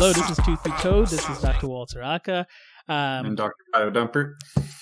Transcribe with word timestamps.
Hello, 0.00 0.14
this 0.14 0.30
is 0.30 0.46
Tooth 0.46 0.64
Be 0.64 0.70
Told. 0.80 1.08
This 1.08 1.28
is 1.28 1.42
Dr. 1.42 1.68
Walter 1.68 2.02
Aka. 2.02 2.46
Um, 2.88 3.26
and 3.26 3.36
Dr. 3.36 3.52
Bio 3.70 3.90
Dumper. 3.90 4.32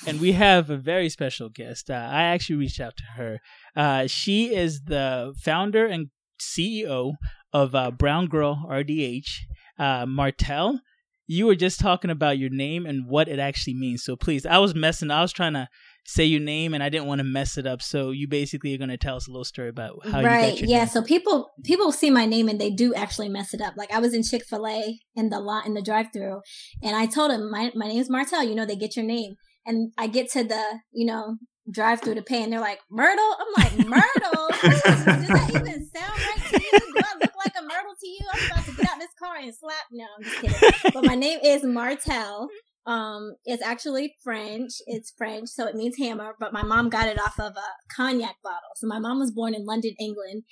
and 0.06 0.20
we 0.20 0.30
have 0.30 0.70
a 0.70 0.76
very 0.76 1.08
special 1.08 1.48
guest. 1.48 1.90
Uh, 1.90 1.94
I 1.94 2.22
actually 2.22 2.54
reached 2.54 2.78
out 2.78 2.96
to 2.98 3.02
her. 3.16 3.40
Uh, 3.74 4.06
she 4.06 4.54
is 4.54 4.82
the 4.82 5.34
founder 5.42 5.86
and 5.86 6.10
CEO 6.40 7.14
of 7.52 7.74
uh, 7.74 7.90
Brown 7.90 8.28
Girl 8.28 8.64
RDH. 8.70 9.40
Uh, 9.76 10.06
Martelle, 10.06 10.82
you 11.26 11.46
were 11.46 11.56
just 11.56 11.80
talking 11.80 12.12
about 12.12 12.38
your 12.38 12.50
name 12.50 12.86
and 12.86 13.08
what 13.08 13.26
it 13.26 13.40
actually 13.40 13.74
means. 13.74 14.04
So 14.04 14.14
please, 14.14 14.46
I 14.46 14.58
was 14.58 14.72
messing. 14.72 15.10
I 15.10 15.22
was 15.22 15.32
trying 15.32 15.54
to 15.54 15.68
say 16.08 16.24
your 16.24 16.40
name 16.40 16.72
and 16.72 16.82
I 16.82 16.88
didn't 16.88 17.06
want 17.06 17.18
to 17.18 17.24
mess 17.24 17.58
it 17.58 17.66
up. 17.66 17.82
So 17.82 18.12
you 18.12 18.26
basically 18.26 18.74
are 18.74 18.78
going 18.78 18.88
to 18.88 18.96
tell 18.96 19.16
us 19.16 19.28
a 19.28 19.30
little 19.30 19.44
story 19.44 19.68
about 19.68 20.06
how 20.06 20.22
right. 20.22 20.46
you 20.46 20.50
got 20.50 20.60
your 20.60 20.70
yeah. 20.70 20.78
name. 20.78 20.88
So 20.88 21.02
people 21.02 21.50
people 21.64 21.92
see 21.92 22.08
my 22.08 22.24
name 22.24 22.48
and 22.48 22.58
they 22.58 22.70
do 22.70 22.94
actually 22.94 23.28
mess 23.28 23.52
it 23.52 23.60
up. 23.60 23.74
Like 23.76 23.92
I 23.92 23.98
was 23.98 24.14
in 24.14 24.22
Chick 24.22 24.46
Fil 24.46 24.66
A 24.66 24.98
in 25.14 25.28
the 25.28 25.38
lot 25.38 25.66
in 25.66 25.74
the 25.74 25.82
drive 25.82 26.06
through, 26.10 26.40
and 26.82 26.96
I 26.96 27.04
told 27.04 27.30
him 27.30 27.50
my 27.50 27.70
my 27.74 27.88
name 27.88 28.00
is 28.00 28.08
Martelle. 28.08 28.42
You 28.42 28.54
know 28.54 28.64
they 28.64 28.74
get 28.74 28.96
your 28.96 29.04
name, 29.04 29.34
and 29.66 29.92
I 29.98 30.06
get 30.06 30.30
to 30.32 30.44
the 30.44 30.80
you 30.92 31.04
know 31.04 31.36
drive 31.70 32.00
through 32.00 32.14
to 32.14 32.22
pay, 32.22 32.42
and 32.42 32.50
they're 32.50 32.58
like 32.58 32.80
Myrtle. 32.90 33.36
I'm 33.38 33.62
like 33.62 33.86
Myrtle. 33.86 34.48
Does 34.62 34.82
that 34.82 35.50
even 35.50 35.90
sound 35.94 36.18
right 36.18 36.42
to 36.50 36.62
you? 36.62 36.70
Do 36.70 37.02
I 37.04 37.18
look 37.20 37.32
like 37.36 37.52
a 37.58 37.62
Myrtle 37.62 37.94
to 38.00 38.08
you? 38.08 38.20
I'm 38.32 38.50
about 38.50 38.64
to 38.64 38.72
get 38.72 38.90
out 38.90 38.98
this 38.98 39.10
car 39.22 39.36
and 39.36 39.54
slap. 39.54 39.74
No, 39.92 40.06
I'm 40.16 40.24
just 40.24 40.40
kidding. 40.40 40.90
but 40.94 41.04
my 41.04 41.14
name 41.14 41.38
is 41.44 41.64
Martelle. 41.64 42.48
Um, 42.88 43.34
it's 43.44 43.62
actually 43.62 44.14
French. 44.24 44.72
It's 44.86 45.12
French, 45.16 45.50
so 45.50 45.66
it 45.66 45.74
means 45.74 45.98
hammer. 45.98 46.34
But 46.40 46.54
my 46.54 46.62
mom 46.62 46.88
got 46.88 47.06
it 47.06 47.20
off 47.20 47.38
of 47.38 47.52
a 47.54 47.94
cognac 47.94 48.36
bottle. 48.42 48.70
So 48.76 48.86
my 48.86 48.98
mom 48.98 49.18
was 49.18 49.30
born 49.30 49.54
in 49.54 49.66
London, 49.66 49.94
England. 50.00 50.44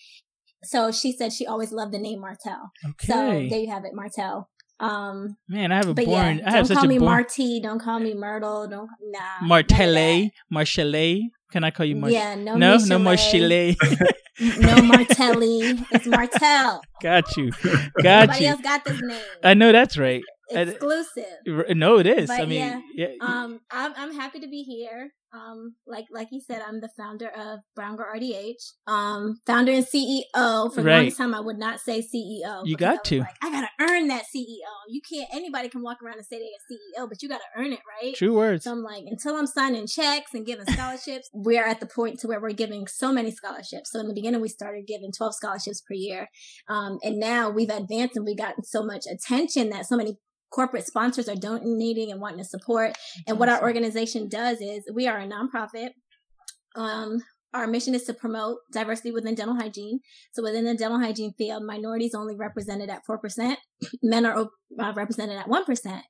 So 0.63 0.93
she 0.93 1.13
said 1.13 1.33
she 1.33 1.47
always 1.47 1.73
loved 1.73 1.95
the 1.95 1.99
name 1.99 2.21
Martel. 2.21 2.73
Okay. 2.85 3.07
So 3.07 3.15
there 3.49 3.61
you 3.61 3.71
have 3.71 3.85
it, 3.85 3.93
Martel. 3.95 4.51
Um, 4.79 5.39
Man, 5.49 5.73
I 5.73 5.77
have 5.77 5.89
a 5.89 5.95
but 5.95 6.05
boring. 6.05 6.39
yeah, 6.41 6.49
I 6.49 6.51
have 6.53 6.69
don't 6.69 6.77
call 6.77 6.87
me. 6.87 6.99
Marty. 6.99 7.61
Don't 7.61 7.81
call 7.81 7.99
me 7.99 8.13
Myrtle. 8.13 8.69
Don't 8.69 8.91
nah. 9.01 9.47
Martelle, 9.47 10.29
Marchelle. 10.51 11.31
Can 11.51 11.65
I 11.65 11.71
call 11.71 11.87
you 11.87 11.99
that. 12.03 12.11
Yeah, 12.11 12.35
no, 12.35 12.57
no, 12.57 12.77
no 12.77 12.99
Marchelle. 12.99 13.75
no 14.39 14.83
Martelli. 14.83 15.79
It's 15.91 16.07
Martel. 16.07 16.83
got 17.03 17.37
you, 17.39 17.51
got 18.03 18.29
Nobody 18.29 18.45
you. 18.45 18.51
else 18.51 18.61
got 18.61 18.85
this 18.85 19.01
name. 19.01 19.21
I 19.43 19.55
know 19.55 19.73
that's 19.73 19.97
right. 19.97 20.23
Exclusive. 20.51 21.77
No, 21.77 21.99
it 21.99 22.07
is. 22.07 22.29
But 22.29 22.41
I 22.41 22.47
mean, 22.47 22.59
yeah, 22.59 22.81
yeah. 22.95 23.09
Um, 23.21 23.61
I'm 23.71 23.93
I'm 23.97 24.15
happy 24.15 24.41
to 24.41 24.49
be 24.49 24.63
here. 24.63 25.11
Um, 25.33 25.75
like 25.87 26.07
like 26.11 26.29
you 26.31 26.41
said, 26.41 26.63
I'm 26.67 26.81
the 26.81 26.89
founder 26.97 27.29
of 27.29 27.59
Brown 27.75 27.97
Girl 27.97 28.07
RDH. 28.15 28.73
Um, 28.87 29.41
founder 29.47 29.73
and 29.73 29.85
CEO. 29.85 30.73
For 30.73 30.81
the 30.81 30.85
Right. 30.85 30.97
longest 30.99 31.19
time, 31.19 31.35
I 31.35 31.41
would 31.41 31.59
not 31.59 31.81
say 31.81 32.01
CEO. 32.01 32.63
You 32.65 32.77
got 32.77 32.99
I 33.01 33.09
to. 33.09 33.21
Like, 33.21 33.37
I 33.43 33.51
gotta 33.51 33.69
earn 33.81 34.09
that 34.09 34.25
CEO. 34.35 34.71
You 34.89 35.01
can't. 35.09 35.29
Anybody 35.33 35.69
can 35.69 35.83
walk 35.83 35.99
around 36.03 36.17
and 36.17 36.25
say 36.27 36.39
they're 36.39 36.47
a 36.47 37.03
CEO, 37.03 37.09
but 37.09 37.23
you 37.23 37.29
gotta 37.29 37.45
earn 37.57 37.73
it, 37.73 37.81
right? 38.01 38.15
True 38.15 38.35
words. 38.35 38.65
So 38.65 38.73
I'm 38.73 38.83
like, 38.83 39.05
until 39.07 39.37
I'm 39.37 39.47
signing 39.47 39.87
checks 39.87 40.33
and 40.33 40.47
giving 40.47 40.67
scholarships, 40.67 41.29
we're 41.35 41.67
at 41.67 41.81
the 41.81 41.87
point 41.87 42.21
to 42.21 42.29
where 42.29 42.41
we're 42.41 42.53
giving 42.53 42.87
so 42.87 43.13
many 43.13 43.31
scholarships. 43.31 43.91
So 43.93 44.01
in 44.01 44.09
the 44.09 44.15
beginning, 44.15 44.41
we 44.41 44.49
started 44.49 44.87
giving 44.87 45.11
12 45.13 45.35
scholarships 45.35 45.81
per 45.83 45.95
year. 45.95 46.29
Um, 46.69 46.99
and 47.03 47.19
now 47.19 47.51
we've 47.51 47.69
advanced 47.71 48.17
and 48.17 48.25
we've 48.25 48.39
gotten 48.39 48.65
so 48.65 48.85
much 48.85 49.05
attention 49.11 49.71
that 49.71 49.87
so 49.87 49.97
many 49.97 50.19
corporate 50.57 50.87
sponsors 50.87 51.29
are 51.29 51.37
donating 51.37 52.11
and 52.11 52.21
wanting 52.21 52.39
to 52.39 52.45
support. 52.45 52.97
And 53.27 53.39
what 53.39 53.51
our 53.51 53.63
organization 53.63 54.29
does 54.29 54.61
is 54.63 54.89
we 54.93 55.07
are 55.07 55.19
a 55.19 55.29
nonprofit. 55.29 55.91
Um, 56.75 57.23
our 57.53 57.67
mission 57.67 57.95
is 57.95 58.05
to 58.05 58.15
promote 58.15 58.59
diversity 58.73 59.13
within 59.13 59.35
dental 59.35 59.55
hygiene. 59.55 60.01
So 60.33 60.43
within 60.43 60.65
the 60.65 60.75
dental 60.75 60.99
hygiene 60.99 61.35
field, 61.37 61.63
minorities 61.63 62.15
only 62.15 62.35
represented 62.35 62.89
at 62.89 63.03
4%. 63.09 63.57
Men 64.03 64.25
are 64.25 64.49
uh, 64.81 64.93
represented 64.95 65.39
at 65.39 65.47
1%. 65.47 66.03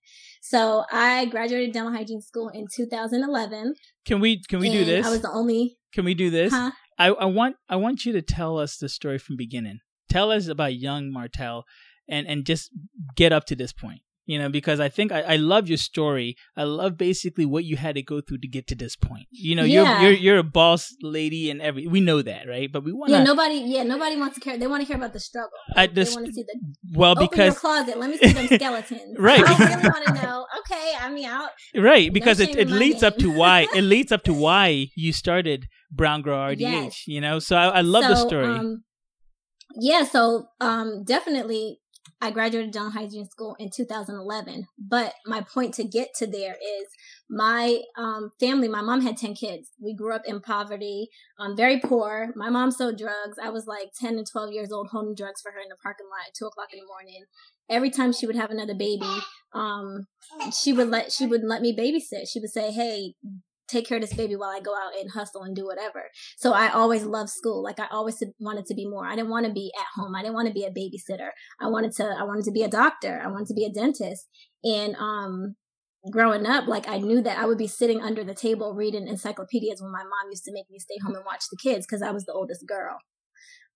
So 0.42 0.84
I 0.92 1.26
graduated 1.26 1.72
dental 1.72 1.92
hygiene 1.92 2.22
school 2.22 2.48
in 2.48 2.66
2011. 2.72 3.74
Can 4.04 4.20
we 4.20 4.40
can 4.48 4.60
we 4.60 4.70
do 4.70 4.84
this? 4.84 5.06
I 5.06 5.10
was 5.10 5.22
the 5.22 5.30
only, 5.30 5.76
Can 5.92 6.04
we 6.04 6.14
do 6.14 6.30
this? 6.30 6.52
huh? 6.52 6.70
I, 6.98 7.08
I 7.08 7.26
want 7.26 7.56
I 7.68 7.76
want 7.76 8.06
you 8.06 8.12
to 8.12 8.22
tell 8.22 8.58
us 8.58 8.76
the 8.76 8.88
story 8.88 9.18
from 9.18 9.36
beginning. 9.36 9.80
Tell 10.08 10.30
us 10.30 10.46
about 10.46 10.74
young 10.74 11.12
Martelle 11.12 11.64
and 12.08 12.26
and 12.26 12.46
just 12.46 12.70
get 13.16 13.32
up 13.32 13.44
to 13.46 13.56
this 13.56 13.72
point. 13.72 14.00
You 14.26 14.40
know, 14.40 14.48
because 14.48 14.80
I 14.80 14.88
think 14.88 15.12
I, 15.12 15.20
I 15.22 15.36
love 15.36 15.68
your 15.68 15.78
story. 15.78 16.36
I 16.56 16.64
love 16.64 16.96
basically 16.98 17.46
what 17.46 17.64
you 17.64 17.76
had 17.76 17.94
to 17.94 18.02
go 18.02 18.20
through 18.20 18.38
to 18.38 18.48
get 18.48 18.66
to 18.66 18.74
this 18.74 18.96
point. 18.96 19.26
You 19.30 19.54
know, 19.54 19.62
Yeah. 19.62 20.00
you're 20.00 20.10
you're 20.10 20.18
you're 20.20 20.38
a 20.38 20.42
boss 20.42 20.92
lady 21.00 21.48
and 21.50 21.62
every 21.62 21.86
we 21.86 22.00
know 22.00 22.22
that, 22.22 22.48
right? 22.48 22.70
But 22.70 22.82
we 22.84 22.92
want 22.92 23.10
to 23.10 23.18
Yeah, 23.18 23.22
nobody, 23.22 23.54
yeah, 23.64 23.84
nobody 23.84 24.16
wants 24.16 24.34
to 24.34 24.40
care. 24.40 24.58
They 24.58 24.66
want 24.66 24.82
to 24.82 24.86
hear 24.86 24.96
about 24.96 25.12
the 25.12 25.20
struggle. 25.20 25.50
I 25.76 25.86
they 25.86 26.02
just 26.02 26.16
want 26.16 26.26
to 26.26 26.32
see 26.32 26.42
the 26.42 26.58
well 26.92 27.14
open 27.16 27.38
your 27.38 27.54
closet. 27.54 27.98
Let 27.98 28.10
me 28.10 28.18
see 28.18 28.32
them 28.32 28.46
skeletons. 28.58 29.16
Right. 29.18 29.42
I 29.44 29.76
really 29.76 29.88
want 29.88 30.06
to 30.06 30.14
know. 30.14 30.46
Okay, 30.60 30.92
I 31.00 31.08
mean, 31.10 31.26
out. 31.26 31.50
right 31.76 32.12
because 32.12 32.40
it, 32.40 32.56
it 32.56 32.68
my 32.68 32.76
leads 32.76 33.02
up 33.04 33.16
to 33.18 33.30
why 33.30 33.68
it 33.74 33.82
leads 33.94 34.10
up 34.10 34.24
to 34.24 34.32
why 34.34 34.88
you 34.96 35.12
started 35.12 35.66
Brown 35.92 36.22
Girl 36.22 36.38
RDH. 36.38 36.58
Yes. 36.58 37.06
You 37.06 37.20
know, 37.20 37.38
so 37.38 37.56
I, 37.56 37.66
I 37.78 37.80
love 37.82 38.04
the 38.04 38.16
story. 38.16 38.46
Um, 38.46 38.82
yeah, 39.78 40.04
so 40.04 40.46
um, 40.60 41.04
definitely, 41.04 41.78
I 42.20 42.30
graduated 42.30 42.72
dental 42.72 42.90
hygiene 42.90 43.28
school 43.28 43.56
in 43.58 43.70
2011. 43.70 44.66
But 44.78 45.14
my 45.26 45.42
point 45.42 45.74
to 45.74 45.84
get 45.84 46.14
to 46.16 46.26
there 46.26 46.54
is 46.54 46.88
my 47.28 47.80
um, 47.96 48.30
family. 48.40 48.68
My 48.68 48.80
mom 48.80 49.02
had 49.02 49.16
10 49.16 49.34
kids. 49.34 49.70
We 49.80 49.94
grew 49.94 50.14
up 50.14 50.22
in 50.24 50.40
poverty, 50.40 51.08
um, 51.38 51.56
very 51.56 51.80
poor. 51.80 52.32
My 52.34 52.48
mom 52.48 52.70
sold 52.70 52.98
drugs. 52.98 53.38
I 53.42 53.50
was 53.50 53.66
like 53.66 53.90
10 53.98 54.16
and 54.16 54.26
12 54.26 54.52
years 54.52 54.72
old, 54.72 54.88
holding 54.88 55.14
drugs 55.14 55.42
for 55.42 55.52
her 55.52 55.60
in 55.60 55.68
the 55.68 55.76
parking 55.82 56.06
lot 56.06 56.26
at 56.26 56.34
two 56.34 56.46
o'clock 56.46 56.68
in 56.72 56.80
the 56.80 56.86
morning. 56.86 57.24
Every 57.68 57.90
time 57.90 58.12
she 58.12 58.26
would 58.26 58.36
have 58.36 58.50
another 58.50 58.74
baby, 58.74 59.12
um, 59.52 60.06
she 60.56 60.72
would 60.72 60.88
let 60.88 61.10
she 61.10 61.26
would 61.26 61.42
let 61.42 61.62
me 61.62 61.76
babysit. 61.76 62.28
She 62.28 62.38
would 62.38 62.50
say, 62.50 62.70
"Hey, 62.70 63.14
take 63.68 63.86
care 63.86 63.98
of 63.98 64.02
this 64.02 64.14
baby 64.14 64.36
while 64.36 64.50
I 64.50 64.60
go 64.60 64.74
out 64.74 64.98
and 64.98 65.10
hustle 65.10 65.42
and 65.42 65.54
do 65.54 65.66
whatever." 65.66 66.10
So 66.36 66.52
I 66.52 66.68
always 66.68 67.04
loved 67.04 67.30
school. 67.30 67.62
Like 67.62 67.80
I 67.80 67.86
always 67.90 68.22
wanted 68.38 68.66
to 68.66 68.74
be 68.74 68.86
more. 68.86 69.06
I 69.06 69.16
didn't 69.16 69.30
want 69.30 69.46
to 69.46 69.52
be 69.52 69.72
at 69.78 69.86
home. 70.00 70.14
I 70.14 70.22
didn't 70.22 70.34
want 70.34 70.48
to 70.48 70.54
be 70.54 70.64
a 70.64 70.70
babysitter. 70.70 71.30
I 71.60 71.68
wanted 71.68 71.92
to 71.96 72.04
I 72.04 72.24
wanted 72.24 72.44
to 72.44 72.52
be 72.52 72.62
a 72.62 72.68
doctor. 72.68 73.20
I 73.22 73.28
wanted 73.28 73.48
to 73.48 73.54
be 73.54 73.64
a 73.64 73.72
dentist. 73.72 74.28
And 74.64 74.96
um 74.96 75.56
growing 76.10 76.46
up, 76.46 76.66
like 76.66 76.88
I 76.88 76.98
knew 76.98 77.20
that 77.22 77.38
I 77.38 77.46
would 77.46 77.58
be 77.58 77.66
sitting 77.66 78.00
under 78.00 78.24
the 78.24 78.34
table 78.34 78.74
reading 78.74 79.08
encyclopedias 79.08 79.82
when 79.82 79.92
my 79.92 80.02
mom 80.02 80.30
used 80.30 80.44
to 80.44 80.52
make 80.52 80.70
me 80.70 80.78
stay 80.78 80.96
home 81.04 81.16
and 81.16 81.24
watch 81.24 81.44
the 81.50 81.58
kids 81.62 81.86
because 81.86 82.02
I 82.02 82.12
was 82.12 82.24
the 82.24 82.32
oldest 82.32 82.66
girl. 82.66 82.98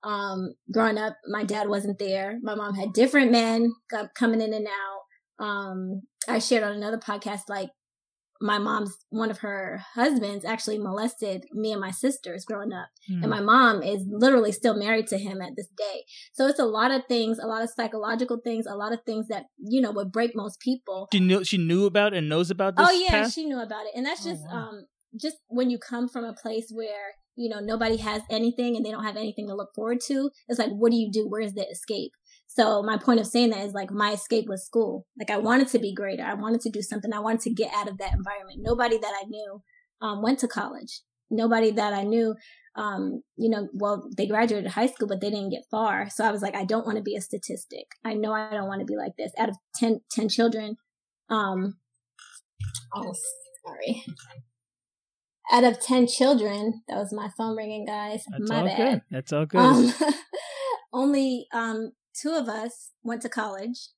Um 0.02 0.54
growing 0.72 0.98
up, 0.98 1.16
my 1.28 1.44
dad 1.44 1.68
wasn't 1.68 1.98
there. 1.98 2.38
My 2.42 2.54
mom 2.54 2.74
had 2.74 2.92
different 2.92 3.32
men 3.32 3.72
coming 4.14 4.40
in 4.40 4.54
and 4.54 4.66
out. 4.66 5.44
Um 5.44 6.02
I 6.28 6.38
shared 6.38 6.64
on 6.64 6.72
another 6.72 6.98
podcast 6.98 7.48
like 7.48 7.70
my 8.42 8.58
mom's 8.58 8.96
one 9.10 9.30
of 9.30 9.38
her 9.38 9.82
husbands 9.94 10.44
actually 10.44 10.78
molested 10.78 11.44
me 11.52 11.72
and 11.72 11.80
my 11.80 11.90
sisters 11.90 12.44
growing 12.44 12.72
up 12.72 12.88
Hmm. 13.06 13.22
and 13.22 13.30
my 13.30 13.40
mom 13.40 13.82
is 13.82 14.04
literally 14.08 14.52
still 14.52 14.74
married 14.76 15.06
to 15.08 15.18
him 15.18 15.40
at 15.42 15.52
this 15.56 15.68
day 15.76 16.04
so 16.32 16.46
it's 16.46 16.58
a 16.58 16.64
lot 16.64 16.90
of 16.90 17.02
things 17.06 17.38
a 17.38 17.46
lot 17.46 17.62
of 17.62 17.70
psychological 17.76 18.38
things 18.42 18.66
a 18.66 18.74
lot 18.76 18.92
of 18.92 19.00
things 19.04 19.28
that 19.28 19.44
you 19.58 19.80
know 19.80 19.90
would 19.92 20.10
break 20.12 20.32
most 20.34 20.58
people 20.60 21.08
she 21.12 21.20
knew 21.20 21.44
she 21.44 21.58
knew 21.58 21.84
about 21.86 22.14
and 22.14 22.28
knows 22.28 22.50
about 22.50 22.76
this 22.76 22.86
oh 22.88 22.92
yeah 22.92 23.10
past? 23.22 23.34
she 23.34 23.44
knew 23.44 23.60
about 23.60 23.84
it 23.86 23.92
and 23.96 24.06
that's 24.06 24.24
Oh, 24.26 24.30
just 24.30 24.42
wow. 24.44 24.68
um 24.68 24.86
just 25.20 25.36
when 25.48 25.70
you 25.70 25.78
come 25.78 26.08
from 26.08 26.24
a 26.24 26.32
place 26.32 26.68
where 26.72 27.14
you 27.36 27.48
know 27.48 27.60
nobody 27.60 27.96
has 27.96 28.22
anything 28.30 28.76
and 28.76 28.84
they 28.84 28.90
don't 28.90 29.04
have 29.04 29.16
anything 29.16 29.46
to 29.48 29.54
look 29.54 29.70
forward 29.74 29.98
to 30.06 30.30
it's 30.48 30.58
like 30.58 30.70
what 30.70 30.90
do 30.92 30.96
you 30.98 31.10
do 31.10 31.26
where's 31.28 31.54
the 31.54 31.66
escape 31.68 32.12
so 32.52 32.82
my 32.82 32.96
point 32.96 33.20
of 33.20 33.26
saying 33.26 33.50
that 33.50 33.64
is 33.64 33.72
like 33.72 33.90
my 33.90 34.12
escape 34.12 34.46
was 34.48 34.64
school 34.64 35.06
like 35.18 35.30
i 35.30 35.36
wanted 35.36 35.68
to 35.68 35.78
be 35.78 35.94
greater 35.94 36.24
i 36.24 36.34
wanted 36.34 36.60
to 36.60 36.70
do 36.70 36.82
something 36.82 37.12
i 37.12 37.20
wanted 37.20 37.40
to 37.40 37.52
get 37.52 37.72
out 37.74 37.88
of 37.88 37.98
that 37.98 38.12
environment 38.12 38.58
nobody 38.60 38.98
that 38.98 39.12
i 39.22 39.24
knew 39.28 39.62
um, 40.02 40.22
went 40.22 40.38
to 40.38 40.48
college 40.48 41.00
nobody 41.30 41.70
that 41.70 41.92
i 41.92 42.02
knew 42.02 42.34
um, 42.76 43.22
you 43.36 43.50
know, 43.50 43.68
well, 43.72 44.08
they 44.16 44.26
graduated 44.26 44.70
high 44.70 44.86
school, 44.86 45.08
but 45.08 45.20
they 45.20 45.30
didn't 45.30 45.50
get 45.50 45.64
far. 45.70 46.08
So 46.08 46.24
I 46.24 46.30
was 46.30 46.40
like, 46.40 46.54
I 46.54 46.64
don't 46.64 46.86
want 46.86 46.98
to 46.98 47.02
be 47.02 47.16
a 47.16 47.20
statistic. 47.20 47.86
I 48.04 48.14
know 48.14 48.32
I 48.32 48.50
don't 48.52 48.68
want 48.68 48.80
to 48.80 48.86
be 48.86 48.96
like 48.96 49.12
this. 49.18 49.32
Out 49.38 49.48
of 49.48 49.56
10, 49.74 50.00
10 50.10 50.28
children, 50.28 50.76
um, 51.28 51.78
oh, 52.94 53.12
sorry. 53.66 54.04
Out 55.52 55.64
of 55.64 55.80
10 55.80 56.06
children, 56.06 56.82
that 56.88 56.96
was 56.96 57.12
my 57.12 57.28
phone 57.36 57.56
ringing, 57.56 57.86
guys. 57.86 58.22
That's 58.30 58.48
my 58.48 58.60
all 58.60 58.66
bad. 58.66 58.76
good. 58.76 59.02
That's 59.10 59.32
all 59.32 59.46
good. 59.46 59.58
Um, 59.58 59.92
only 60.92 61.48
um, 61.52 61.90
two 62.14 62.32
of 62.34 62.48
us 62.48 62.90
went 63.02 63.22
to 63.22 63.28
college. 63.28 63.88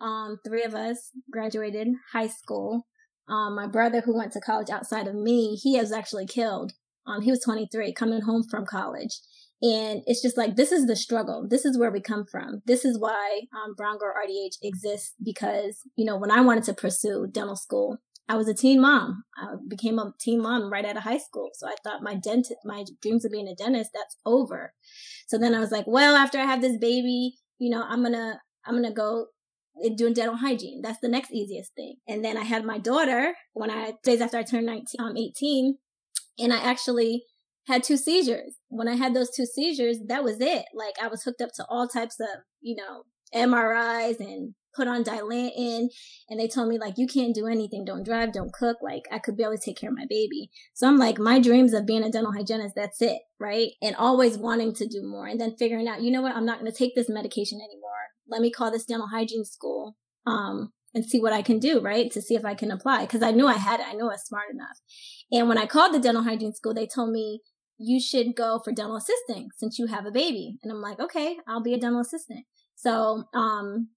Um, 0.00 0.38
three 0.44 0.64
of 0.64 0.74
us 0.74 1.10
graduated 1.30 1.88
high 2.12 2.26
school. 2.26 2.86
Um, 3.28 3.54
my 3.54 3.66
brother, 3.66 4.00
who 4.00 4.16
went 4.16 4.32
to 4.32 4.40
college 4.40 4.70
outside 4.70 5.06
of 5.06 5.14
me, 5.14 5.54
he 5.54 5.78
was 5.78 5.92
actually 5.92 6.26
killed. 6.26 6.72
Um, 7.06 7.22
he 7.22 7.30
was 7.30 7.40
23, 7.40 7.92
coming 7.94 8.22
home 8.22 8.44
from 8.50 8.66
college. 8.66 9.20
And 9.62 10.02
it's 10.06 10.20
just 10.20 10.36
like, 10.36 10.56
this 10.56 10.72
is 10.72 10.86
the 10.86 10.96
struggle. 10.96 11.46
This 11.48 11.64
is 11.64 11.78
where 11.78 11.92
we 11.92 12.00
come 12.00 12.26
from. 12.26 12.62
This 12.66 12.84
is 12.84 12.98
why 12.98 13.42
um, 13.54 13.74
Brown 13.76 13.96
Girl 13.98 14.12
RDH 14.12 14.56
exists 14.60 15.14
because, 15.24 15.78
you 15.94 16.04
know, 16.04 16.16
when 16.16 16.32
I 16.32 16.40
wanted 16.40 16.64
to 16.64 16.74
pursue 16.74 17.28
dental 17.30 17.54
school, 17.54 17.98
I 18.32 18.36
was 18.36 18.48
a 18.48 18.54
teen 18.54 18.80
mom. 18.80 19.24
I 19.36 19.56
became 19.68 19.98
a 19.98 20.14
teen 20.18 20.40
mom 20.40 20.72
right 20.72 20.86
out 20.86 20.96
of 20.96 21.02
high 21.02 21.18
school. 21.18 21.50
So 21.52 21.68
I 21.68 21.74
thought 21.84 22.02
my 22.02 22.14
dentist, 22.14 22.60
my 22.64 22.82
dreams 23.02 23.26
of 23.26 23.30
being 23.30 23.46
a 23.46 23.54
dentist, 23.54 23.90
that's 23.92 24.16
over. 24.24 24.72
So 25.26 25.36
then 25.36 25.54
I 25.54 25.60
was 25.60 25.70
like, 25.70 25.84
well, 25.86 26.16
after 26.16 26.38
I 26.38 26.46
have 26.46 26.62
this 26.62 26.78
baby, 26.78 27.34
you 27.58 27.68
know, 27.68 27.84
I'm 27.86 28.00
going 28.00 28.14
to, 28.14 28.40
I'm 28.64 28.72
going 28.72 28.88
to 28.88 28.94
go 28.94 29.26
doing 29.98 30.14
dental 30.14 30.36
hygiene. 30.36 30.80
That's 30.80 31.00
the 31.00 31.10
next 31.10 31.30
easiest 31.30 31.74
thing. 31.74 31.96
And 32.08 32.24
then 32.24 32.38
I 32.38 32.44
had 32.44 32.64
my 32.64 32.78
daughter 32.78 33.34
when 33.52 33.70
I 33.70 33.92
days 34.02 34.22
after 34.22 34.38
I 34.38 34.44
turned 34.44 34.64
19, 34.64 34.86
um, 34.98 35.14
18, 35.14 35.76
and 36.38 36.54
I 36.54 36.56
actually 36.56 37.24
had 37.66 37.82
two 37.82 37.98
seizures. 37.98 38.54
When 38.68 38.88
I 38.88 38.96
had 38.96 39.12
those 39.12 39.30
two 39.30 39.44
seizures, 39.44 39.98
that 40.08 40.24
was 40.24 40.40
it. 40.40 40.64
Like 40.74 40.94
I 41.02 41.08
was 41.08 41.22
hooked 41.22 41.42
up 41.42 41.50
to 41.56 41.66
all 41.68 41.86
types 41.86 42.16
of, 42.18 42.28
you 42.62 42.76
know, 42.76 43.02
MRIs 43.34 44.20
and 44.20 44.54
put 44.74 44.88
on 44.88 45.04
Dilantin 45.04 45.88
and 46.28 46.40
they 46.40 46.48
told 46.48 46.68
me 46.68 46.78
like 46.78 46.98
you 46.98 47.06
can't 47.06 47.34
do 47.34 47.46
anything, 47.46 47.84
don't 47.84 48.04
drive, 48.04 48.32
don't 48.32 48.52
cook, 48.52 48.78
like 48.82 49.04
I 49.10 49.18
could 49.18 49.36
barely 49.36 49.58
take 49.58 49.76
care 49.76 49.90
of 49.90 49.96
my 49.96 50.06
baby. 50.08 50.50
So 50.74 50.86
I'm 50.86 50.98
like 50.98 51.18
my 51.18 51.40
dreams 51.40 51.72
of 51.72 51.86
being 51.86 52.02
a 52.02 52.10
dental 52.10 52.32
hygienist, 52.32 52.74
that's 52.74 53.02
it, 53.02 53.20
right? 53.38 53.70
And 53.80 53.96
always 53.96 54.38
wanting 54.38 54.74
to 54.74 54.86
do 54.86 55.02
more 55.02 55.26
and 55.26 55.40
then 55.40 55.56
figuring 55.56 55.88
out, 55.88 56.02
you 56.02 56.10
know 56.10 56.22
what, 56.22 56.34
I'm 56.34 56.46
not 56.46 56.60
going 56.60 56.70
to 56.70 56.76
take 56.76 56.94
this 56.94 57.08
medication 57.08 57.58
anymore. 57.58 57.90
Let 58.28 58.40
me 58.40 58.50
call 58.50 58.70
this 58.70 58.84
dental 58.84 59.08
hygiene 59.08 59.44
school 59.44 59.96
um 60.26 60.72
and 60.94 61.04
see 61.04 61.20
what 61.20 61.32
I 61.32 61.42
can 61.42 61.58
do, 61.58 61.80
right? 61.80 62.10
To 62.10 62.20
see 62.20 62.34
if 62.34 62.44
I 62.44 62.54
can 62.54 62.70
apply 62.70 63.02
because 63.02 63.22
I 63.22 63.30
knew 63.30 63.46
I 63.46 63.54
had 63.54 63.80
it. 63.80 63.86
I 63.88 63.94
knew 63.94 64.04
I 64.04 64.12
was 64.12 64.22
smart 64.22 64.50
enough. 64.52 64.78
And 65.30 65.48
when 65.48 65.58
I 65.58 65.66
called 65.66 65.94
the 65.94 65.98
dental 65.98 66.24
hygiene 66.24 66.52
school, 66.52 66.74
they 66.74 66.86
told 66.86 67.10
me 67.10 67.40
you 67.78 68.00
should 68.00 68.36
go 68.36 68.60
for 68.62 68.72
dental 68.72 68.96
assisting 68.96 69.48
since 69.56 69.78
you 69.78 69.86
have 69.86 70.06
a 70.06 70.10
baby. 70.10 70.58
And 70.62 70.70
I'm 70.70 70.80
like, 70.80 71.00
okay, 71.00 71.38
I'll 71.48 71.62
be 71.62 71.74
a 71.74 71.80
dental 71.80 72.00
assistant. 72.00 72.44
So, 72.76 73.24
um, 73.34 73.88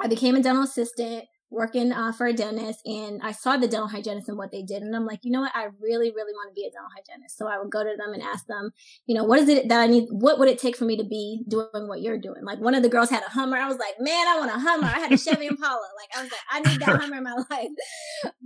I 0.00 0.06
became 0.06 0.36
a 0.36 0.42
dental 0.42 0.62
assistant 0.64 1.24
working 1.50 1.92
uh, 1.92 2.12
for 2.12 2.26
a 2.26 2.32
dentist 2.32 2.80
and 2.84 3.20
I 3.22 3.32
saw 3.32 3.56
the 3.56 3.68
dental 3.68 3.88
hygienist 3.88 4.28
and 4.28 4.36
what 4.36 4.52
they 4.52 4.62
did. 4.62 4.82
And 4.82 4.94
I'm 4.94 5.06
like, 5.06 5.20
you 5.22 5.32
know 5.32 5.40
what? 5.40 5.52
I 5.54 5.68
really, 5.80 6.10
really 6.10 6.32
want 6.32 6.50
to 6.50 6.54
be 6.54 6.66
a 6.66 6.70
dental 6.70 6.90
hygienist. 6.94 7.38
So 7.38 7.48
I 7.48 7.58
would 7.58 7.70
go 7.70 7.82
to 7.82 7.96
them 7.96 8.12
and 8.12 8.22
ask 8.22 8.46
them, 8.46 8.70
you 9.06 9.14
know, 9.14 9.24
what 9.24 9.38
is 9.38 9.48
it 9.48 9.68
that 9.68 9.80
I 9.80 9.86
need? 9.86 10.08
What 10.10 10.38
would 10.38 10.48
it 10.48 10.58
take 10.58 10.76
for 10.76 10.84
me 10.84 10.96
to 10.98 11.04
be 11.04 11.44
doing 11.48 11.88
what 11.88 12.02
you're 12.02 12.18
doing? 12.18 12.44
Like 12.44 12.60
one 12.60 12.74
of 12.74 12.82
the 12.82 12.88
girls 12.88 13.08
had 13.08 13.22
a 13.22 13.30
Hummer. 13.30 13.56
I 13.56 13.66
was 13.66 13.78
like, 13.78 13.94
man, 13.98 14.28
I 14.28 14.38
want 14.38 14.50
a 14.50 14.58
Hummer. 14.58 14.88
I 14.88 15.00
had 15.00 15.12
a 15.12 15.16
Chevy 15.16 15.46
Impala. 15.50 15.88
Like 15.96 16.18
I 16.18 16.22
was 16.22 16.30
like, 16.30 16.40
I 16.50 16.60
need 16.60 16.80
that 16.80 17.00
Hummer 17.00 17.16
in 17.16 17.24
my 17.24 17.34
life. 17.50 17.68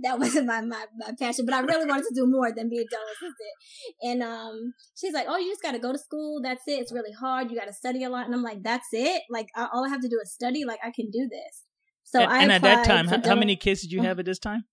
that 0.03 0.19
wasn't 0.19 0.47
my, 0.47 0.61
my, 0.61 0.85
my 0.97 1.11
passion, 1.19 1.45
but 1.45 1.55
I 1.55 1.59
really 1.59 1.85
wanted 1.85 2.05
to 2.07 2.15
do 2.15 2.25
more 2.25 2.51
than 2.53 2.69
be 2.69 2.77
a 2.77 2.85
dental 2.85 3.07
assistant. 3.11 4.01
And, 4.01 4.23
um, 4.23 4.73
she's 4.95 5.13
like, 5.13 5.25
oh, 5.27 5.37
you 5.37 5.51
just 5.51 5.61
got 5.61 5.71
to 5.71 5.79
go 5.79 5.91
to 5.91 5.99
school. 5.99 6.41
That's 6.41 6.63
it. 6.67 6.79
It's 6.79 6.93
really 6.93 7.11
hard. 7.11 7.51
You 7.51 7.57
got 7.57 7.67
to 7.67 7.73
study 7.73 8.03
a 8.03 8.09
lot. 8.09 8.25
And 8.25 8.33
I'm 8.33 8.43
like, 8.43 8.63
that's 8.63 8.87
it. 8.93 9.23
Like 9.29 9.47
all 9.55 9.85
I 9.85 9.89
have 9.89 10.01
to 10.01 10.09
do 10.09 10.19
is 10.23 10.31
study. 10.31 10.63
Like 10.63 10.79
I 10.83 10.91
can 10.91 11.11
do 11.11 11.27
this. 11.29 11.63
So 12.03 12.21
and, 12.21 12.31
I 12.31 12.43
and 12.43 12.51
at 12.51 12.61
that 12.61 12.85
time, 12.85 13.07
how, 13.07 13.21
how, 13.23 13.35
many 13.35 13.55
kids 13.55 13.81
did 13.81 13.91
you 13.91 14.01
have 14.01 14.19
at 14.19 14.25
this 14.25 14.39
time? 14.39 14.65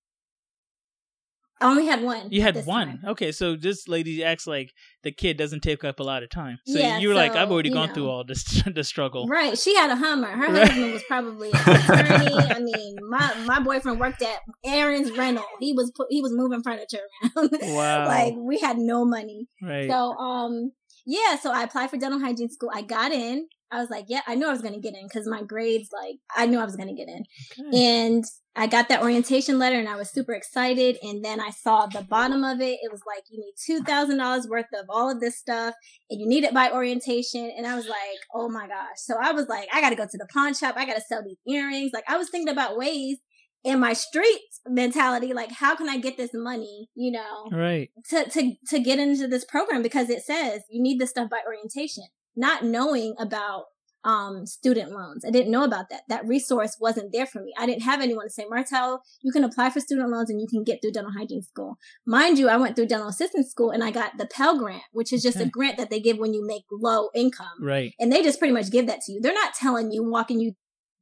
I 1.60 1.66
only 1.66 1.84
had 1.84 2.02
one. 2.02 2.28
You 2.30 2.40
had 2.40 2.64
one. 2.64 2.86
Time. 2.86 3.00
Okay, 3.08 3.32
so 3.32 3.54
this 3.54 3.86
lady 3.86 4.24
acts 4.24 4.46
like 4.46 4.72
the 5.02 5.12
kid 5.12 5.36
doesn't 5.36 5.60
take 5.60 5.84
up 5.84 6.00
a 6.00 6.02
lot 6.02 6.22
of 6.22 6.30
time. 6.30 6.58
So 6.66 6.78
yeah, 6.78 6.98
you 6.98 7.08
were 7.08 7.14
so, 7.14 7.18
like, 7.18 7.32
I've 7.32 7.50
already 7.50 7.68
gone 7.68 7.88
know. 7.88 7.94
through 7.94 8.08
all 8.08 8.24
this 8.24 8.62
the 8.74 8.82
struggle. 8.82 9.26
Right. 9.26 9.58
She 9.58 9.74
had 9.76 9.90
a 9.90 9.96
Hummer. 9.96 10.28
Her 10.28 10.50
right. 10.52 10.68
husband 10.68 10.92
was 10.92 11.02
probably 11.02 11.50
an 11.66 11.76
attorney. 11.76 12.34
I 12.34 12.60
mean, 12.60 12.96
my 13.06 13.34
my 13.44 13.60
boyfriend 13.60 14.00
worked 14.00 14.22
at 14.22 14.38
Aaron's 14.64 15.16
Rental. 15.16 15.44
He 15.60 15.74
was 15.74 15.92
he 16.08 16.22
was 16.22 16.32
moving 16.32 16.62
furniture 16.62 17.00
around. 17.36 17.50
Wow. 17.62 18.06
like 18.06 18.34
we 18.38 18.58
had 18.58 18.78
no 18.78 19.04
money. 19.04 19.46
Right. 19.62 19.88
So 19.88 19.94
um 19.94 20.72
yeah, 21.10 21.36
so 21.36 21.50
I 21.50 21.64
applied 21.64 21.90
for 21.90 21.96
dental 21.96 22.20
hygiene 22.20 22.50
school. 22.50 22.70
I 22.72 22.82
got 22.82 23.10
in. 23.10 23.48
I 23.72 23.80
was 23.80 23.90
like, 23.90 24.04
yeah, 24.08 24.20
I 24.28 24.36
knew 24.36 24.46
I 24.46 24.52
was 24.52 24.62
going 24.62 24.74
to 24.74 24.80
get 24.80 24.94
in 24.94 25.08
because 25.08 25.28
my 25.28 25.42
grades, 25.42 25.88
like, 25.92 26.16
I 26.36 26.46
knew 26.46 26.58
I 26.60 26.64
was 26.64 26.76
going 26.76 26.88
to 26.88 26.94
get 26.94 27.08
in. 27.08 27.24
Okay. 27.68 27.84
And 27.84 28.24
I 28.54 28.68
got 28.68 28.88
that 28.88 29.02
orientation 29.02 29.58
letter 29.58 29.78
and 29.78 29.88
I 29.88 29.96
was 29.96 30.10
super 30.10 30.32
excited. 30.32 30.98
And 31.02 31.24
then 31.24 31.40
I 31.40 31.50
saw 31.50 31.86
the 31.86 32.02
bottom 32.02 32.44
of 32.44 32.60
it. 32.60 32.78
It 32.82 32.92
was 32.92 33.02
like, 33.06 33.24
you 33.28 33.40
need 33.40 33.84
$2,000 33.84 34.48
worth 34.48 34.66
of 34.74 34.86
all 34.88 35.10
of 35.10 35.20
this 35.20 35.38
stuff 35.38 35.74
and 36.10 36.20
you 36.20 36.28
need 36.28 36.44
it 36.44 36.54
by 36.54 36.70
orientation. 36.70 37.50
And 37.56 37.66
I 37.66 37.74
was 37.74 37.88
like, 37.88 38.18
oh 38.34 38.48
my 38.48 38.68
gosh. 38.68 38.96
So 38.96 39.16
I 39.20 39.32
was 39.32 39.46
like, 39.48 39.68
I 39.72 39.80
got 39.80 39.90
to 39.90 39.96
go 39.96 40.04
to 40.04 40.18
the 40.18 40.28
pawn 40.32 40.54
shop. 40.54 40.74
I 40.76 40.86
got 40.86 40.94
to 40.94 41.00
sell 41.02 41.22
these 41.24 41.38
earrings. 41.46 41.90
Like, 41.92 42.04
I 42.08 42.18
was 42.18 42.28
thinking 42.30 42.52
about 42.52 42.76
ways 42.76 43.18
in 43.64 43.78
my 43.78 43.92
street 43.92 44.40
mentality 44.66 45.32
like 45.32 45.52
how 45.52 45.74
can 45.74 45.88
i 45.88 45.98
get 45.98 46.16
this 46.16 46.30
money 46.34 46.88
you 46.94 47.10
know 47.10 47.48
right 47.52 47.90
to 48.08 48.28
to 48.28 48.54
to 48.66 48.78
get 48.78 48.98
into 48.98 49.26
this 49.26 49.44
program 49.44 49.82
because 49.82 50.10
it 50.10 50.22
says 50.22 50.62
you 50.70 50.82
need 50.82 50.98
this 51.00 51.10
stuff 51.10 51.30
by 51.30 51.40
orientation 51.46 52.04
not 52.36 52.64
knowing 52.64 53.14
about 53.18 53.64
um, 54.04 54.46
student 54.46 54.92
loans. 54.92 55.24
I 55.24 55.30
didn't 55.30 55.50
know 55.50 55.64
about 55.64 55.90
that. 55.90 56.02
That 56.08 56.26
resource 56.26 56.76
wasn't 56.80 57.12
there 57.12 57.26
for 57.26 57.42
me. 57.42 57.52
I 57.58 57.66
didn't 57.66 57.82
have 57.82 58.00
anyone 58.00 58.26
to 58.26 58.30
say, 58.30 58.46
Martelle, 58.48 59.02
you 59.22 59.32
can 59.32 59.44
apply 59.44 59.70
for 59.70 59.80
student 59.80 60.10
loans 60.10 60.30
and 60.30 60.40
you 60.40 60.46
can 60.48 60.64
get 60.64 60.80
through 60.80 60.92
dental 60.92 61.12
hygiene 61.12 61.42
school. 61.42 61.76
Mind 62.06 62.38
you, 62.38 62.48
I 62.48 62.56
went 62.56 62.76
through 62.76 62.86
dental 62.86 63.08
assistant 63.08 63.48
school 63.48 63.70
and 63.70 63.84
I 63.84 63.90
got 63.90 64.16
the 64.18 64.26
Pell 64.26 64.58
Grant, 64.58 64.82
which 64.92 65.12
is 65.12 65.22
just 65.22 65.36
okay. 65.36 65.46
a 65.46 65.50
grant 65.50 65.76
that 65.78 65.90
they 65.90 66.00
give 66.00 66.18
when 66.18 66.32
you 66.32 66.46
make 66.46 66.64
low 66.70 67.10
income. 67.14 67.46
Right. 67.60 67.92
And 67.98 68.12
they 68.12 68.22
just 68.22 68.38
pretty 68.38 68.54
much 68.54 68.70
give 68.70 68.86
that 68.86 69.00
to 69.02 69.12
you. 69.12 69.20
They're 69.20 69.34
not 69.34 69.54
telling 69.54 69.92
you, 69.92 70.08
walking 70.08 70.40
you 70.40 70.52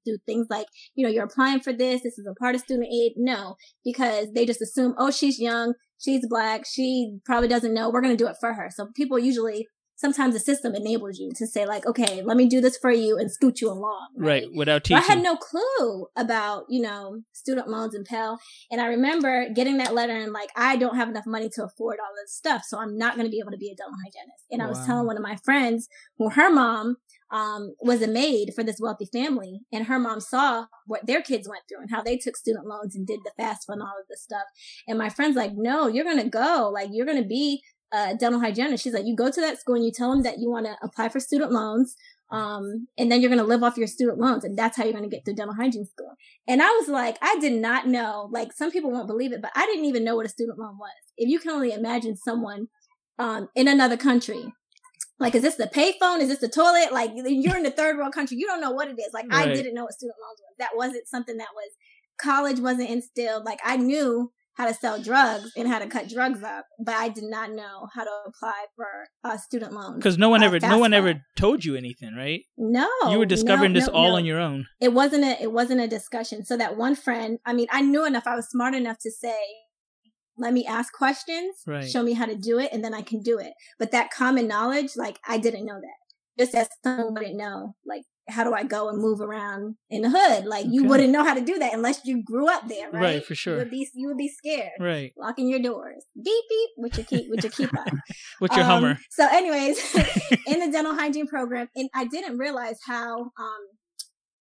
through 0.08 0.18
things 0.26 0.46
like, 0.50 0.66
you 0.94 1.04
know, 1.04 1.12
you're 1.12 1.24
applying 1.24 1.60
for 1.60 1.72
this. 1.72 2.02
This 2.02 2.18
is 2.18 2.26
a 2.26 2.34
part 2.34 2.54
of 2.54 2.60
student 2.60 2.88
aid. 2.92 3.12
No, 3.16 3.56
because 3.84 4.28
they 4.34 4.46
just 4.46 4.62
assume, 4.62 4.94
oh, 4.98 5.10
she's 5.10 5.38
young. 5.38 5.74
She's 5.98 6.26
black. 6.28 6.64
She 6.66 7.18
probably 7.24 7.48
doesn't 7.48 7.74
know. 7.74 7.90
We're 7.90 8.00
going 8.02 8.16
to 8.16 8.22
do 8.22 8.28
it 8.28 8.36
for 8.40 8.54
her. 8.54 8.70
So 8.72 8.88
people 8.94 9.18
usually 9.18 9.66
sometimes 9.98 10.32
the 10.32 10.40
system 10.40 10.74
enables 10.76 11.18
you 11.18 11.30
to 11.34 11.46
say 11.46 11.66
like, 11.66 11.84
okay, 11.84 12.22
let 12.22 12.36
me 12.36 12.48
do 12.48 12.60
this 12.60 12.78
for 12.78 12.90
you 12.90 13.18
and 13.18 13.30
scoot 13.30 13.60
you 13.60 13.68
along. 13.68 14.08
Right. 14.16 14.44
right 14.44 14.54
without 14.54 14.84
teaching. 14.84 15.02
But 15.02 15.10
I 15.10 15.14
had 15.14 15.22
no 15.22 15.36
clue 15.36 16.06
about, 16.16 16.66
you 16.68 16.80
know, 16.80 17.22
student 17.32 17.68
loans 17.68 17.94
and 17.94 18.06
Pell. 18.06 18.38
And 18.70 18.80
I 18.80 18.86
remember 18.86 19.48
getting 19.52 19.78
that 19.78 19.94
letter 19.94 20.16
and 20.16 20.32
like, 20.32 20.50
I 20.56 20.76
don't 20.76 20.94
have 20.94 21.08
enough 21.08 21.26
money 21.26 21.48
to 21.54 21.64
afford 21.64 21.98
all 22.00 22.14
this 22.22 22.32
stuff. 22.34 22.62
So 22.66 22.78
I'm 22.78 22.96
not 22.96 23.16
going 23.16 23.26
to 23.26 23.30
be 23.30 23.40
able 23.40 23.50
to 23.50 23.58
be 23.58 23.70
a 23.70 23.74
dental 23.74 23.96
hygienist. 24.04 24.44
And 24.52 24.60
wow. 24.60 24.66
I 24.66 24.68
was 24.68 24.86
telling 24.86 25.06
one 25.06 25.16
of 25.16 25.22
my 25.22 25.36
friends 25.44 25.88
who 26.16 26.30
her 26.30 26.48
mom 26.48 26.96
um, 27.30 27.74
was 27.80 28.02
a 28.02 28.08
maid 28.08 28.52
for 28.54 28.62
this 28.64 28.80
wealthy 28.80 29.06
family, 29.06 29.60
and 29.72 29.86
her 29.86 29.98
mom 29.98 30.20
saw 30.20 30.66
what 30.86 31.06
their 31.06 31.22
kids 31.22 31.48
went 31.48 31.62
through 31.68 31.82
and 31.82 31.90
how 31.90 32.02
they 32.02 32.16
took 32.16 32.36
student 32.36 32.66
loans 32.66 32.96
and 32.96 33.06
did 33.06 33.20
the 33.24 33.42
FAFSA 33.42 33.68
and 33.68 33.82
all 33.82 33.98
of 34.00 34.08
this 34.08 34.22
stuff. 34.22 34.44
And 34.86 34.98
my 34.98 35.08
friend's 35.08 35.36
like, 35.36 35.52
"No, 35.54 35.88
you're 35.88 36.04
gonna 36.04 36.28
go. 36.28 36.70
Like, 36.72 36.88
you're 36.92 37.06
gonna 37.06 37.24
be 37.24 37.62
a 37.92 38.14
dental 38.14 38.40
hygienist. 38.40 38.84
She's 38.84 38.92
like, 38.92 39.06
you 39.06 39.16
go 39.16 39.30
to 39.30 39.40
that 39.40 39.58
school 39.58 39.74
and 39.74 39.84
you 39.84 39.92
tell 39.92 40.10
them 40.10 40.22
that 40.22 40.38
you 40.38 40.50
want 40.50 40.66
to 40.66 40.76
apply 40.82 41.08
for 41.08 41.20
student 41.20 41.52
loans. 41.52 41.96
Um, 42.30 42.88
and 42.98 43.10
then 43.10 43.20
you're 43.20 43.30
going 43.30 43.40
to 43.40 43.46
live 43.46 43.62
off 43.62 43.78
your 43.78 43.86
student 43.86 44.18
loans. 44.18 44.44
And 44.44 44.58
that's 44.58 44.76
how 44.76 44.84
you're 44.84 44.92
going 44.92 45.08
to 45.08 45.14
get 45.14 45.24
through 45.24 45.34
dental 45.34 45.54
hygiene 45.54 45.86
school. 45.86 46.14
And 46.46 46.62
I 46.62 46.68
was 46.78 46.88
like, 46.88 47.16
I 47.22 47.38
did 47.40 47.54
not 47.54 47.86
know, 47.86 48.28
like 48.30 48.52
some 48.52 48.70
people 48.70 48.90
won't 48.90 49.06
believe 49.06 49.32
it, 49.32 49.40
but 49.40 49.52
I 49.54 49.64
didn't 49.66 49.86
even 49.86 50.04
know 50.04 50.16
what 50.16 50.26
a 50.26 50.30
student 50.30 50.58
loan 50.58 50.76
was. 50.78 50.90
If 51.16 51.28
you 51.28 51.38
can 51.38 51.50
only 51.50 51.72
imagine 51.72 52.16
someone, 52.16 52.68
um, 53.18 53.48
in 53.54 53.66
another 53.66 53.96
country, 53.96 54.52
like, 55.20 55.34
is 55.34 55.42
this 55.42 55.56
the 55.56 55.66
payphone? 55.66 56.20
Is 56.20 56.28
this 56.28 56.38
the 56.38 56.48
toilet? 56.48 56.92
Like, 56.92 57.12
you're 57.14 57.56
in 57.56 57.62
the 57.62 57.70
third 57.70 57.96
world 57.96 58.12
country. 58.12 58.36
You 58.36 58.46
don't 58.46 58.60
know 58.60 58.70
what 58.70 58.88
it 58.88 58.98
is. 58.98 59.12
Like, 59.12 59.26
right. 59.30 59.48
I 59.48 59.52
didn't 59.54 59.74
know 59.74 59.84
what 59.84 59.94
student 59.94 60.16
loans 60.22 60.40
was. 60.40 60.54
That 60.58 60.76
wasn't 60.76 61.08
something 61.08 61.36
that 61.38 61.48
was 61.54 61.70
college 62.20 62.60
wasn't 62.60 62.90
instilled. 62.90 63.44
Like, 63.44 63.60
I 63.64 63.76
knew 63.76 64.32
how 64.54 64.66
to 64.66 64.74
sell 64.74 65.00
drugs 65.00 65.52
and 65.56 65.68
how 65.68 65.78
to 65.78 65.86
cut 65.86 66.08
drugs 66.08 66.42
up, 66.42 66.66
but 66.84 66.94
I 66.96 67.08
did 67.08 67.22
not 67.24 67.52
know 67.52 67.86
how 67.94 68.02
to 68.02 68.10
apply 68.26 68.64
for 68.74 68.86
uh, 69.22 69.36
student 69.36 69.72
loans. 69.72 69.96
Because 69.96 70.18
no 70.18 70.28
one 70.28 70.42
uh, 70.42 70.46
ever, 70.46 70.58
no 70.58 70.78
one 70.78 70.92
ever 70.92 71.22
told 71.36 71.64
you 71.64 71.76
anything, 71.76 72.14
right? 72.16 72.40
No, 72.56 72.88
you 73.08 73.18
were 73.18 73.26
discovering 73.26 73.72
no, 73.72 73.78
this 73.78 73.88
no, 73.88 73.94
all 73.94 74.10
no. 74.10 74.16
on 74.16 74.24
your 74.24 74.40
own. 74.40 74.66
It 74.80 74.92
wasn't 74.92 75.24
a, 75.24 75.40
it 75.40 75.52
wasn't 75.52 75.80
a 75.80 75.86
discussion. 75.86 76.44
So 76.44 76.56
that 76.56 76.76
one 76.76 76.96
friend, 76.96 77.38
I 77.46 77.52
mean, 77.52 77.68
I 77.70 77.82
knew 77.82 78.04
enough. 78.04 78.26
I 78.26 78.34
was 78.34 78.48
smart 78.48 78.74
enough 78.74 78.98
to 79.02 79.12
say, 79.12 79.38
let 80.38 80.52
me 80.52 80.66
ask 80.66 80.92
questions, 80.92 81.56
right. 81.66 81.88
show 81.88 82.02
me 82.02 82.12
how 82.12 82.26
to 82.26 82.36
do 82.36 82.58
it, 82.58 82.70
and 82.72 82.84
then 82.84 82.94
I 82.94 83.02
can 83.02 83.22
do 83.22 83.38
it. 83.38 83.52
But 83.78 83.90
that 83.92 84.10
common 84.10 84.48
knowledge, 84.48 84.96
like 84.96 85.18
I 85.26 85.38
didn't 85.38 85.66
know 85.66 85.80
that. 85.80 85.98
Just 86.38 86.54
as 86.54 86.68
someone 86.84 87.14
wouldn't 87.14 87.36
know, 87.36 87.74
like 87.84 88.02
how 88.28 88.44
do 88.44 88.54
I 88.54 88.62
go 88.62 88.88
and 88.88 88.98
move 88.98 89.20
around 89.20 89.76
in 89.90 90.02
the 90.02 90.10
hood? 90.10 90.44
Like 90.44 90.66
okay. 90.66 90.72
you 90.72 90.84
wouldn't 90.84 91.10
know 91.10 91.24
how 91.24 91.34
to 91.34 91.40
do 91.40 91.58
that 91.58 91.72
unless 91.72 92.04
you 92.04 92.22
grew 92.22 92.48
up 92.48 92.68
there, 92.68 92.90
right? 92.90 93.02
Right, 93.02 93.24
for 93.24 93.34
sure. 93.34 93.54
You 93.54 93.58
would 93.60 93.70
be 93.70 93.88
you 93.94 94.08
would 94.08 94.16
be 94.16 94.28
scared, 94.28 94.72
right? 94.78 95.12
Locking 95.16 95.48
your 95.48 95.60
doors, 95.60 96.04
beep 96.14 96.44
beep, 96.48 96.70
with 96.76 96.96
your 96.96 97.06
key 97.06 97.28
with 97.30 97.42
your 97.42 97.52
keeper, 97.52 97.84
with 98.40 98.52
your 98.52 98.62
um, 98.62 98.66
Hummer. 98.66 98.98
So, 99.10 99.26
anyways, 99.30 99.78
in 100.46 100.60
the 100.60 100.70
dental 100.70 100.94
hygiene 100.94 101.26
program, 101.26 101.68
and 101.74 101.88
I 101.94 102.06
didn't 102.06 102.38
realize 102.38 102.78
how 102.86 103.16
um 103.18 103.66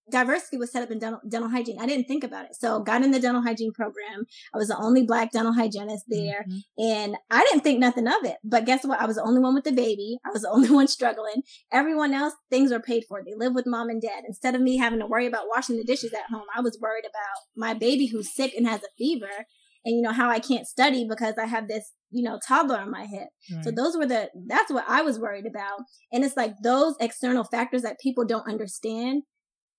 diversity 0.09 0.57
was 0.57 0.71
set 0.71 0.83
up 0.83 0.91
in 0.91 0.99
dental, 0.99 1.19
dental 1.27 1.49
hygiene. 1.49 1.77
I 1.79 1.85
didn't 1.85 2.07
think 2.07 2.23
about 2.23 2.45
it. 2.45 2.55
So 2.55 2.79
got 2.79 3.03
in 3.03 3.11
the 3.11 3.19
dental 3.19 3.41
hygiene 3.41 3.73
program. 3.73 4.25
I 4.53 4.57
was 4.57 4.67
the 4.67 4.77
only 4.77 5.03
black 5.03 5.31
dental 5.31 5.53
hygienist 5.53 6.05
there 6.07 6.45
mm-hmm. 6.47 6.83
and 6.83 7.17
I 7.29 7.43
didn't 7.43 7.63
think 7.63 7.79
nothing 7.79 8.07
of 8.07 8.23
it. 8.23 8.37
But 8.43 8.65
guess 8.65 8.85
what? 8.85 9.01
I 9.01 9.05
was 9.05 9.17
the 9.17 9.23
only 9.23 9.41
one 9.41 9.55
with 9.55 9.63
the 9.63 9.71
baby. 9.71 10.17
I 10.25 10.29
was 10.29 10.43
the 10.43 10.49
only 10.51 10.69
one 10.69 10.87
struggling. 10.87 11.43
Everyone 11.71 12.13
else, 12.13 12.33
things 12.49 12.71
are 12.71 12.79
paid 12.79 13.03
for. 13.07 13.21
They 13.23 13.35
live 13.35 13.53
with 13.53 13.67
mom 13.67 13.89
and 13.89 14.01
dad. 14.01 14.23
Instead 14.27 14.55
of 14.55 14.61
me 14.61 14.77
having 14.77 14.99
to 14.99 15.07
worry 15.07 15.27
about 15.27 15.47
washing 15.47 15.77
the 15.77 15.83
dishes 15.83 16.13
at 16.13 16.29
home, 16.31 16.45
I 16.55 16.61
was 16.61 16.77
worried 16.81 17.05
about 17.05 17.43
my 17.55 17.73
baby 17.73 18.07
who's 18.07 18.33
sick 18.33 18.53
and 18.55 18.67
has 18.67 18.81
a 18.81 18.95
fever 18.97 19.45
and 19.87 19.95
you 19.95 20.01
know 20.01 20.11
how 20.11 20.29
I 20.29 20.39
can't 20.39 20.67
study 20.67 21.07
because 21.07 21.35
I 21.37 21.45
have 21.45 21.67
this 21.67 21.93
you 22.11 22.23
know 22.23 22.39
toddler 22.45 22.77
on 22.77 22.91
my 22.91 23.05
hip. 23.05 23.29
Right. 23.51 23.63
So 23.63 23.71
those 23.71 23.95
were 23.95 24.05
the 24.05 24.29
that's 24.47 24.71
what 24.71 24.85
I 24.87 25.01
was 25.01 25.17
worried 25.17 25.45
about. 25.45 25.79
And 26.11 26.23
it's 26.23 26.37
like 26.37 26.53
those 26.61 26.95
external 26.99 27.43
factors 27.43 27.83
that 27.83 27.99
people 27.99 28.25
don't 28.25 28.47
understand 28.47 29.23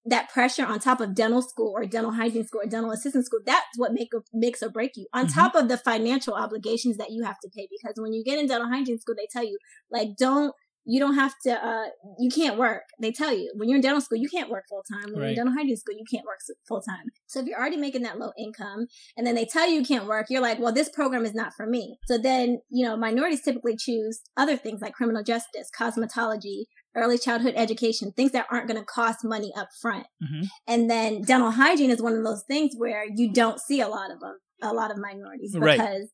that 0.06 0.30
pressure 0.30 0.64
on 0.64 0.78
top 0.78 1.00
of 1.00 1.14
dental 1.14 1.42
school 1.42 1.72
or 1.74 1.84
dental 1.84 2.12
hygiene 2.12 2.46
school 2.46 2.62
or 2.62 2.68
dental 2.68 2.90
assistant 2.90 3.26
school, 3.26 3.40
that's 3.44 3.76
what 3.76 3.92
make 3.92 4.10
makes 4.32 4.62
or 4.62 4.70
break 4.70 4.92
you. 4.96 5.06
On 5.12 5.26
mm-hmm. 5.26 5.38
top 5.38 5.54
of 5.54 5.68
the 5.68 5.76
financial 5.76 6.34
obligations 6.34 6.96
that 6.96 7.10
you 7.10 7.24
have 7.24 7.38
to 7.40 7.48
pay, 7.54 7.68
because 7.70 7.94
when 7.96 8.12
you 8.12 8.24
get 8.24 8.38
in 8.38 8.46
dental 8.46 8.68
hygiene 8.68 8.98
school, 8.98 9.14
they 9.16 9.28
tell 9.30 9.44
you 9.44 9.58
like 9.90 10.10
don't 10.16 10.54
you 10.90 10.98
don't 10.98 11.16
have 11.16 11.34
to 11.44 11.52
uh 11.52 11.84
you 12.18 12.30
can't 12.30 12.56
work 12.56 12.82
they 12.98 13.12
tell 13.12 13.32
you 13.32 13.52
when 13.56 13.68
you're 13.68 13.76
in 13.76 13.82
dental 13.82 14.00
school 14.00 14.16
you 14.16 14.28
can't 14.28 14.48
work 14.48 14.64
full 14.68 14.82
time 14.90 15.12
when 15.12 15.20
Right. 15.20 15.20
you're 15.20 15.28
in 15.28 15.34
dental 15.36 15.54
hygiene 15.54 15.76
school 15.76 15.94
you 15.94 16.04
can't 16.10 16.24
work 16.24 16.38
full 16.66 16.80
time 16.80 17.04
so 17.26 17.40
if 17.40 17.46
you're 17.46 17.58
already 17.58 17.76
making 17.76 18.02
that 18.02 18.18
low 18.18 18.32
income 18.38 18.86
and 19.16 19.26
then 19.26 19.34
they 19.34 19.44
tell 19.44 19.68
you 19.68 19.80
you 19.80 19.84
can't 19.84 20.06
work 20.06 20.26
you're 20.30 20.40
like 20.40 20.58
well 20.58 20.72
this 20.72 20.88
program 20.88 21.26
is 21.26 21.34
not 21.34 21.52
for 21.54 21.66
me 21.66 21.98
so 22.06 22.16
then 22.16 22.60
you 22.70 22.86
know 22.86 22.96
minorities 22.96 23.42
typically 23.42 23.76
choose 23.76 24.22
other 24.36 24.56
things 24.56 24.80
like 24.80 24.94
criminal 24.94 25.22
justice 25.22 25.68
cosmetology 25.78 26.64
early 26.98 27.16
childhood 27.18 27.54
education 27.56 28.12
things 28.12 28.32
that 28.32 28.46
aren't 28.50 28.68
going 28.68 28.78
to 28.80 28.84
cost 28.84 29.24
money 29.24 29.52
up 29.56 29.68
front 29.80 30.06
Mhm. 30.22 30.46
and 30.66 30.90
then 30.90 31.22
dental 31.22 31.50
hygiene 31.50 31.90
is 31.90 32.02
one 32.02 32.14
of 32.14 32.24
those 32.24 32.44
things 32.48 32.72
where 32.76 33.04
you 33.14 33.32
don't 33.32 33.60
see 33.60 33.80
a 33.80 33.88
lot 33.88 34.10
of 34.10 34.20
them 34.20 34.36
a 34.62 34.72
lot 34.74 34.90
of 34.90 34.98
minorities 34.98 35.54
Right. 35.56 35.78
because 35.78 36.08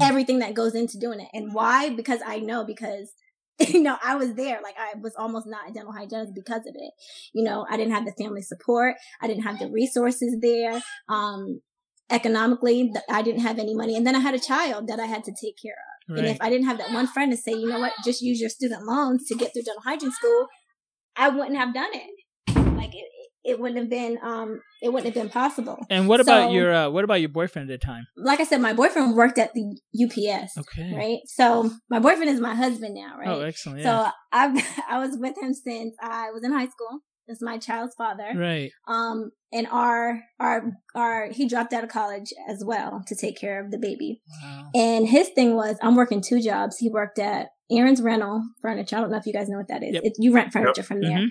everything 0.00 0.38
that 0.40 0.54
goes 0.54 0.74
into 0.74 0.98
doing 0.98 1.20
it. 1.20 1.28
And 1.32 1.52
why? 1.54 1.90
Because 1.90 2.20
I 2.26 2.38
know 2.38 2.64
because 2.64 3.12
you 3.68 3.82
know, 3.82 3.96
I 4.02 4.14
was 4.16 4.32
there. 4.34 4.60
Like 4.62 4.74
I 4.78 4.98
was 4.98 5.14
almost 5.16 5.46
not 5.46 5.68
a 5.68 5.72
dental 5.72 5.92
hygienist 5.92 6.32
because 6.34 6.62
of 6.66 6.74
it. 6.74 6.92
You 7.34 7.44
know, 7.44 7.66
I 7.70 7.76
didn't 7.76 7.92
have 7.92 8.06
the 8.06 8.14
family 8.18 8.40
support. 8.42 8.96
I 9.20 9.26
didn't 9.28 9.42
have 9.44 9.58
the 9.58 9.70
resources 9.70 10.38
there. 10.40 10.80
Um, 11.08 11.60
economically, 12.12 12.92
I 13.10 13.22
didn't 13.22 13.40
have 13.40 13.58
any 13.58 13.74
money. 13.74 13.96
And 13.96 14.06
then 14.06 14.14
I 14.14 14.20
had 14.20 14.34
a 14.34 14.38
child 14.38 14.86
that 14.88 15.00
I 15.00 15.06
had 15.06 15.24
to 15.24 15.32
take 15.32 15.56
care 15.60 15.72
of. 15.72 16.18
And 16.18 16.26
if 16.26 16.38
I 16.40 16.50
didn't 16.50 16.66
have 16.66 16.78
that 16.78 16.92
one 16.92 17.06
friend 17.06 17.32
to 17.32 17.38
say, 17.38 17.52
you 17.52 17.68
know 17.68 17.80
what, 17.80 17.92
just 18.04 18.20
use 18.20 18.40
your 18.40 18.50
student 18.50 18.84
loans 18.84 19.26
to 19.28 19.34
get 19.34 19.52
through 19.52 19.62
dental 19.62 19.82
hygiene 19.82 20.12
school, 20.12 20.46
I 21.16 21.28
wouldn't 21.28 21.56
have 21.56 21.72
done 21.72 21.90
it. 21.94 22.10
Like 22.76 22.94
it, 22.94 23.04
it 23.44 23.60
wouldn't 23.60 23.78
have 23.78 23.88
been, 23.88 24.18
um, 24.22 24.60
it 24.82 24.92
wouldn't 24.92 25.14
have 25.14 25.22
been 25.22 25.30
possible. 25.30 25.78
And 25.88 26.08
what 26.08 26.20
about 26.20 26.52
your 26.52 26.72
uh, 26.72 26.90
what 26.90 27.04
about 27.04 27.20
your 27.20 27.28
boyfriend 27.28 27.70
at 27.70 27.80
the 27.80 27.86
time? 27.86 28.06
Like 28.16 28.40
I 28.40 28.44
said, 28.44 28.60
my 28.60 28.72
boyfriend 28.72 29.14
worked 29.14 29.38
at 29.38 29.52
the 29.54 29.78
UPS. 30.04 30.58
Okay. 30.58 30.92
Right. 30.94 31.18
So 31.26 31.70
my 31.88 31.98
boyfriend 31.98 32.30
is 32.30 32.40
my 32.40 32.54
husband 32.54 32.94
now, 32.94 33.16
right? 33.18 33.28
Oh, 33.28 33.40
excellent. 33.40 33.80
Yeah. 33.80 34.04
So 34.04 34.10
I've 34.32 34.56
I 34.90 34.98
was 34.98 35.16
with 35.18 35.36
him 35.40 35.54
since 35.54 35.94
I 36.02 36.30
was 36.32 36.44
in 36.44 36.52
high 36.52 36.68
school. 36.68 37.00
That's 37.32 37.42
my 37.42 37.56
child's 37.58 37.94
father. 37.94 38.30
right. 38.36 38.70
Um, 38.86 39.30
and 39.52 39.66
our 39.68 40.20
our 40.38 40.72
our 40.94 41.30
he 41.30 41.48
dropped 41.48 41.72
out 41.72 41.82
of 41.84 41.90
college 41.90 42.32
as 42.48 42.62
well 42.64 43.02
to 43.06 43.14
take 43.16 43.38
care 43.38 43.62
of 43.64 43.70
the 43.70 43.78
baby. 43.78 44.20
Wow. 44.42 44.70
And 44.74 45.08
his 45.08 45.28
thing 45.30 45.54
was, 45.56 45.76
I'm 45.82 45.96
working 45.96 46.20
two 46.20 46.40
jobs. 46.42 46.76
He 46.78 46.88
worked 46.90 47.18
at 47.18 47.48
Aaron's 47.70 48.02
Rental 48.02 48.42
Furniture. 48.60 48.96
I 48.96 49.00
don't 49.00 49.10
know 49.10 49.16
if 49.16 49.26
you 49.26 49.32
guys 49.32 49.48
know 49.48 49.56
what 49.58 49.68
that 49.68 49.82
is. 49.82 49.94
Yep. 49.94 50.02
It, 50.04 50.12
you 50.18 50.32
rent 50.34 50.52
furniture 50.52 50.82
from 50.82 51.00
there. 51.00 51.18
Mhm. 51.18 51.28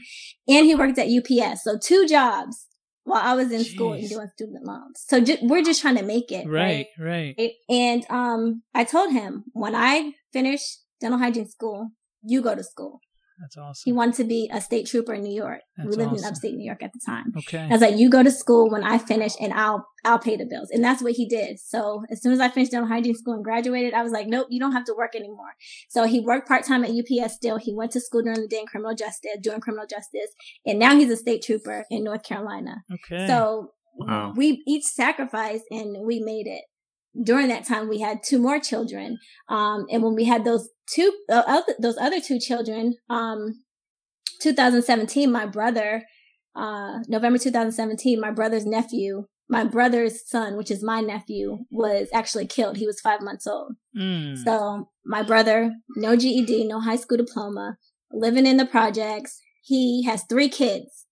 And 0.48 0.66
he 0.66 0.74
worked 0.76 0.98
at 0.98 1.08
UPS. 1.08 1.64
So 1.64 1.78
two 1.78 2.08
jobs 2.08 2.66
while 3.04 3.22
I 3.24 3.34
was 3.36 3.52
in 3.52 3.64
school 3.64 3.94
and 3.94 4.08
doing 4.10 4.28
student 4.36 4.66
loans. 4.66 5.04
So 5.08 5.20
ju- 5.20 5.38
we're 5.44 5.64
just 5.64 5.82
trying 5.82 5.98
to 5.98 6.04
make 6.04 6.32
it. 6.32 6.48
Right. 6.48 6.88
Right. 7.00 7.36
Right? 7.38 7.52
And 7.70 8.06
um, 8.10 8.64
I 8.74 8.84
told 8.84 9.12
him 9.12 9.44
when 9.54 9.76
I 9.76 10.14
finish 10.34 10.62
dental 11.00 11.20
hygiene 11.20 11.48
school, 11.50 11.90
you 12.24 12.42
go 12.42 12.54
to 12.56 12.64
school. 12.64 13.00
That's 13.42 13.58
awesome. 13.58 13.82
He 13.86 13.92
wanted 13.92 14.14
to 14.16 14.24
be 14.24 14.50
a 14.54 14.62
state 14.62 14.86
trooper 14.88 15.14
in 15.16 15.24
New 15.24 15.34
York. 15.36 15.62
we 15.78 15.84
That's 15.86 15.98
lived 15.98 16.18
in 16.20 16.24
upstate 16.24 16.54
New 16.56 16.64
York 16.66 16.84
at 16.84 16.94
the 16.94 17.00
time. 17.06 17.34
okay. 17.40 17.58
I 17.60 17.68
was 17.70 17.82
like, 17.82 17.98
"You 17.98 18.08
go 18.10 18.22
to 18.24 18.30
school 18.32 18.70
when 18.70 18.84
I 18.84 19.00
finish, 19.00 19.34
and 19.42 19.52
I'll 19.54 19.86
I'll 20.06 20.20
pay 20.20 20.36
the 20.38 20.46
bills." 20.46 20.70
And 20.72 20.84
that's 20.84 21.02
what 21.02 21.14
he 21.14 21.28
did. 21.28 21.60
So 21.60 22.04
as 22.12 22.22
soon 22.22 22.34
as 22.34 22.40
I 22.40 22.50
finished 22.50 22.72
dental 22.72 22.88
hygiene 22.88 23.16
school 23.16 23.34
and 23.34 23.44
graduated, 23.44 23.94
I 23.96 24.04
was 24.04 24.12
like, 24.12 24.28
"Nope, 24.28 24.48
you 24.52 24.60
don't 24.60 24.74
have 24.74 24.86
to 24.86 24.94
work 24.96 25.16
anymore." 25.16 25.54
So 25.90 26.04
he 26.06 26.20
worked 26.20 26.48
part 26.48 26.64
time 26.66 26.84
at 26.84 26.92
UPS. 26.92 27.34
Still, 27.34 27.58
he 27.58 27.74
went 27.74 27.92
to 27.94 28.00
school 28.00 28.22
during 28.22 28.42
the 28.42 28.48
day 28.48 28.60
in 28.60 28.68
criminal 28.68 28.94
justice, 28.96 29.32
doing 29.42 29.60
criminal 29.60 29.88
justice, 29.90 30.30
and 30.66 30.78
now 30.78 30.96
he's 30.96 31.10
a 31.10 31.18
state 31.18 31.42
trooper 31.42 31.86
in 31.90 32.04
North 32.04 32.24
Carolina. 32.24 32.84
Okay. 32.94 33.26
So 33.28 33.72
Wow. 33.96 34.34
we 34.36 34.64
each 34.68 34.86
sacrificed 34.86 35.66
and 35.70 36.06
we 36.06 36.20
made 36.20 36.48
it. 36.48 36.64
During 37.22 37.50
that 37.50 37.66
time, 37.68 37.90
we 37.90 38.00
had 38.00 38.24
two 38.24 38.40
more 38.40 38.58
children. 38.58 39.18
Um, 39.50 39.86
and 39.92 40.02
when 40.02 40.16
we 40.16 40.24
had 40.24 40.46
those 40.46 40.70
two, 40.94 41.12
uh, 41.30 41.44
other, 41.48 41.74
those 41.80 41.98
other 41.98 42.20
two 42.20 42.40
children, 42.40 42.96
um, 43.10 43.64
2017, 44.42 45.32
my 45.32 45.46
brother, 45.46 46.04
uh, 46.56 47.00
November 47.08 47.38
2017, 47.38 48.20
my 48.20 48.32
brother's 48.32 48.66
nephew, 48.66 49.26
my 49.50 49.64
brother's 49.64 50.28
son, 50.28 50.58
which 50.58 50.72
is 50.72 50.84
my 50.84 51.02
nephew, 51.02 51.60
was 51.70 52.08
actually 52.14 52.48
killed. 52.48 52.78
He 52.78 52.88
was 52.88 53.02
five 53.02 53.22
months 53.22 53.46
old. 53.46 53.74
Mm. 53.98 54.38
So 54.44 54.90
my 55.06 55.24
brother, 55.24 55.74
no 55.96 56.16
GED, 56.16 56.66
no 56.68 56.80
high 56.80 56.96
school 56.96 57.18
diploma, 57.18 57.78
living 58.12 58.46
in 58.46 58.58
the 58.58 58.66
projects. 58.66 59.40
He 59.64 60.04
has 60.04 60.24
three 60.24 60.50
kids, 60.50 61.06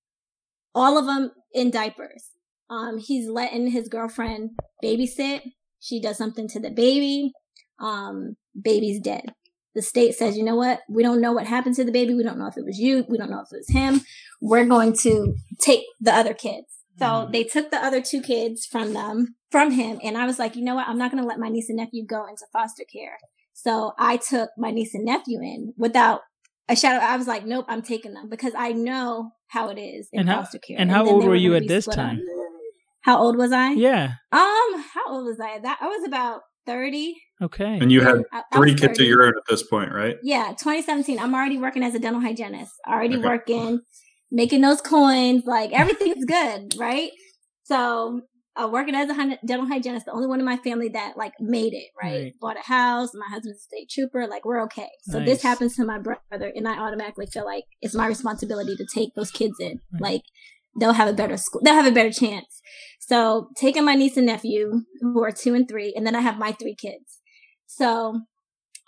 all 0.74 0.98
of 0.98 1.06
them 1.06 1.32
in 1.54 1.70
diapers. 1.70 2.30
Um, 2.70 2.98
he's 3.00 3.28
letting 3.28 3.72
his 3.72 3.88
girlfriend 3.88 4.52
babysit. 4.84 5.42
She 5.80 6.02
does 6.02 6.18
something 6.18 6.48
to 6.50 6.60
the 6.60 6.70
baby. 6.70 7.32
Um, 7.80 8.36
baby's 8.60 9.02
dead. 9.02 9.34
The 9.80 9.84
state 9.84 10.14
says, 10.14 10.36
you 10.38 10.44
know 10.44 10.58
what? 10.58 10.82
We 10.90 11.04
don't 11.04 11.22
know 11.22 11.32
what 11.32 11.48
happened 11.48 11.76
to 11.76 11.86
the 11.86 11.92
baby. 11.94 12.14
We 12.14 12.24
don't 12.24 12.38
know 12.38 12.48
if 12.48 12.58
it 12.58 12.66
was 12.66 12.78
you. 12.78 13.06
We 13.08 13.18
don't 13.18 13.32
know 13.32 13.40
if 13.40 13.48
it 13.54 13.60
was 13.64 13.70
him. 13.70 14.02
We're 14.42 14.66
going 14.66 14.92
to 15.04 15.36
take 15.62 15.84
the 16.02 16.14
other 16.14 16.34
kids. 16.34 16.68
So 16.98 17.06
Mhm. 17.06 17.32
they 17.32 17.44
took 17.46 17.72
the 17.72 17.78
other 17.78 18.02
two 18.02 18.22
kids 18.22 18.66
from 18.66 18.92
them, 18.92 19.36
from 19.52 19.72
him. 19.72 20.00
And 20.04 20.18
I 20.18 20.26
was 20.26 20.38
like, 20.38 20.58
you 20.58 20.64
know 20.66 20.76
what? 20.76 20.88
I'm 20.90 20.98
not 20.98 21.12
going 21.12 21.24
to 21.24 21.28
let 21.32 21.40
my 21.40 21.48
niece 21.48 21.70
and 21.70 21.78
nephew 21.78 22.06
go 22.06 22.26
into 22.28 22.46
foster 22.52 22.84
care. 22.92 23.18
So 23.54 23.94
I 23.98 24.18
took 24.18 24.50
my 24.58 24.72
niece 24.72 24.94
and 24.94 25.06
nephew 25.06 25.40
in 25.42 25.74
without 25.78 26.22
a 26.68 26.76
shadow. 26.76 27.00
I 27.04 27.16
was 27.16 27.28
like, 27.28 27.46
nope, 27.46 27.66
I'm 27.70 27.82
taking 27.82 28.14
them 28.16 28.28
because 28.30 28.52
I 28.58 28.74
know 28.74 29.32
how 29.48 29.70
it 29.70 29.78
is 29.80 30.10
in 30.12 30.20
And 30.22 30.30
how- 30.30 30.42
foster 30.42 30.60
care. 30.60 30.76
and 30.78 30.92
how 30.92 31.06
old 31.08 31.24
they 31.24 31.28
were 31.30 31.36
you 31.36 31.56
at 31.56 31.70
this 31.70 31.86
time? 31.86 32.18
up. 32.18 32.24
How 33.02 33.18
old 33.24 33.38
was 33.38 33.54
I? 33.54 33.72
yeah. 33.72 34.16
Um, 34.34 34.84
how 34.94 35.06
old 35.08 35.26
was 35.26 35.40
I? 35.40 35.60
That 35.60 35.78
I 35.80 35.88
was 35.88 36.06
about 36.06 36.42
thirty. 36.66 37.16
Okay. 37.42 37.78
And 37.80 37.92
you 37.92 38.02
had 38.02 38.24
I- 38.32 38.40
I 38.52 38.58
three 38.58 38.72
was 38.74 38.82
kids 38.82 39.00
of 39.00 39.06
your 39.06 39.24
own 39.24 39.30
at 39.38 39.44
this 39.50 39.64
point, 39.64 39.92
right? 39.94 40.18
Yeah, 40.24 40.50
2017. 40.58 41.20
I'm 41.20 41.34
already 41.34 41.58
working 41.58 41.84
as 41.84 41.96
a 41.96 42.00
dental 42.00 42.22
hygienist. 42.22 42.74
Already 42.88 43.16
Okay. 43.18 43.26
working, 43.28 43.80
making 44.32 44.62
those 44.62 44.82
coins. 44.82 45.44
Like 45.46 45.72
everything's 45.72 46.26
good, 46.26 46.76
right? 46.78 47.12
So, 47.64 48.22
uh, 48.56 48.68
working 48.68 48.94
as 48.96 49.10
a 49.10 49.14
hy- 49.14 49.40
dental 49.46 49.68
hygienist, 49.68 50.06
the 50.06 50.12
only 50.12 50.28
one 50.28 50.40
in 50.40 50.46
my 50.46 50.58
family 50.58 50.90
that 50.90 51.16
like 51.16 51.34
made 51.40 51.74
it, 51.74 51.88
right? 52.02 52.12
Right. 52.24 52.34
Bought 52.42 52.58
a 52.58 52.62
house. 52.68 53.12
My 53.14 53.28
husband's 53.30 53.60
a 53.60 53.62
state 53.62 53.90
trooper. 53.90 54.28
Like 54.28 54.44
we're 54.44 54.62
okay. 54.64 54.90
So 55.04 55.20
Nice. 55.20 55.28
this 55.30 55.44
happens 55.44 55.76
to 55.78 55.86
my 55.86 56.00
brother, 56.00 56.52
and 56.54 56.68
I 56.68 56.78
automatically 56.78 57.28
feel 57.28 57.46
like 57.46 57.64
it's 57.82 57.96
my 57.96 58.08
responsibility 58.08 58.76
to 58.76 58.86
take 58.94 59.14
those 59.16 59.32
kids 59.32 59.56
in. 59.62 59.80
Right. 59.94 60.02
Like 60.02 60.22
they'll 60.78 60.94
have 60.94 61.08
a 61.08 61.14
better 61.14 61.38
school. 61.38 61.62
They'll 61.64 61.76
have 61.76 61.86
a 61.88 61.92
better 61.92 62.12
chance. 62.12 62.60
So 63.00 63.50
taking 63.56 63.86
my 63.86 63.96
niece 63.96 64.18
and 64.18 64.26
nephew 64.26 64.82
who 65.00 65.24
are 65.24 65.32
two 65.32 65.54
and 65.56 65.68
three, 65.68 65.94
and 65.96 66.06
then 66.06 66.16
I 66.16 66.20
have 66.22 66.38
my 66.38 66.52
three 66.52 66.76
kids. 66.76 67.19
So 67.70 68.22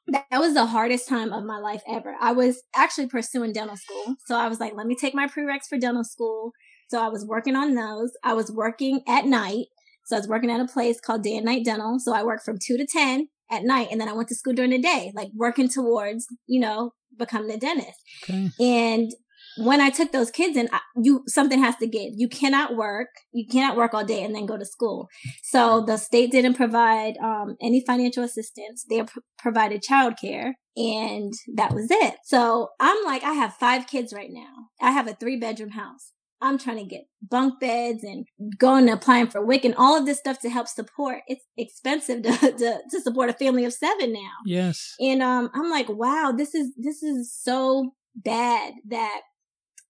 that 0.08 0.26
was 0.32 0.56
the 0.56 0.66
hardest 0.66 1.08
time 1.08 1.32
of 1.32 1.44
my 1.44 1.60
life 1.60 1.84
ever. 1.88 2.16
I 2.20 2.32
was 2.32 2.64
actually 2.76 3.08
pursuing 3.08 3.54
dental 3.54 3.78
school. 3.78 4.16
So 4.26 4.36
I 4.36 4.48
was 4.48 4.60
like, 4.60 4.74
let 4.76 4.88
me 4.88 4.96
take 4.96 5.14
my 5.14 5.28
prereqs 5.28 5.68
for 5.70 5.78
dental 5.78 6.04
school. 6.04 6.52
So 6.90 7.00
I 7.00 7.08
was 7.08 7.24
working 7.26 7.56
on 7.56 7.76
those. 7.76 8.12
I 8.24 8.34
was 8.34 8.52
working 8.52 9.02
at 9.08 9.26
night. 9.26 9.68
So 10.06 10.16
I 10.16 10.20
was 10.20 10.28
working 10.28 10.50
at 10.50 10.60
a 10.60 10.66
place 10.66 11.00
called 11.00 11.22
Day 11.22 11.38
and 11.38 11.46
Night 11.46 11.64
Dental. 11.64 12.00
So 12.00 12.12
I 12.14 12.24
worked 12.24 12.44
from 12.44 12.58
two 12.58 12.76
to 12.76 12.86
10 12.86 13.28
at 13.52 13.64
night. 13.64 13.90
And 13.92 14.02
then 14.02 14.10
I 14.10 14.14
went 14.14 14.28
to 14.30 14.36
school 14.36 14.54
during 14.54 14.72
the 14.72 14.82
day, 14.82 15.12
like 15.16 15.30
working 15.36 15.70
towards, 15.70 16.26
you 16.48 16.60
know, 16.60 16.94
becoming 17.18 17.52
a 17.52 17.58
dentist. 17.58 18.00
Okay. 18.24 18.50
And 18.60 19.12
when 19.58 19.82
I 19.82 19.90
took 19.90 20.12
those 20.12 20.32
kids 20.32 20.58
in, 20.58 20.70
I- 20.72 20.80
you 21.02 21.24
something 21.28 21.60
has 21.60 21.76
to 21.78 21.88
give. 21.88 22.14
You 22.16 22.28
cannot 22.30 22.76
work. 22.76 23.10
You 23.32 23.46
cannot 23.48 23.76
work 23.78 23.94
all 23.94 24.06
day 24.06 24.24
and 24.24 24.34
then 24.36 24.46
go 24.46 24.58
to 24.58 24.66
school. 24.66 25.08
So 25.44 25.84
the 25.86 25.98
state 25.98 26.32
didn't 26.32 26.56
provide 26.56 27.18
um, 27.18 27.56
any 27.62 27.84
financial 27.86 28.24
assistance. 28.24 28.86
They 28.90 29.04
pr- 29.04 29.20
provided 29.38 29.84
childcare, 29.84 30.54
and 30.76 31.34
that 31.56 31.74
was 31.74 31.88
it. 31.90 32.16
So 32.24 32.70
I'm 32.80 33.04
like, 33.06 33.24
I 33.24 33.34
have 33.34 33.54
five 33.56 33.88
kids 33.88 34.14
right 34.14 34.30
now. 34.32 34.68
I 34.82 34.92
have 34.92 35.08
a 35.08 35.14
three 35.14 35.38
bedroom 35.38 35.72
house. 35.72 36.12
I'm 36.44 36.58
trying 36.58 36.78
to 36.78 36.86
get 36.86 37.04
bunk 37.22 37.60
beds 37.60 38.04
and 38.04 38.26
going 38.58 38.86
and 38.90 38.94
applying 38.98 39.28
for 39.28 39.46
WIC 39.46 39.64
and 39.64 39.76
all 39.76 39.96
of 39.96 40.08
this 40.08 40.18
stuff 40.18 40.40
to 40.40 40.50
help 40.50 40.68
support. 40.68 41.20
It's 41.28 41.46
expensive 41.56 42.24
to, 42.24 42.32
to, 42.40 42.80
to 42.90 43.02
support 43.02 43.30
a 43.30 43.34
family 43.34 43.64
of 43.64 43.74
seven 43.74 44.12
now. 44.12 44.32
Yes. 44.46 44.96
And 45.00 45.22
um, 45.22 45.52
I'm 45.54 45.70
like, 45.70 45.88
wow, 45.88 46.34
this 46.36 46.56
is 46.56 46.74
this 46.78 47.04
is 47.04 47.32
so 47.32 47.92
bad 48.16 48.74
that 48.90 49.22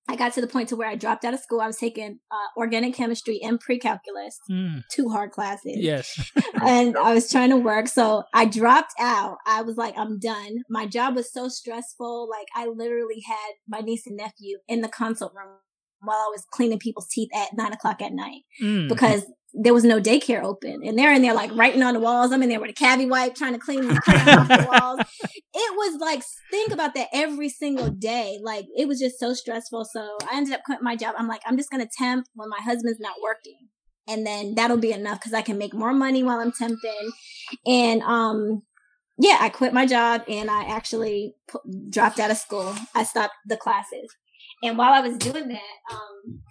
I 0.08 0.16
got 0.16 0.34
to 0.34 0.42
the 0.42 0.48
point 0.48 0.70
to 0.70 0.76
where 0.76 0.90
I 0.90 0.96
dropped 0.96 1.24
out 1.24 1.34
of 1.34 1.40
school. 1.40 1.62
I 1.62 1.68
was 1.68 1.78
taking 1.78 2.20
uh, 2.32 2.60
organic 2.60 2.94
chemistry 2.96 3.40
and 3.42 3.60
pre-calculus, 3.60 4.38
Mm. 4.50 4.84
two 4.92 5.10
hard 5.10 5.32
classes, 5.32 5.78
Yes. 5.78 6.32
and 6.66 6.98
I 6.98 7.14
was 7.14 7.30
trying 7.32 7.50
to 7.52 7.58
work. 7.58 7.88
So 7.88 8.24
I 8.34 8.46
dropped 8.46 8.94
out. 9.00 9.38
I 9.48 9.62
was 9.62 9.78
like, 9.78 9.98
I'm 9.98 10.20
done. 10.20 10.64
My 10.70 10.86
job 10.86 11.16
was 11.16 11.32
so 11.32 11.48
stressful. 11.50 12.30
Like 12.30 12.48
I 12.56 12.68
literally 12.68 13.22
had 13.26 13.54
my 13.68 13.80
niece 13.80 14.06
and 14.08 14.18
nephew 14.18 14.58
in 14.68 14.82
the 14.82 14.90
consult 14.90 15.34
room 15.36 15.56
while 16.04 16.18
I 16.18 16.30
was 16.32 16.46
cleaning 16.52 16.80
people's 16.80 17.08
teeth 17.08 17.30
at 17.34 17.50
nine 17.56 17.72
o'clock 17.74 18.02
at 18.02 18.12
night 18.12 18.42
Mm. 18.62 18.90
because 18.90 19.24
there 19.54 19.74
was 19.74 19.84
no 19.84 20.00
daycare 20.00 20.44
open. 20.44 20.82
And 20.84 20.98
they're 20.98 21.14
in 21.14 21.22
there 21.22 21.34
like 21.34 21.52
writing 21.54 21.84
on 21.84 21.94
the 21.94 22.00
walls. 22.00 22.32
I'm 22.32 22.44
in 22.44 22.50
there 22.50 22.60
with 22.60 22.72
a 22.72 22.74
cavi 22.74 23.10
wipe 23.10 23.36
trying 23.36 23.54
to 23.54 23.60
clean 23.60 23.88
the 23.88 23.94
off 23.96 24.48
the 24.48 24.68
walls. 24.70 25.00
It 25.54 25.76
was 25.76 26.00
like, 26.00 26.24
think 26.50 26.72
about 26.72 26.94
that 26.96 27.10
every 27.14 27.50
single 27.50 27.90
day. 27.90 28.40
Like 28.42 28.66
it 28.76 28.88
was 28.88 29.00
just 29.00 29.20
so 29.20 29.34
stressful. 29.34 29.86
So 29.86 30.18
I 30.32 30.38
ended 30.38 30.54
up 30.54 30.62
quitting 30.66 30.84
my 30.84 30.96
job. 30.96 31.16
I'm 31.18 31.28
like, 31.28 31.42
I'm 31.46 31.58
just 31.58 31.70
going 31.70 31.84
to 31.84 31.92
temp 31.98 32.28
when 32.34 32.50
my 32.50 32.60
husband's 32.62 33.00
not 33.00 33.16
working. 33.22 33.68
And 34.08 34.26
then 34.26 34.56
that'll 34.56 34.78
be 34.78 34.94
enough 34.94 35.20
because 35.20 35.34
I 35.34 35.42
can 35.42 35.58
make 35.58 35.74
more 35.74 35.94
money 35.94 36.24
while 36.24 36.40
I'm 36.40 36.52
temping. 36.52 37.10
And, 37.66 38.02
um, 38.02 38.64
yeah, 39.18 39.38
I 39.40 39.50
quit 39.50 39.74
my 39.74 39.86
job 39.86 40.24
and 40.28 40.50
I 40.50 40.64
actually 40.64 41.36
dropped 41.90 42.20
out 42.20 42.32
of 42.32 42.38
school. 42.38 42.74
I 42.96 43.04
stopped 43.04 43.36
the 43.46 43.58
classes. 43.58 44.16
And 44.64 44.78
while 44.78 44.94
I 44.94 45.02
was 45.02 45.18
doing 45.18 45.48
that, 45.50 45.94
um, 45.94 46.42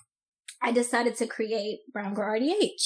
I 0.63 0.73
decided 0.73 1.17
to 1.17 1.27
create 1.27 1.81
Brown 1.93 2.15
Girl 2.15 2.39
RDH. 2.39 2.83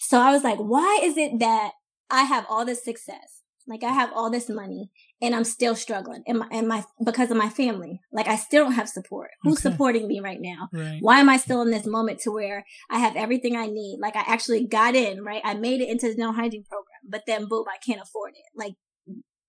So 0.00 0.18
I 0.18 0.32
was 0.32 0.44
like, 0.44 0.58
why 0.58 1.00
is 1.02 1.16
it 1.16 1.38
that 1.40 1.72
I 2.10 2.22
have 2.22 2.46
all 2.48 2.64
this 2.64 2.84
success? 2.84 3.42
Like 3.66 3.84
I 3.84 3.92
have 3.92 4.10
all 4.14 4.30
this 4.30 4.48
money 4.48 4.90
and 5.20 5.34
I'm 5.34 5.44
still 5.44 5.76
struggling 5.76 6.24
and 6.26 6.40
my, 6.40 6.48
and 6.50 6.66
my 6.66 6.84
because 7.04 7.30
of 7.30 7.36
my 7.36 7.48
family. 7.48 8.00
Like 8.12 8.26
I 8.26 8.36
still 8.36 8.64
don't 8.64 8.72
have 8.72 8.88
support. 8.88 9.30
Who's 9.42 9.64
okay. 9.64 9.70
supporting 9.70 10.08
me 10.08 10.20
right 10.20 10.40
now? 10.40 10.68
Right. 10.72 10.98
Why 11.00 11.20
am 11.20 11.28
I 11.28 11.36
still 11.36 11.62
in 11.62 11.70
this 11.70 11.86
moment 11.86 12.20
to 12.20 12.32
where 12.32 12.64
I 12.90 12.98
have 12.98 13.14
everything 13.14 13.56
I 13.56 13.66
need? 13.66 13.98
Like 14.00 14.16
I 14.16 14.24
actually 14.26 14.66
got 14.66 14.94
in, 14.94 15.22
right? 15.22 15.42
I 15.44 15.54
made 15.54 15.80
it 15.80 15.88
into 15.88 16.08
the 16.08 16.14
dental 16.14 16.32
hygiene 16.32 16.64
program, 16.64 17.00
but 17.08 17.22
then 17.26 17.46
boom, 17.46 17.66
I 17.72 17.78
can't 17.78 18.02
afford 18.02 18.32
it. 18.34 18.44
Like 18.56 18.74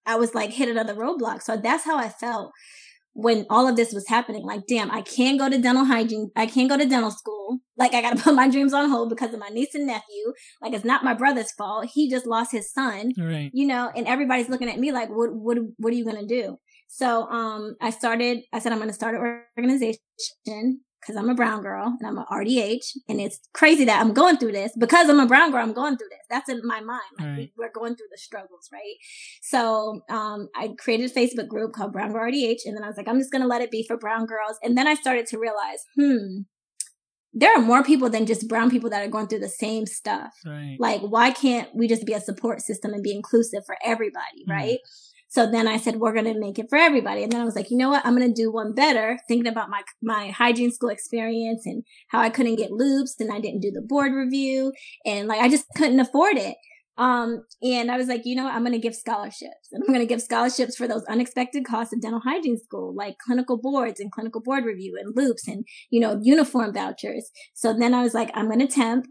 I 0.05 0.15
was 0.15 0.35
like 0.35 0.51
hit 0.51 0.69
another 0.69 0.93
roadblock. 0.93 1.41
So 1.41 1.57
that's 1.57 1.85
how 1.85 1.97
I 1.97 2.09
felt 2.09 2.51
when 3.13 3.45
all 3.49 3.67
of 3.67 3.75
this 3.75 3.93
was 3.93 4.07
happening, 4.07 4.43
like, 4.43 4.61
damn, 4.67 4.89
I 4.91 5.01
can't 5.01 5.39
go 5.39 5.49
to 5.49 5.57
dental 5.57 5.85
hygiene. 5.85 6.31
I 6.35 6.47
can't 6.47 6.69
go 6.69 6.77
to 6.77 6.85
dental 6.85 7.11
school. 7.11 7.59
Like, 7.77 7.93
I 7.93 8.01
got 8.01 8.17
to 8.17 8.23
put 8.23 8.35
my 8.35 8.49
dreams 8.49 8.73
on 8.73 8.89
hold 8.89 9.09
because 9.09 9.33
of 9.33 9.39
my 9.39 9.49
niece 9.49 9.75
and 9.75 9.87
nephew. 9.87 10.33
Like, 10.61 10.73
it's 10.73 10.85
not 10.85 11.03
my 11.03 11.13
brother's 11.13 11.51
fault. 11.51 11.89
He 11.93 12.09
just 12.09 12.25
lost 12.25 12.51
his 12.51 12.71
son, 12.71 13.13
right. 13.17 13.51
you 13.53 13.67
know, 13.67 13.91
and 13.95 14.07
everybody's 14.07 14.49
looking 14.49 14.69
at 14.69 14.79
me 14.79 14.91
like, 14.91 15.09
what, 15.09 15.33
what, 15.33 15.57
what 15.77 15.93
are 15.93 15.95
you 15.95 16.05
going 16.05 16.19
to 16.19 16.27
do? 16.27 16.57
So, 16.87 17.27
um, 17.29 17.75
I 17.81 17.91
started, 17.91 18.39
I 18.51 18.59
said, 18.59 18.71
I'm 18.71 18.79
going 18.79 18.89
to 18.89 18.95
start 18.95 19.15
an 19.15 19.41
organization 19.57 20.81
because 21.05 21.19
I'm 21.19 21.29
a 21.29 21.35
brown 21.35 21.61
girl 21.61 21.95
and 21.99 22.07
I'm 22.07 22.17
an 22.17 22.25
RDH. 22.31 22.97
And 23.09 23.19
it's 23.19 23.39
crazy 23.53 23.85
that 23.85 23.99
I'm 23.99 24.13
going 24.13 24.37
through 24.37 24.53
this 24.53 24.71
because 24.77 25.09
I'm 25.09 25.19
a 25.19 25.25
brown 25.25 25.51
girl. 25.51 25.61
I'm 25.61 25.73
going 25.73 25.97
through 25.97 26.09
this. 26.09 26.25
That's 26.29 26.49
in 26.49 26.61
my 26.63 26.79
mind. 26.79 27.01
Like 27.19 27.27
right. 27.27 27.51
we, 27.57 27.65
are 27.65 27.71
going 27.73 27.95
through 27.95 28.07
the 28.11 28.17
struggles, 28.17 28.69
right? 28.71 28.95
So, 29.41 30.01
um, 30.09 30.49
I 30.55 30.69
created 30.79 31.11
a 31.11 31.13
Facebook 31.13 31.47
group 31.47 31.73
called 31.73 31.93
Brown 31.93 32.11
Girl 32.11 32.29
RDH. 32.31 32.61
And 32.65 32.75
then 32.75 32.83
I 32.83 32.87
was 32.87 32.97
like, 32.97 33.07
I'm 33.07 33.19
just 33.19 33.31
going 33.31 33.41
to 33.41 33.47
let 33.47 33.61
it 33.61 33.71
be 33.71 33.85
for 33.87 33.97
brown 33.97 34.25
girls. 34.25 34.57
And 34.63 34.77
then 34.77 34.87
I 34.87 34.95
started 34.95 35.27
to 35.27 35.39
realize, 35.39 35.83
hmm, 35.95 36.43
there 37.33 37.53
are 37.55 37.61
more 37.61 37.83
people 37.83 38.09
than 38.09 38.25
just 38.25 38.47
brown 38.47 38.69
people 38.69 38.91
that 38.91 39.05
are 39.05 39.09
going 39.09 39.27
through 39.27 39.39
the 39.39 39.49
same 39.49 39.85
stuff. 39.85 40.33
Right. 40.45 40.77
Like, 40.79 41.01
why 41.01 41.31
can't 41.31 41.69
we 41.75 41.87
just 41.87 42.05
be 42.05 42.13
a 42.13 42.21
support 42.21 42.61
system 42.61 42.93
and 42.93 43.03
be 43.03 43.13
inclusive 43.13 43.65
for 43.65 43.75
everybody, 43.83 44.45
mm. 44.47 44.53
right? 44.53 44.79
So 45.33 45.49
then 45.49 45.67
I 45.67 45.77
said, 45.77 45.95
we're 45.95 46.13
going 46.13 46.31
to 46.31 46.39
make 46.39 46.59
it 46.59 46.67
for 46.69 46.77
everybody. 46.77 47.23
And 47.23 47.31
then 47.31 47.41
I 47.41 47.43
was 47.43 47.55
like, 47.55 47.71
you 47.71 47.77
know 47.77 47.89
what? 47.89 48.05
I'm 48.05 48.15
going 48.15 48.31
to 48.31 48.41
do 48.41 48.51
one 48.51 48.75
better, 48.75 49.17
thinking 49.27 49.51
about 49.51 49.67
my, 49.67 49.81
my 49.99 50.27
hygiene 50.27 50.71
school 50.71 50.89
experience 50.89 51.65
and 51.65 51.83
how 52.09 52.19
I 52.19 52.29
couldn't 52.29 52.57
get 52.57 52.69
loupes 52.69 53.15
and 53.19 53.33
I 53.33 53.39
didn't 53.39 53.61
do 53.61 53.71
the 53.71 53.81
board 53.81 54.13
review 54.13 54.73
and 55.07 55.27
like 55.27 55.41
I 55.41 55.49
just 55.49 55.65
couldn't 55.75 55.99
afford 55.99 56.37
it. 56.37 56.55
Um, 56.99 57.45
and 57.63 57.89
I 57.89 57.97
was 57.97 58.07
like, 58.07 58.21
you 58.25 58.35
know 58.35 58.43
what? 58.43 58.53
I'm 58.53 58.61
going 58.61 58.73
to 58.73 58.77
give 58.77 58.93
scholarships 58.93 59.69
and 59.71 59.81
I'm 59.81 59.91
going 59.91 60.05
to 60.07 60.13
give 60.13 60.21
scholarships 60.21 60.75
for 60.75 60.87
those 60.87 61.03
unexpected 61.05 61.65
costs 61.65 61.93
of 61.93 62.01
dental 62.01 62.21
hygiene 62.23 62.59
school, 62.59 62.93
like 62.95 63.15
clinical 63.17 63.57
boards 63.57 63.99
and 63.99 64.11
clinical 64.11 64.39
board 64.39 64.65
review 64.65 64.99
and 65.01 65.17
loupes 65.17 65.47
and, 65.47 65.65
you 65.89 65.99
know, 65.99 66.19
uniform 66.21 66.75
vouchers. 66.75 67.31
So 67.55 67.73
then 67.73 67.95
I 67.95 68.03
was 68.03 68.13
like, 68.13 68.29
I'm 68.35 68.45
going 68.45 68.59
to 68.59 68.67
temp. 68.67 69.07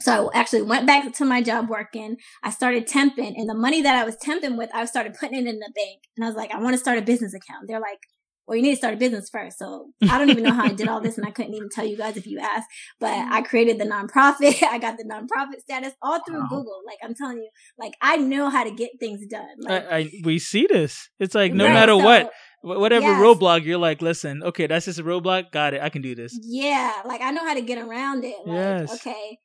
So 0.00 0.30
I 0.34 0.40
actually 0.40 0.62
went 0.62 0.86
back 0.86 1.12
to 1.12 1.24
my 1.24 1.40
job 1.42 1.68
working. 1.68 2.16
I 2.42 2.50
started 2.50 2.86
temping 2.86 3.34
and 3.36 3.48
the 3.48 3.54
money 3.54 3.82
that 3.82 3.96
I 3.96 4.04
was 4.04 4.16
temping 4.16 4.58
with, 4.58 4.70
I 4.74 4.84
started 4.86 5.14
putting 5.18 5.38
it 5.38 5.48
in 5.48 5.58
the 5.58 5.72
bank. 5.74 6.02
And 6.16 6.24
I 6.24 6.28
was 6.28 6.36
like, 6.36 6.50
I 6.50 6.60
want 6.60 6.74
to 6.74 6.78
start 6.78 6.98
a 6.98 7.02
business 7.02 7.32
account. 7.32 7.68
They're 7.68 7.80
like, 7.80 8.00
well, 8.46 8.56
you 8.56 8.62
need 8.62 8.72
to 8.72 8.76
start 8.76 8.94
a 8.94 8.96
business 8.96 9.30
first. 9.30 9.58
So 9.58 9.90
I 10.10 10.18
don't 10.18 10.30
even 10.30 10.42
know 10.42 10.52
how 10.52 10.64
I 10.64 10.72
did 10.72 10.88
all 10.88 11.00
this 11.00 11.16
and 11.16 11.26
I 11.26 11.30
couldn't 11.30 11.54
even 11.54 11.68
tell 11.70 11.86
you 11.86 11.96
guys 11.96 12.16
if 12.16 12.26
you 12.26 12.38
asked, 12.38 12.68
but 13.00 13.10
I 13.10 13.40
mm-hmm. 13.40 13.44
created 13.44 13.78
the 13.78 13.84
nonprofit. 13.84 14.62
I 14.68 14.78
got 14.78 14.96
the 14.98 15.04
nonprofit 15.04 15.60
status 15.60 15.92
all 16.02 16.20
through 16.26 16.40
wow. 16.40 16.48
Google. 16.48 16.82
Like 16.86 16.98
I'm 17.02 17.14
telling 17.14 17.38
you, 17.38 17.48
like 17.78 17.94
I 18.00 18.16
know 18.16 18.50
how 18.50 18.64
to 18.64 18.70
get 18.70 18.90
things 19.00 19.26
done. 19.26 19.56
Like, 19.60 19.90
I, 19.90 19.96
I, 19.96 20.10
we 20.24 20.38
see 20.38 20.66
this. 20.66 21.08
It's 21.18 21.34
like 21.34 21.52
no 21.52 21.66
right, 21.66 21.72
matter 21.72 21.92
so, 21.92 21.98
what, 21.98 22.32
whatever 22.62 23.06
yes. 23.06 23.20
roadblock 23.20 23.64
you're 23.64 23.78
like, 23.78 24.02
listen, 24.02 24.42
okay, 24.42 24.66
that's 24.66 24.86
just 24.86 24.98
a 24.98 25.04
roadblock. 25.04 25.52
Got 25.52 25.74
it. 25.74 25.82
I 25.82 25.88
can 25.88 26.02
do 26.02 26.14
this. 26.14 26.38
Yeah. 26.42 26.92
Like 27.04 27.20
I 27.22 27.30
know 27.30 27.44
how 27.44 27.54
to 27.54 27.62
get 27.62 27.78
around 27.78 28.24
it. 28.24 28.36
Like, 28.44 28.56
yes. 28.56 28.94
okay, 28.94 29.38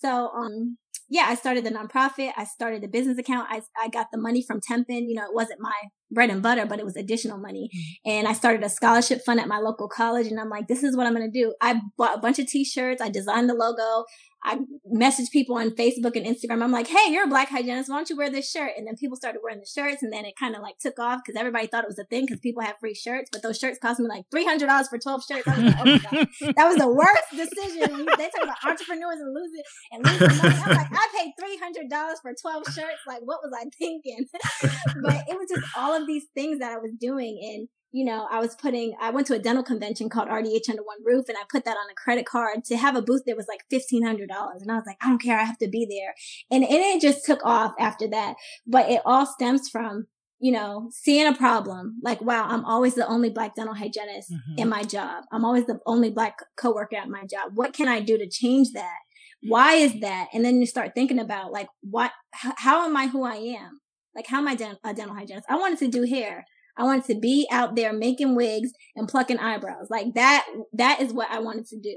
so, 0.00 0.28
um, 0.28 0.78
yeah, 1.10 1.24
I 1.26 1.36
started 1.36 1.64
the 1.64 1.70
nonprofit. 1.70 2.32
I 2.36 2.44
started 2.44 2.82
the 2.82 2.88
business 2.88 3.16
account. 3.18 3.48
I, 3.50 3.62
I 3.82 3.88
got 3.88 4.08
the 4.12 4.18
money 4.18 4.44
from 4.46 4.60
Tempin. 4.60 5.08
You 5.08 5.14
know, 5.14 5.24
it 5.24 5.34
wasn't 5.34 5.60
my 5.60 5.72
bread 6.10 6.28
and 6.28 6.42
butter, 6.42 6.66
but 6.66 6.78
it 6.78 6.84
was 6.84 6.96
additional 6.96 7.38
money. 7.38 7.70
Mm-hmm. 7.74 8.10
And 8.10 8.28
I 8.28 8.34
started 8.34 8.62
a 8.62 8.68
scholarship 8.68 9.22
fund 9.24 9.40
at 9.40 9.48
my 9.48 9.58
local 9.58 9.88
college. 9.88 10.26
And 10.26 10.38
I'm 10.38 10.50
like, 10.50 10.68
this 10.68 10.82
is 10.82 10.96
what 10.96 11.06
I'm 11.06 11.14
going 11.14 11.30
to 11.30 11.38
do. 11.38 11.54
I 11.62 11.80
bought 11.96 12.18
a 12.18 12.20
bunch 12.20 12.38
of 12.38 12.46
t-shirts. 12.46 13.00
I 13.00 13.08
designed 13.08 13.48
the 13.48 13.54
logo. 13.54 14.04
I 14.44 14.60
message 14.86 15.30
people 15.30 15.56
on 15.56 15.70
Facebook 15.70 16.16
and 16.16 16.24
Instagram. 16.24 16.62
I'm 16.62 16.70
like, 16.70 16.86
hey, 16.86 17.10
you're 17.10 17.24
a 17.24 17.28
black 17.28 17.48
hygienist. 17.48 17.90
Why 17.90 17.96
don't 17.96 18.08
you 18.08 18.16
wear 18.16 18.30
this 18.30 18.50
shirt? 18.50 18.70
And 18.76 18.86
then 18.86 18.96
people 18.96 19.16
started 19.16 19.40
wearing 19.42 19.60
the 19.60 19.66
shirts 19.66 20.02
and 20.02 20.12
then 20.12 20.24
it 20.24 20.34
kind 20.38 20.54
of 20.54 20.62
like 20.62 20.78
took 20.78 20.98
off 20.98 21.20
because 21.24 21.38
everybody 21.38 21.66
thought 21.66 21.84
it 21.84 21.88
was 21.88 21.98
a 21.98 22.04
thing 22.04 22.24
because 22.24 22.38
people 22.40 22.62
have 22.62 22.76
free 22.78 22.94
shirts, 22.94 23.30
but 23.32 23.42
those 23.42 23.58
shirts 23.58 23.78
cost 23.78 23.98
me 23.98 24.06
like 24.08 24.24
$300 24.34 24.88
for 24.88 24.98
12 24.98 25.22
shirts. 25.28 25.48
I 25.48 25.58
was 25.58 25.74
like, 25.74 26.04
oh. 26.12 26.52
That 26.56 26.68
was 26.68 26.76
the 26.76 26.88
worst 26.88 27.30
decision. 27.34 28.06
They 28.16 28.30
talk 28.30 28.44
about 28.44 28.64
entrepreneurs 28.64 29.20
and 29.20 29.34
losing 29.34 29.62
and 29.92 30.06
losing 30.06 30.42
money. 30.42 30.62
I'm 30.64 30.76
like, 30.76 30.92
I 30.92 31.08
paid 31.16 31.90
$300 31.90 32.14
for 32.22 32.32
12 32.40 32.64
shirts. 32.66 33.02
Like, 33.06 33.22
what 33.22 33.40
was 33.42 33.52
I 33.54 33.68
thinking? 33.78 34.26
but 35.02 35.24
it 35.28 35.36
was 35.36 35.48
just 35.48 35.66
all 35.76 35.94
of 35.94 36.06
these 36.06 36.26
things 36.34 36.60
that 36.60 36.72
I 36.72 36.78
was 36.78 36.92
doing. 36.98 37.40
And 37.42 37.68
you 37.90 38.04
know, 38.04 38.26
I 38.30 38.38
was 38.38 38.54
putting, 38.54 38.94
I 39.00 39.10
went 39.10 39.26
to 39.28 39.34
a 39.34 39.38
dental 39.38 39.64
convention 39.64 40.08
called 40.10 40.28
RDH 40.28 40.68
Under 40.68 40.82
One 40.82 41.02
Roof 41.04 41.28
and 41.28 41.38
I 41.38 41.42
put 41.50 41.64
that 41.64 41.76
on 41.76 41.90
a 41.90 41.94
credit 41.94 42.26
card 42.26 42.64
to 42.66 42.76
have 42.76 42.96
a 42.96 43.02
booth 43.02 43.22
that 43.26 43.36
was 43.36 43.48
like 43.48 43.64
$1,500. 43.72 44.20
And 44.60 44.70
I 44.70 44.74
was 44.74 44.84
like, 44.86 44.98
I 45.00 45.08
don't 45.08 45.22
care. 45.22 45.38
I 45.38 45.44
have 45.44 45.58
to 45.58 45.68
be 45.68 45.86
there. 45.86 46.14
And, 46.50 46.64
and 46.64 46.72
it 46.72 47.00
just 47.00 47.24
took 47.24 47.40
off 47.44 47.72
after 47.78 48.06
that. 48.08 48.34
But 48.66 48.90
it 48.90 49.00
all 49.06 49.24
stems 49.24 49.70
from, 49.70 50.06
you 50.38 50.52
know, 50.52 50.90
seeing 50.92 51.26
a 51.26 51.34
problem. 51.34 51.98
Like, 52.02 52.20
wow, 52.20 52.46
I'm 52.46 52.64
always 52.64 52.94
the 52.94 53.08
only 53.08 53.30
black 53.30 53.54
dental 53.54 53.74
hygienist 53.74 54.32
mm-hmm. 54.32 54.58
in 54.58 54.68
my 54.68 54.82
job. 54.82 55.24
I'm 55.32 55.44
always 55.44 55.64
the 55.64 55.80
only 55.86 56.10
black 56.10 56.38
coworker 56.56 56.96
at 56.96 57.08
my 57.08 57.24
job. 57.24 57.52
What 57.54 57.72
can 57.72 57.88
I 57.88 58.00
do 58.00 58.18
to 58.18 58.28
change 58.28 58.72
that? 58.72 58.98
Why 59.42 59.74
is 59.74 60.00
that? 60.00 60.28
And 60.34 60.44
then 60.44 60.60
you 60.60 60.66
start 60.66 60.92
thinking 60.94 61.18
about 61.18 61.52
like, 61.52 61.68
what, 61.80 62.10
how 62.32 62.84
am 62.84 62.96
I 62.96 63.06
who 63.06 63.24
I 63.24 63.36
am? 63.36 63.80
Like, 64.14 64.26
how 64.26 64.38
am 64.38 64.48
I 64.48 64.52
a 64.52 64.94
dental 64.94 65.14
hygienist? 65.14 65.46
I 65.48 65.56
wanted 65.56 65.78
to 65.78 65.88
do 65.88 66.02
hair. 66.02 66.44
I 66.78 66.84
wanted 66.84 67.04
to 67.06 67.18
be 67.18 67.46
out 67.50 67.76
there 67.76 67.92
making 67.92 68.36
wigs 68.36 68.70
and 68.96 69.08
plucking 69.08 69.38
eyebrows. 69.38 69.88
Like 69.90 70.14
that, 70.14 70.46
that 70.74 71.00
is 71.00 71.12
what 71.12 71.30
I 71.30 71.40
wanted 71.40 71.66
to 71.66 71.80
do. 71.80 71.96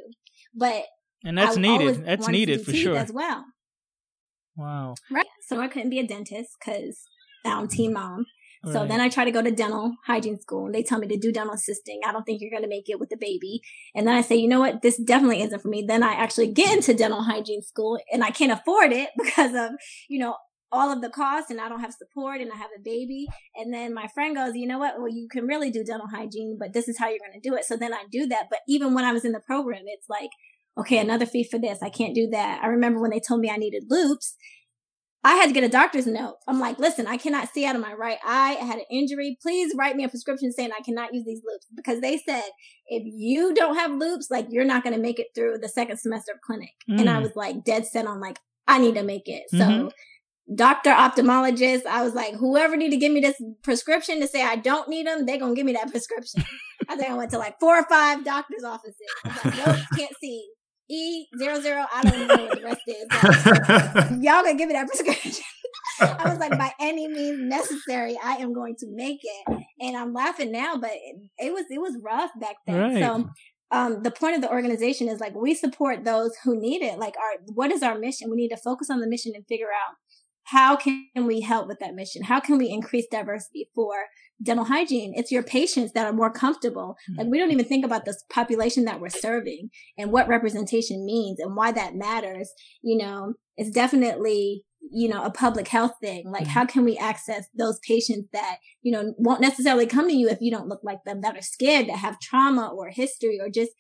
But 0.56 0.84
and 1.24 1.38
that's 1.38 1.58
I 1.58 1.62
needed. 1.62 2.06
That's 2.06 2.28
needed 2.28 2.66
for 2.66 2.74
sure 2.74 2.98
as 2.98 3.12
well. 3.12 3.46
Wow. 4.56 4.96
Right. 5.10 5.26
So 5.48 5.62
I 5.62 5.68
couldn't 5.68 5.92
be 5.92 6.00
a 6.00 6.08
dentist 6.08 6.58
because 6.60 7.04
I'm 7.46 7.68
teen 7.68 7.94
mm-hmm. 7.94 8.02
mom. 8.02 8.26
So 8.64 8.86
then 8.86 9.02
I 9.02 9.10
try 9.10 9.26
to 9.26 9.32
go 9.32 9.42
to 9.42 9.50
dental 9.50 9.96
hygiene 10.06 10.40
school 10.40 10.68
and 10.68 10.76
they 10.76 10.84
tell 10.84 11.00
me 11.00 11.08
to 11.08 11.18
do 11.18 11.32
dental 11.32 11.56
assisting. 11.56 12.00
I 12.06 12.12
don't 12.12 12.24
think 12.24 12.42
you're 12.42 12.52
going 12.52 12.62
to 12.62 12.70
make 12.70 12.90
it 12.90 13.00
with 13.00 13.10
the 13.10 13.18
baby. 13.18 13.62
And 13.96 14.06
then 14.06 14.16
I 14.16 14.22
say, 14.22 14.36
you 14.36 14.48
know 14.48 14.60
what? 14.60 14.84
This 14.84 14.98
definitely 14.98 15.42
isn't 15.42 15.64
for 15.64 15.68
me. 15.68 15.84
Then 15.88 16.04
I 16.04 16.14
actually 16.14 16.54
get 16.54 16.72
into 16.72 16.94
dental 16.94 17.24
hygiene 17.24 17.64
school 17.64 17.98
and 18.12 18.24
I 18.24 18.30
can't 18.30 18.52
afford 18.52 18.92
it 18.92 19.10
because 19.18 19.56
of, 19.56 19.72
you 20.08 20.20
know, 20.20 20.36
all 20.72 20.92
of 20.92 21.02
the 21.02 21.10
costs 21.10 21.52
and 21.52 21.60
I 21.60 21.68
don't 21.68 21.82
have 21.82 21.94
support 21.94 22.40
and 22.42 22.52
I 22.52 22.56
have 22.56 22.70
a 22.78 22.82
baby. 22.82 23.28
And 23.56 23.74
then 23.74 23.94
my 23.94 24.08
friend 24.14 24.36
goes, 24.36 24.56
you 24.56 24.68
know 24.68 24.80
what? 24.80 24.98
Well, 24.98 25.10
you 25.10 25.28
can 25.30 25.46
really 25.46 25.70
do 25.70 25.84
dental 25.84 26.08
hygiene, 26.08 26.58
but 26.60 26.74
this 26.74 26.88
is 26.88 26.98
how 26.98 27.10
you're 27.10 27.20
going 27.20 27.40
to 27.40 27.50
do 27.50 27.56
it. 27.56 27.66
So 27.66 27.76
then 27.76 27.94
I 27.94 28.04
do 28.12 28.26
that. 28.28 28.48
But 28.50 28.60
even 28.68 28.94
when 28.94 29.04
I 29.04 29.12
was 29.12 29.26
in 29.26 29.34
the 29.34 29.42
program, 29.42 29.84
it's 29.86 30.10
like, 30.10 30.30
okay, 30.78 31.00
another 31.00 31.26
fee 31.26 31.44
for 31.44 31.60
this. 31.60 31.80
I 31.82 31.90
can't 31.90 32.16
do 32.16 32.30
that. 32.32 32.62
I 32.64 32.68
remember 32.68 33.02
when 33.02 33.12
they 33.12 33.20
told 33.20 33.42
me 33.42 33.50
I 33.50 33.58
needed 33.58 33.86
loupes. 33.90 34.36
I 35.24 35.36
had 35.36 35.48
to 35.48 35.54
get 35.54 35.64
a 35.64 35.70
doctor's 35.70 36.08
note. 36.08 36.38
I'm 36.48 36.60
like, 36.60 36.80
listen, 36.80 37.06
I 37.06 37.18
cannot 37.18 37.54
see 37.54 37.64
out 37.66 37.76
of 37.76 37.82
my 37.82 37.94
right 37.94 38.18
eye. 38.26 38.58
I 38.60 38.66
had 38.66 38.80
an 38.80 38.86
injury. 38.90 39.38
Please 39.40 39.72
write 39.78 39.96
me 39.96 40.04
a 40.04 40.10
prescription 40.10 40.52
saying 40.52 40.72
I 40.76 40.82
cannot 40.82 41.14
use 41.14 41.26
these 41.26 41.42
loupes 41.48 41.68
because 41.76 42.02
they 42.02 42.18
said 42.18 42.44
if 42.88 43.04
you 43.06 43.54
don't 43.54 43.76
have 43.76 43.92
loupes, 43.92 44.32
like 44.32 44.48
you're 44.50 44.66
not 44.66 44.84
going 44.84 44.96
to 44.96 45.02
make 45.02 45.20
it 45.20 45.28
through 45.36 45.60
the 45.60 45.70
second 45.70 45.98
semester 45.98 46.32
of 46.32 46.42
clinic. 46.42 46.72
Mm. 46.90 47.02
And 47.02 47.10
I 47.10 47.18
mm. 47.18 47.24
was 47.24 47.36
like 47.36 47.64
dead 47.64 47.86
set 47.86 48.08
on 48.08 48.20
like, 48.20 48.40
I 48.68 48.80
need 48.80 48.96
to 48.96 49.04
make 49.04 49.28
it. 49.28 49.44
Mm-hmm. 49.54 49.90
Doctor 50.54 50.90
ophthalmologist 50.90 51.86
i 51.86 52.04
was 52.04 52.14
like 52.14 52.36
whoever 52.36 52.76
need 52.76 52.90
to 52.90 52.98
give 52.98 53.12
me 53.12 53.22
this 53.22 53.42
prescription 53.64 54.20
to 54.20 54.28
say 54.28 54.44
i 54.44 54.56
don't 54.56 54.90
need 54.90 55.08
them 55.08 55.26
they're 55.26 55.38
gonna 55.38 55.56
give 55.56 55.66
me 55.66 55.74
that 55.74 55.90
prescription. 55.92 56.44
I 56.90 56.96
think 56.96 57.10
i 57.10 57.14
went 57.14 57.32
to 57.32 57.38
like 57.38 57.60
four 57.60 57.78
or 57.78 57.86
five 57.86 58.26
doctor's 58.26 58.64
offices. 58.64 58.96
Like, 59.24 59.46
nope 59.46 59.78
can't 59.98 60.16
see. 60.20 60.48
E 60.90 61.28
zero 61.38 61.62
zero 61.62 61.86
i 61.94 62.02
don't 62.02 62.28
know 62.28 62.48
what 62.48 62.58
the 62.58 62.64
rest 62.64 62.82
is. 62.88 64.24
Y'all 64.24 64.44
gonna 64.44 64.56
give 64.56 64.68
me 64.68 64.74
that 64.74 64.88
prescription? 64.88 65.44
I 66.02 66.30
was 66.30 66.40
like 66.40 66.58
by 66.58 66.74
any 66.82 67.08
means 67.08 67.40
necessary 67.40 68.18
i 68.22 68.34
am 68.38 68.52
going 68.54 68.76
to 68.80 68.88
make 68.90 69.20
it. 69.24 69.64
And 69.80 69.96
i'm 69.96 70.14
laughing 70.14 70.52
now 70.52 70.76
but 70.76 70.92
it, 70.92 71.16
it 71.38 71.54
was 71.54 71.66
it 71.70 71.80
was 71.80 71.98
rough 72.04 72.32
back 72.40 72.56
then. 72.66 72.78
Right. 72.78 73.04
so 73.04 73.30
um, 73.74 74.04
the 74.04 74.12
point 74.12 74.36
of 74.36 74.42
the 74.42 74.52
organization 74.52 75.08
is 75.08 75.22
like 75.22 75.34
we 75.34 75.56
support 75.56 76.04
those 76.04 76.36
who 76.44 76.60
need 76.60 76.82
it. 76.82 77.00
Like 77.00 77.16
our, 77.18 77.40
what 77.54 77.72
is 77.72 77.82
our 77.82 77.98
mission? 77.98 78.30
We 78.30 78.36
need 78.36 78.50
to 78.50 78.58
focus 78.58 78.90
on 78.90 79.00
the 79.00 79.08
mission 79.08 79.32
and 79.34 79.48
figure 79.48 79.68
out 79.68 79.96
how 80.52 80.76
can 80.76 81.06
we 81.16 81.40
help 81.40 81.68
with 81.68 81.80
that 81.80 81.96
mission? 81.96 82.24
How 82.24 82.42
can 82.42 82.58
we 82.58 82.70
increase 82.70 83.06
diversity 83.10 83.70
for 83.74 83.94
dental 84.44 84.66
hygiene? 84.66 85.14
It's 85.16 85.32
your 85.32 85.44
patients 85.44 85.94
that 85.94 86.06
are 86.06 86.12
more 86.12 86.32
comfortable. 86.32 86.98
Mm-hmm. 87.10 87.20
Like 87.20 87.28
we 87.30 87.40
don't 87.40 87.52
even 87.52 87.66
think 87.66 87.86
about 87.86 88.04
this 88.04 88.24
population 88.30 88.84
that 88.84 89.00
we're 89.00 89.10
serving 89.10 89.70
and 89.98 90.12
what 90.12 90.28
representation 90.28 91.06
means 91.06 91.40
and 91.40 91.56
why 91.56 91.72
that 91.72 91.96
matters. 91.96 92.52
You 92.82 92.98
know, 92.98 93.34
it's 93.56 93.72
definitely 93.72 94.66
you 94.94 95.08
know, 95.08 95.24
a 95.24 95.32
public 95.32 95.70
health 95.70 95.94
thing. 96.02 96.30
Like, 96.30 96.44
mm-hmm. 96.44 96.52
how 96.52 96.66
can 96.66 96.84
we 96.84 96.98
access 96.98 97.46
those 97.58 97.80
patients 97.88 98.28
that, 98.34 98.58
you 98.82 98.92
know, 98.92 99.14
won't 99.18 99.40
necessarily 99.40 99.86
come 99.86 100.10
to 100.10 100.14
you 100.14 100.28
if 100.28 100.40
you 100.42 100.52
don't 100.52 100.68
look 100.68 100.82
like 100.84 101.04
them, 101.06 101.22
that 101.22 101.38
are 101.38 101.42
scared, 101.42 101.88
that 101.88 102.00
have 102.00 102.20
trauma 102.20 102.68
or 102.68 102.90
history 102.90 103.38
or 103.40 103.48
just, 103.48 103.72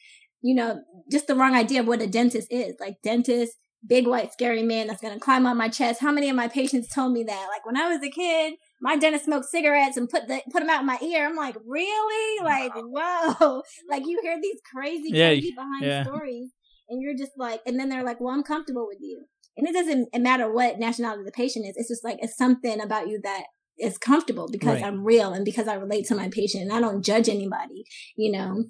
you 0.41 0.55
know, 0.55 0.79
just 1.11 1.27
the 1.27 1.35
wrong 1.35 1.55
idea 1.55 1.81
of 1.81 1.87
what 1.87 2.03
a 2.03 2.07
dentist 2.07 2.47
is. 2.49 2.75
Like, 2.79 3.01
dentist, 3.03 3.57
big 3.85 4.07
white 4.07 4.31
scary 4.31 4.63
man 4.63 4.87
that's 4.87 5.01
going 5.01 5.13
to 5.13 5.19
climb 5.19 5.45
on 5.45 5.57
my 5.57 5.69
chest. 5.69 6.01
How 6.01 6.11
many 6.11 6.29
of 6.29 6.35
my 6.35 6.47
patients 6.47 6.87
told 6.93 7.13
me 7.13 7.23
that? 7.23 7.47
Like, 7.51 7.65
when 7.65 7.77
I 7.77 7.89
was 7.89 8.03
a 8.03 8.09
kid, 8.09 8.53
my 8.81 8.95
dentist 8.95 9.25
smoked 9.25 9.47
cigarettes 9.47 9.97
and 9.97 10.09
put 10.09 10.27
the 10.27 10.41
put 10.51 10.59
them 10.59 10.69
out 10.69 10.81
in 10.81 10.85
my 10.85 10.99
ear. 11.01 11.27
I'm 11.27 11.35
like, 11.35 11.55
really? 11.65 12.43
Like, 12.43 12.73
whoa! 12.75 13.63
Like 13.89 14.03
you 14.05 14.19
hear 14.21 14.37
these 14.41 14.59
crazy, 14.73 15.09
yeah, 15.11 15.29
crazy 15.29 15.53
behind 15.55 15.83
yeah. 15.83 16.03
stories, 16.03 16.51
and 16.89 17.01
you're 17.01 17.17
just 17.17 17.33
like, 17.37 17.61
and 17.65 17.79
then 17.79 17.89
they're 17.89 18.03
like, 18.03 18.19
well, 18.19 18.33
I'm 18.33 18.43
comfortable 18.43 18.87
with 18.87 18.99
you 19.01 19.25
and 19.57 19.67
it 19.67 19.73
doesn't 19.73 20.09
matter 20.17 20.51
what 20.51 20.79
nationality 20.79 21.23
the 21.25 21.31
patient 21.31 21.65
is. 21.65 21.73
It's 21.75 21.89
just 21.89 22.03
like 22.03 22.17
it's 22.21 22.37
something 22.37 22.79
about 22.81 23.07
you 23.07 23.19
that 23.23 23.43
is 23.77 23.97
comfortable 23.97 24.47
because 24.51 24.75
right. 24.75 24.83
I'm 24.83 25.03
real 25.03 25.33
and 25.33 25.43
because 25.43 25.67
I 25.67 25.75
relate 25.75 26.05
to 26.07 26.15
my 26.15 26.29
patient 26.29 26.63
and 26.63 26.73
I 26.73 26.79
don't 26.79 27.03
judge 27.03 27.27
anybody, 27.27 27.83
you 28.15 28.31
know, 28.31 28.65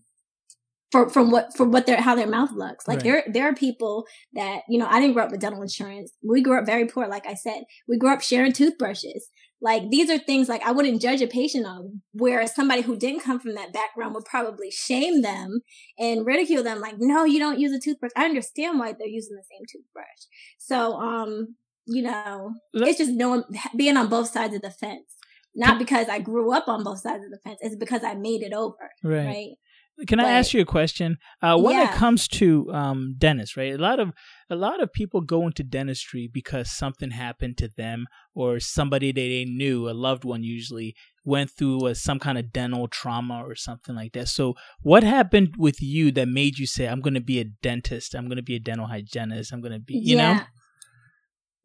for 0.91 1.09
from 1.09 1.31
what 1.31 1.55
for 1.55 1.65
what 1.65 1.85
their 1.85 2.01
how 2.01 2.15
their 2.15 2.27
mouth 2.27 2.51
looks. 2.51 2.87
Like 2.87 2.97
right. 2.97 3.03
there 3.03 3.23
there 3.27 3.49
are 3.49 3.55
people 3.55 4.05
that, 4.33 4.61
you 4.67 4.77
know, 4.77 4.87
I 4.87 4.99
didn't 4.99 5.13
grow 5.13 5.23
up 5.23 5.31
with 5.31 5.39
dental 5.39 5.61
insurance. 5.61 6.13
We 6.21 6.41
grew 6.41 6.59
up 6.59 6.65
very 6.65 6.85
poor, 6.85 7.07
like 7.07 7.25
I 7.25 7.33
said. 7.33 7.63
We 7.87 7.97
grew 7.97 8.13
up 8.13 8.21
sharing 8.21 8.51
toothbrushes. 8.51 9.29
Like 9.61 9.89
these 9.89 10.09
are 10.09 10.17
things 10.17 10.49
like 10.49 10.63
I 10.63 10.71
wouldn't 10.71 11.01
judge 11.01 11.21
a 11.21 11.27
patient 11.27 11.65
on, 11.65 12.01
whereas 12.13 12.55
somebody 12.55 12.81
who 12.81 12.97
didn't 12.97 13.21
come 13.21 13.39
from 13.39 13.53
that 13.55 13.71
background 13.71 14.15
would 14.15 14.25
probably 14.25 14.71
shame 14.71 15.21
them 15.21 15.61
and 15.99 16.25
ridicule 16.25 16.63
them. 16.63 16.81
Like, 16.81 16.95
no, 16.97 17.23
you 17.25 17.39
don't 17.39 17.59
use 17.59 17.71
a 17.71 17.79
toothbrush. 17.79 18.11
I 18.15 18.25
understand 18.25 18.79
why 18.79 18.93
they're 18.93 19.07
using 19.07 19.35
the 19.35 19.43
same 19.43 19.65
toothbrush. 19.71 20.05
So, 20.57 20.95
um, 20.95 21.55
you 21.85 22.01
know, 22.01 22.55
it's 22.73 22.97
just 22.97 23.11
knowing 23.11 23.43
being 23.77 23.97
on 23.97 24.09
both 24.09 24.29
sides 24.29 24.55
of 24.55 24.61
the 24.61 24.71
fence. 24.71 25.15
Not 25.53 25.77
because 25.77 26.07
I 26.07 26.19
grew 26.19 26.53
up 26.53 26.67
on 26.67 26.83
both 26.83 27.01
sides 27.01 27.23
of 27.25 27.29
the 27.29 27.37
fence. 27.37 27.59
It's 27.61 27.75
because 27.75 28.03
I 28.03 28.15
made 28.15 28.41
it 28.41 28.53
over. 28.53 28.89
Right. 29.03 29.25
right? 29.25 29.49
Can 30.07 30.19
I 30.19 30.31
ask 30.31 30.53
you 30.53 30.61
a 30.61 30.65
question? 30.65 31.17
Uh, 31.41 31.57
when 31.57 31.75
yeah. 31.75 31.91
it 31.91 31.95
comes 31.95 32.27
to 32.29 32.71
um, 32.73 33.15
dentists, 33.17 33.55
right? 33.55 33.73
A 33.73 33.77
lot 33.77 33.99
of 33.99 34.13
a 34.49 34.55
lot 34.55 34.81
of 34.81 34.91
people 34.91 35.21
go 35.21 35.45
into 35.45 35.63
dentistry 35.63 36.29
because 36.31 36.71
something 36.71 37.11
happened 37.11 37.57
to 37.59 37.67
them 37.67 38.07
or 38.33 38.59
somebody 38.59 39.11
that 39.11 39.21
they 39.21 39.45
knew, 39.45 39.89
a 39.89 39.91
loved 39.91 40.23
one 40.23 40.43
usually, 40.43 40.95
went 41.23 41.51
through 41.51 41.85
a, 41.85 41.95
some 41.95 42.19
kind 42.19 42.37
of 42.37 42.51
dental 42.51 42.87
trauma 42.87 43.43
or 43.45 43.55
something 43.55 43.95
like 43.95 44.13
that. 44.13 44.27
So, 44.27 44.55
what 44.81 45.03
happened 45.03 45.55
with 45.57 45.81
you 45.81 46.11
that 46.13 46.27
made 46.27 46.57
you 46.57 46.65
say, 46.65 46.87
"I'm 46.87 47.01
going 47.01 47.13
to 47.13 47.21
be 47.21 47.39
a 47.39 47.45
dentist. 47.45 48.15
I'm 48.15 48.25
going 48.25 48.37
to 48.37 48.43
be 48.43 48.55
a 48.55 48.59
dental 48.59 48.87
hygienist. 48.87 49.53
I'm 49.53 49.61
going 49.61 49.73
to 49.73 49.79
be," 49.79 49.97
you 49.97 50.17
yeah. 50.17 50.33
know? 50.33 50.43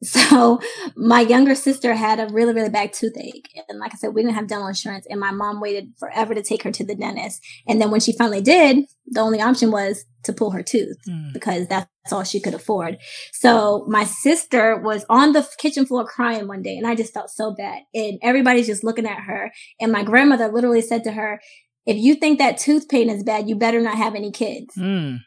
So 0.03 0.61
my 0.97 1.21
younger 1.21 1.55
sister 1.55 1.95
had 1.95 2.21
a 2.21 2.33
really, 2.33 2.53
really 2.53 2.69
bad 2.69 2.93
toothache. 2.93 3.49
And 3.69 3.79
like 3.79 3.95
I 3.95 3.97
said, 3.97 4.15
we 4.15 4.23
didn't 4.23 4.35
have 4.35 4.47
dental 4.47 4.69
insurance 4.69 5.07
and 5.09 5.21
my 5.21 5.31
mom 5.31 5.61
waited 5.61 5.93
forever 5.99 6.35
to 6.35 6.43
take 6.43 6.63
her 6.63 6.73
to 6.73 6.85
the 6.85 6.95
dentist. 6.95 7.43
And 7.67 7.81
then 7.81 7.91
when 7.91 8.01
she 8.01 8.13
finally 8.13 8.43
did, 8.43 8.85
the 9.07 9.21
only 9.21 9.41
option 9.41 9.71
was 9.71 10.05
to 10.25 10.33
pull 10.33 10.51
her 10.51 10.63
tooth 10.63 10.99
mm. 11.09 11.33
because 11.33 11.69
that's 11.69 11.89
all 12.11 12.25
she 12.25 12.41
could 12.41 12.55
afford. 12.55 12.99
So 13.33 13.87
my 13.89 14.05
sister 14.05 14.77
was 14.77 15.05
on 15.09 15.33
the 15.33 15.49
kitchen 15.59 15.87
floor 15.87 16.05
crying 16.05 16.49
one 16.49 16.63
day 16.63 16.77
and 16.77 16.87
I 16.87 16.95
just 16.95 17.15
felt 17.15 17.31
so 17.31 17.55
bad. 17.55 17.83
And 17.95 18.19
everybody's 18.23 18.67
just 18.67 18.85
looking 18.85 19.07
at 19.07 19.23
her. 19.23 19.53
And 19.81 19.93
my 19.93 20.03
grandmother 20.03 20.49
literally 20.49 20.83
said 20.83 21.05
to 21.05 21.13
her, 21.13 21.41
if 21.87 21.97
you 21.97 22.17
think 22.17 22.39
that 22.39 22.59
tooth 22.59 22.89
pain 22.89 23.09
is 23.09 23.23
bad, 23.23 23.49
you 23.49 23.55
better 23.55 23.81
not 23.81 23.97
have 23.97 24.17
any 24.17 24.33
kids. 24.33 24.75
Mm. 24.77 25.21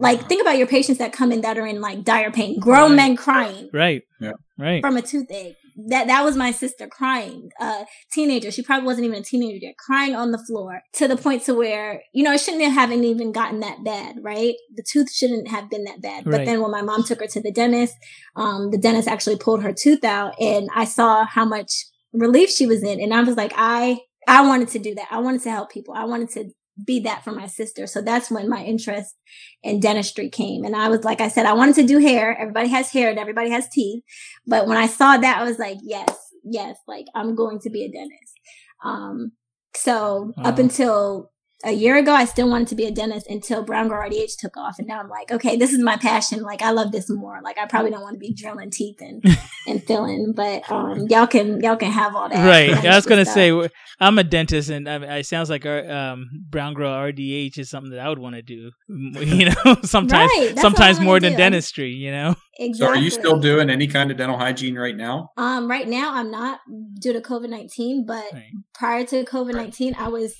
Like, 0.00 0.28
think 0.28 0.40
about 0.40 0.56
your 0.56 0.66
patients 0.66 0.98
that 0.98 1.12
come 1.12 1.30
in 1.30 1.42
that 1.42 1.58
are 1.58 1.66
in 1.66 1.80
like 1.80 2.04
dire 2.04 2.30
pain, 2.30 2.58
grown 2.58 2.90
right. 2.90 2.96
men 2.96 3.16
crying. 3.16 3.68
Right. 3.72 4.02
Yeah. 4.18 4.32
Right. 4.58 4.80
From 4.80 4.96
a 4.96 5.02
toothache. 5.02 5.56
That 5.88 6.08
that 6.08 6.24
was 6.24 6.36
my 6.36 6.50
sister 6.50 6.86
crying. 6.86 7.50
Uh 7.60 7.84
teenager. 8.12 8.50
She 8.50 8.62
probably 8.62 8.86
wasn't 8.86 9.06
even 9.06 9.20
a 9.20 9.22
teenager 9.22 9.58
yet, 9.58 9.76
crying 9.78 10.14
on 10.14 10.32
the 10.32 10.38
floor 10.38 10.82
to 10.94 11.06
the 11.06 11.16
point 11.16 11.44
to 11.44 11.54
where, 11.54 12.02
you 12.12 12.22
know, 12.22 12.32
it 12.32 12.40
shouldn't 12.40 12.62
have 12.64 12.92
even 12.92 13.32
gotten 13.32 13.60
that 13.60 13.84
bad, 13.84 14.16
right? 14.22 14.54
The 14.74 14.82
tooth 14.82 15.12
shouldn't 15.12 15.48
have 15.48 15.70
been 15.70 15.84
that 15.84 16.02
bad. 16.02 16.26
Right. 16.26 16.38
But 16.38 16.44
then 16.46 16.60
when 16.60 16.70
my 16.70 16.82
mom 16.82 17.04
took 17.04 17.20
her 17.20 17.26
to 17.28 17.40
the 17.40 17.52
dentist, 17.52 17.94
um, 18.36 18.70
the 18.70 18.78
dentist 18.78 19.08
actually 19.08 19.36
pulled 19.36 19.62
her 19.62 19.72
tooth 19.72 20.04
out 20.04 20.34
and 20.40 20.68
I 20.74 20.84
saw 20.84 21.24
how 21.24 21.44
much 21.44 21.86
relief 22.12 22.50
she 22.50 22.66
was 22.66 22.82
in. 22.82 23.00
And 23.00 23.14
I 23.14 23.22
was 23.22 23.36
like, 23.36 23.52
I 23.56 24.00
I 24.26 24.46
wanted 24.46 24.68
to 24.68 24.78
do 24.78 24.94
that. 24.94 25.08
I 25.10 25.18
wanted 25.18 25.42
to 25.42 25.50
help 25.50 25.70
people. 25.70 25.94
I 25.94 26.04
wanted 26.04 26.30
to 26.30 26.50
be 26.84 27.00
that 27.00 27.24
for 27.24 27.32
my 27.32 27.46
sister. 27.46 27.86
So 27.86 28.02
that's 28.02 28.30
when 28.30 28.48
my 28.48 28.64
interest 28.64 29.16
in 29.62 29.80
dentistry 29.80 30.28
came. 30.28 30.64
And 30.64 30.76
I 30.76 30.88
was, 30.88 31.04
like 31.04 31.20
I 31.20 31.28
said, 31.28 31.46
I 31.46 31.52
wanted 31.52 31.74
to 31.76 31.86
do 31.86 31.98
hair. 31.98 32.36
Everybody 32.38 32.68
has 32.68 32.90
hair 32.90 33.10
and 33.10 33.18
everybody 33.18 33.50
has 33.50 33.68
teeth. 33.68 34.02
But 34.46 34.66
when 34.66 34.76
I 34.76 34.86
saw 34.86 35.16
that, 35.16 35.38
I 35.38 35.44
was 35.44 35.58
like, 35.58 35.78
yes, 35.82 36.16
yes, 36.44 36.78
like 36.86 37.06
I'm 37.14 37.34
going 37.34 37.60
to 37.60 37.70
be 37.70 37.84
a 37.84 37.90
dentist. 37.90 38.40
Um, 38.84 39.32
so 39.74 40.32
up 40.38 40.58
until 40.58 41.30
a 41.62 41.72
year 41.72 41.98
ago, 41.98 42.12
I 42.12 42.24
still 42.24 42.48
wanted 42.48 42.68
to 42.68 42.74
be 42.74 42.86
a 42.86 42.90
dentist 42.90 43.26
until 43.28 43.62
Brown 43.62 43.88
Girl 43.88 44.08
RDH 44.08 44.38
took 44.38 44.56
off. 44.56 44.78
And 44.78 44.88
now 44.88 45.00
I'm 45.00 45.10
like, 45.10 45.30
okay, 45.30 45.56
this 45.56 45.72
is 45.72 45.82
my 45.82 45.96
passion. 45.96 46.42
Like, 46.42 46.62
I 46.62 46.70
love 46.70 46.90
this 46.90 47.10
more. 47.10 47.40
Like, 47.42 47.58
I 47.58 47.66
probably 47.66 47.90
don't 47.90 48.00
want 48.00 48.14
to 48.14 48.18
be 48.18 48.32
drilling 48.32 48.70
teeth 48.70 49.00
and, 49.00 49.22
and 49.66 49.82
filling, 49.82 50.32
but, 50.34 50.70
um, 50.70 51.06
y'all 51.08 51.26
can, 51.26 51.60
y'all 51.60 51.76
can 51.76 51.90
have 51.90 52.16
all 52.16 52.28
that. 52.30 52.46
Right. 52.46 52.84
I 52.84 52.96
was 52.96 53.04
going 53.04 53.22
to 53.22 53.30
say, 53.30 53.52
I'm 54.00 54.18
a 54.18 54.24
dentist 54.24 54.70
and 54.70 54.88
I 54.88 55.18
it 55.18 55.26
sounds 55.26 55.50
like 55.50 55.66
our, 55.66 55.90
um, 55.90 56.30
Brown 56.48 56.72
Girl 56.72 56.92
RDH 56.92 57.58
is 57.58 57.68
something 57.68 57.90
that 57.90 58.00
I 58.00 58.08
would 58.08 58.18
want 58.18 58.36
to 58.36 58.42
do, 58.42 58.70
you 58.88 59.50
know, 59.50 59.76
sometimes, 59.82 60.30
right. 60.38 60.58
sometimes 60.58 60.98
more 60.98 61.20
than 61.20 61.32
do. 61.32 61.38
dentistry, 61.38 61.90
you 61.90 62.10
know? 62.10 62.36
Exactly. 62.58 62.86
So 62.86 63.00
are 63.00 63.02
you 63.02 63.10
still 63.10 63.38
doing 63.38 63.68
any 63.68 63.86
kind 63.86 64.10
of 64.10 64.16
dental 64.16 64.38
hygiene 64.38 64.76
right 64.76 64.96
now? 64.96 65.30
Um, 65.36 65.68
right 65.68 65.88
now 65.88 66.14
I'm 66.14 66.30
not 66.30 66.60
due 67.00 67.12
to 67.12 67.20
COVID-19, 67.20 68.06
but 68.06 68.24
right. 68.32 68.50
prior 68.74 69.04
to 69.06 69.24
COVID-19, 69.24 69.96
I 69.96 70.08
was 70.08 70.36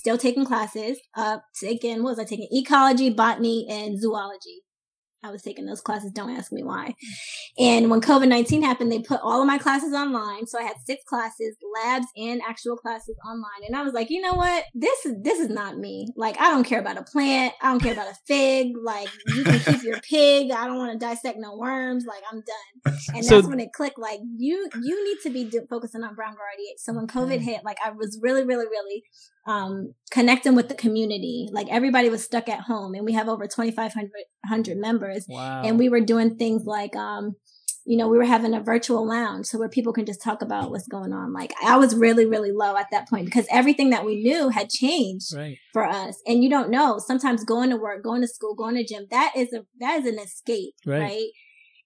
still 0.00 0.18
taking 0.18 0.44
classes. 0.44 0.98
Uh, 1.14 1.38
taking 1.60 2.02
what 2.02 2.16
was 2.16 2.18
I 2.18 2.24
taking? 2.24 2.48
Ecology, 2.50 3.10
botany, 3.10 3.66
and 3.68 4.00
zoology. 4.00 4.62
I 5.22 5.30
was 5.30 5.42
taking 5.42 5.66
those 5.66 5.82
classes. 5.82 6.12
Don't 6.12 6.30
ask 6.30 6.50
me 6.50 6.62
why. 6.62 6.94
And 7.58 7.90
when 7.90 8.00
COVID 8.00 8.28
19 8.28 8.62
happened, 8.62 8.90
they 8.90 9.00
put 9.00 9.20
all 9.22 9.42
of 9.42 9.46
my 9.46 9.58
classes 9.58 9.92
online. 9.92 10.46
So 10.46 10.58
I 10.58 10.62
had 10.62 10.76
six 10.86 11.02
classes, 11.06 11.56
labs 11.84 12.06
and 12.16 12.40
actual 12.48 12.76
classes 12.76 13.16
online. 13.26 13.66
And 13.66 13.76
I 13.76 13.82
was 13.82 13.92
like, 13.92 14.08
you 14.08 14.22
know 14.22 14.32
what? 14.32 14.64
This 14.74 15.04
is, 15.04 15.16
this 15.22 15.38
is 15.38 15.50
not 15.50 15.76
me. 15.76 16.08
Like, 16.16 16.40
I 16.40 16.50
don't 16.50 16.64
care 16.64 16.80
about 16.80 16.96
a 16.96 17.02
plant. 17.02 17.52
I 17.60 17.70
don't 17.70 17.82
care 17.82 17.92
about 17.92 18.08
a 18.08 18.16
fig. 18.26 18.68
Like, 18.82 19.08
you 19.26 19.44
can 19.44 19.60
keep 19.60 19.82
your 19.82 20.00
pig. 20.10 20.52
I 20.52 20.66
don't 20.66 20.78
want 20.78 20.98
to 20.98 21.06
dissect 21.06 21.36
no 21.38 21.54
worms. 21.54 22.06
Like, 22.06 22.22
I'm 22.32 22.40
done. 22.40 22.96
And 23.14 23.24
so, 23.24 23.36
that's 23.36 23.48
when 23.48 23.60
it 23.60 23.74
clicked. 23.74 23.98
Like, 23.98 24.20
you, 24.38 24.70
you 24.82 25.04
need 25.04 25.18
to 25.24 25.30
be 25.30 25.50
focusing 25.68 26.02
on 26.02 26.14
Brown 26.14 26.32
Girl 26.32 26.46
So 26.78 26.94
when 26.94 27.06
COVID 27.06 27.40
mm. 27.40 27.42
hit, 27.42 27.60
like, 27.62 27.78
I 27.84 27.90
was 27.90 28.18
really, 28.22 28.44
really, 28.44 28.66
really 28.66 29.02
um, 29.46 29.94
connecting 30.10 30.54
with 30.54 30.68
the 30.68 30.74
community. 30.74 31.48
Like 31.52 31.68
everybody 31.70 32.08
was 32.08 32.24
stuck 32.24 32.48
at 32.48 32.60
home 32.60 32.94
and 32.94 33.04
we 33.04 33.12
have 33.12 33.28
over 33.28 33.46
2,500 33.46 34.76
members. 34.78 35.26
Wow. 35.28 35.62
And 35.64 35.78
we 35.78 35.88
were 35.88 36.00
doing 36.00 36.36
things 36.36 36.64
like, 36.64 36.94
um, 36.96 37.36
you 37.86 37.96
know, 37.96 38.08
we 38.08 38.18
were 38.18 38.24
having 38.24 38.54
a 38.54 38.60
virtual 38.60 39.06
lounge 39.08 39.46
so 39.46 39.58
where 39.58 39.68
people 39.68 39.92
can 39.92 40.04
just 40.04 40.22
talk 40.22 40.42
about 40.42 40.70
what's 40.70 40.86
going 40.86 41.12
on. 41.12 41.32
Like 41.32 41.52
I 41.62 41.76
was 41.76 41.96
really, 41.96 42.26
really 42.26 42.52
low 42.52 42.76
at 42.76 42.86
that 42.92 43.08
point 43.08 43.24
because 43.24 43.46
everything 43.50 43.90
that 43.90 44.04
we 44.04 44.22
knew 44.22 44.50
had 44.50 44.68
changed 44.68 45.34
right. 45.34 45.56
for 45.72 45.86
us. 45.86 46.20
And 46.26 46.44
you 46.44 46.50
don't 46.50 46.70
know, 46.70 46.98
sometimes 46.98 47.42
going 47.42 47.70
to 47.70 47.76
work, 47.76 48.04
going 48.04 48.20
to 48.20 48.28
school, 48.28 48.54
going 48.54 48.74
to 48.76 48.84
gym, 48.84 49.06
that 49.10 49.32
is 49.36 49.52
a, 49.52 49.64
that 49.80 50.00
is 50.00 50.06
an 50.06 50.18
escape, 50.18 50.74
right? 50.84 51.00
right? 51.00 51.28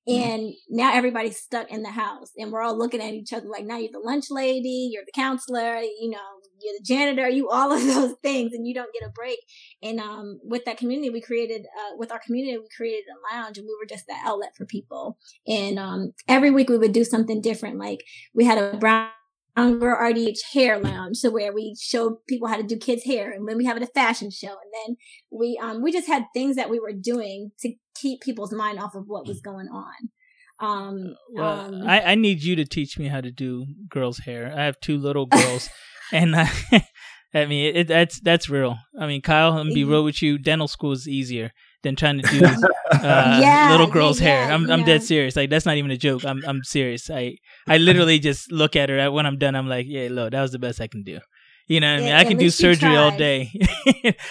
Mm-hmm. 0.09 0.31
And 0.31 0.55
now 0.69 0.95
everybody's 0.95 1.39
stuck 1.39 1.71
in 1.71 1.83
the 1.83 1.91
house 1.91 2.31
and 2.37 2.53
we're 2.53 2.63
all 2.63 2.77
looking 2.77 3.01
at 3.01 3.15
each 3.15 3.33
other 3.33 3.47
like 3.49 3.65
now 3.65 3.79
you're 3.79 3.93
the 3.93 4.01
lunch 4.01 4.27
lady, 4.31 4.91
you're 4.93 5.05
the 5.05 5.13
counselor, 5.13 5.79
you 5.79 6.11
know, 6.11 6.19
you're 6.61 6.75
the 6.79 6.85
janitor, 6.85 7.29
you 7.29 7.49
all 7.49 7.73
of 7.73 7.83
those 7.87 8.15
things 8.23 8.53
and 8.53 8.67
you 8.69 8.75
don't 8.75 8.93
get 8.93 9.09
a 9.09 9.13
break. 9.13 9.39
And 9.83 10.01
um 10.01 10.41
with 10.43 10.67
that 10.67 10.77
community 10.77 11.09
we 11.09 11.23
created 11.23 11.63
uh 11.63 11.97
with 11.97 12.13
our 12.13 12.19
community 12.19 12.59
we 12.59 12.67
created 12.77 13.05
a 13.09 13.35
lounge 13.35 13.57
and 13.57 13.67
we 13.67 13.75
were 13.81 13.87
just 13.89 14.07
the 14.07 14.15
outlet 14.25 14.55
for 14.57 14.67
people. 14.67 15.17
And 15.47 15.79
um 15.79 16.13
every 16.29 16.51
week 16.51 16.69
we 16.69 16.79
would 16.79 16.93
do 16.93 17.05
something 17.05 17.41
different. 17.41 17.79
Like 17.79 18.05
we 18.35 18.45
had 18.45 18.59
a 18.59 18.77
brown 18.77 19.09
Girl 19.57 19.97
RDH 19.97 20.39
hair 20.53 20.81
lounge, 20.81 21.19
so 21.19 21.31
where 21.31 21.53
we 21.53 21.77
show 21.81 22.19
people 22.29 22.49
how 22.49 22.57
to 22.57 22.63
do 22.63 22.77
kids' 22.77 23.05
hair, 23.05 23.31
and 23.31 23.49
then 23.49 23.57
we 23.57 23.65
have 23.67 23.81
a 23.81 23.87
fashion 23.87 24.31
show, 24.31 24.49
and 24.49 24.73
then 24.87 24.97
we 25.31 25.59
um 25.63 25.83
we 25.83 25.93
just 25.93 26.09
had 26.09 26.25
things 26.35 26.57
that 26.57 26.71
we 26.71 26.81
were 26.81 26.93
doing 26.93 27.53
to 27.61 27.73
keep 27.95 28.21
people's 28.21 28.53
mind 28.53 28.81
off 28.81 28.95
of 28.95 29.05
what 29.07 29.27
was 29.27 29.41
going 29.41 29.69
on. 29.69 29.95
Um, 30.61 31.17
well, 31.33 31.61
um, 31.61 31.83
I, 31.87 32.01
I 32.01 32.15
need 32.15 32.43
you 32.43 32.57
to 32.57 32.65
teach 32.65 32.99
me 32.99 33.09
how 33.09 33.21
to 33.21 33.31
do 33.31 33.67
girls' 33.89 34.19
hair. 34.19 34.53
I 34.57 34.65
have 34.65 34.81
two 34.81 34.99
little 34.99 35.27
girls, 35.27 35.69
and 36.13 36.35
I, 36.35 36.51
I 37.35 37.47
mean 37.47 37.77
it, 37.77 37.89
that's 37.89 38.19
that's 38.21 38.49
real. 38.49 38.79
I 38.99 39.07
mean, 39.07 39.23
Kyle, 39.23 39.57
I'm 39.57 39.73
be 39.73 39.85
real 39.85 40.05
with 40.05 40.21
you. 40.21 40.37
Dental 40.39 40.69
school 40.69 40.93
is 40.93 41.07
easier 41.07 41.53
than 41.85 41.95
trying 41.95 42.21
to 42.21 42.29
do 42.29 42.45
uh, 42.45 42.59
yeah, 43.41 43.69
little 43.71 43.87
girl's 43.87 44.21
yeah, 44.21 44.47
hair. 44.47 44.53
I'm 44.53 44.67
yeah. 44.67 44.75
I'm 44.75 44.85
dead 44.85 45.03
serious. 45.03 45.37
Like 45.37 45.51
that's 45.51 45.67
not 45.67 45.77
even 45.77 45.93
a 45.93 45.97
joke. 45.97 46.25
I'm 46.25 46.43
I'm 46.47 46.65
serious. 46.65 47.09
I 47.09 47.37
I 47.69 47.79
literally 47.79 48.19
just 48.19 48.51
look 48.51 48.75
at 48.75 48.89
her 48.89 49.11
when 49.13 49.27
I'm 49.27 49.39
done. 49.39 49.55
I'm 49.55 49.69
like, 49.69 49.87
yeah, 49.89 50.09
look, 50.11 50.33
that 50.33 50.43
was 50.43 50.51
the 50.51 50.59
best 50.59 50.81
I 50.81 50.89
can 50.89 51.05
do. 51.05 51.21
You 51.67 51.81
know 51.81 51.95
what 51.95 52.03
I 52.03 52.05
mean? 52.05 52.15
I 52.15 52.25
can 52.25 52.37
do 52.37 52.51
surgery 52.51 52.97
all 52.97 53.17
day. 53.17 53.53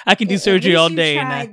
I 0.06 0.16
can 0.16 0.28
do 0.28 0.38
surgery 0.38 0.76
all 0.76 0.89
day, 0.89 1.18
I, 1.18 1.50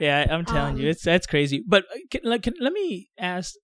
yeah, 0.00 0.26
I'm 0.30 0.44
telling 0.44 0.74
um, 0.74 0.80
you, 0.80 0.88
it's 0.88 1.04
that's 1.04 1.26
crazy. 1.26 1.62
But 1.66 1.84
uh, 1.84 1.98
can, 2.10 2.40
can, 2.40 2.54
let 2.60 2.72
me 2.72 3.08
ask, 3.18 3.54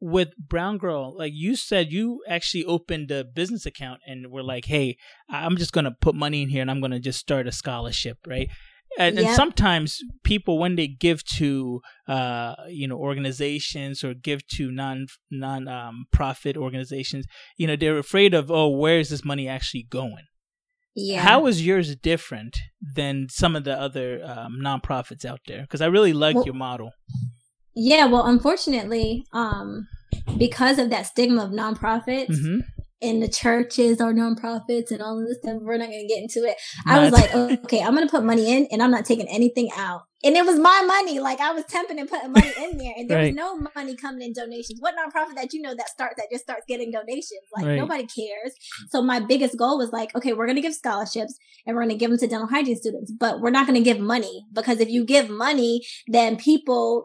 with 0.00 0.30
Brown 0.36 0.78
Girl, 0.78 1.16
like 1.16 1.32
you 1.34 1.56
said, 1.56 1.90
you 1.90 2.22
actually 2.28 2.64
opened 2.64 3.10
a 3.10 3.24
business 3.24 3.66
account 3.66 4.00
and 4.06 4.30
were 4.30 4.42
like, 4.42 4.66
"Hey, 4.66 4.96
I'm 5.28 5.56
just 5.56 5.72
gonna 5.72 5.94
put 6.00 6.14
money 6.14 6.42
in 6.42 6.48
here 6.48 6.62
and 6.62 6.70
I'm 6.70 6.80
gonna 6.80 7.00
just 7.00 7.18
start 7.18 7.46
a 7.46 7.52
scholarship, 7.52 8.18
right?" 8.26 8.48
And, 8.98 9.16
yep. 9.16 9.26
and 9.26 9.34
sometimes 9.34 9.98
people, 10.22 10.58
when 10.58 10.76
they 10.76 10.86
give 10.86 11.24
to, 11.36 11.80
uh, 12.06 12.54
you 12.68 12.86
know, 12.86 12.96
organizations 12.96 14.04
or 14.04 14.14
give 14.14 14.46
to 14.48 14.70
non 14.70 15.06
non 15.30 15.68
um, 15.68 16.06
profit 16.12 16.56
organizations, 16.56 17.26
you 17.56 17.66
know, 17.66 17.76
they're 17.76 17.98
afraid 17.98 18.34
of, 18.34 18.50
oh, 18.50 18.68
where 18.68 18.98
is 18.98 19.10
this 19.10 19.24
money 19.24 19.48
actually 19.48 19.86
going? 19.88 20.24
Yeah. 20.94 21.20
How 21.20 21.46
is 21.46 21.66
yours 21.66 21.96
different 21.96 22.56
than 22.94 23.26
some 23.28 23.56
of 23.56 23.64
the 23.64 23.78
other 23.78 24.20
um, 24.24 24.58
nonprofits 24.62 25.24
out 25.24 25.40
there? 25.46 25.62
Because 25.62 25.80
I 25.80 25.86
really 25.86 26.12
like 26.12 26.36
well, 26.36 26.44
your 26.44 26.54
model. 26.54 26.92
Yeah, 27.74 28.06
well, 28.06 28.26
unfortunately, 28.26 29.26
um, 29.32 29.88
because 30.38 30.78
of 30.78 30.90
that 30.90 31.06
stigma 31.06 31.44
of 31.44 31.50
nonprofits, 31.50 32.30
mm-hmm 32.30 32.60
in 33.00 33.20
the 33.20 33.28
churches 33.28 34.00
or 34.00 34.12
nonprofits 34.12 34.90
and 34.90 35.02
all 35.02 35.20
of 35.20 35.26
this 35.26 35.38
stuff. 35.42 35.58
We're 35.60 35.76
not 35.76 35.88
going 35.88 36.06
to 36.06 36.14
get 36.14 36.22
into 36.22 36.48
it. 36.48 36.56
I 36.86 37.00
was 37.00 37.12
like, 37.12 37.34
okay, 37.64 37.82
I'm 37.82 37.94
going 37.94 38.06
to 38.06 38.10
put 38.10 38.24
money 38.24 38.50
in 38.50 38.66
and 38.70 38.82
I'm 38.82 38.90
not 38.90 39.04
taking 39.04 39.28
anything 39.28 39.70
out. 39.76 40.02
And 40.24 40.36
it 40.36 40.46
was 40.46 40.58
my 40.58 40.82
money. 40.86 41.20
Like 41.20 41.38
I 41.38 41.52
was 41.52 41.64
temping 41.64 41.98
and 41.98 42.08
putting 42.08 42.32
money 42.32 42.50
in 42.56 42.78
there 42.78 42.94
and 42.96 43.10
there 43.10 43.18
right. 43.18 43.34
was 43.34 43.34
no 43.34 43.58
money 43.76 43.94
coming 43.94 44.22
in 44.22 44.32
donations. 44.32 44.80
What 44.80 44.94
nonprofit 44.94 45.34
that 45.34 45.52
you 45.52 45.60
know 45.60 45.74
that 45.74 45.90
starts, 45.90 46.14
that 46.16 46.28
just 46.32 46.44
starts 46.44 46.62
getting 46.66 46.90
donations? 46.90 47.42
Like 47.54 47.66
right. 47.66 47.76
nobody 47.76 48.06
cares. 48.06 48.54
So 48.88 49.02
my 49.02 49.20
biggest 49.20 49.58
goal 49.58 49.76
was 49.76 49.92
like, 49.92 50.14
okay, 50.16 50.32
we're 50.32 50.46
going 50.46 50.56
to 50.56 50.62
give 50.62 50.74
scholarships 50.74 51.36
and 51.66 51.76
we're 51.76 51.82
going 51.82 51.90
to 51.90 51.98
give 51.98 52.08
them 52.08 52.18
to 52.18 52.26
dental 52.26 52.48
hygiene 52.48 52.76
students, 52.76 53.12
but 53.12 53.42
we're 53.42 53.50
not 53.50 53.66
going 53.66 53.78
to 53.78 53.84
give 53.84 54.00
money 54.00 54.46
because 54.54 54.80
if 54.80 54.88
you 54.88 55.04
give 55.04 55.28
money, 55.28 55.82
then 56.06 56.36
people 56.36 57.04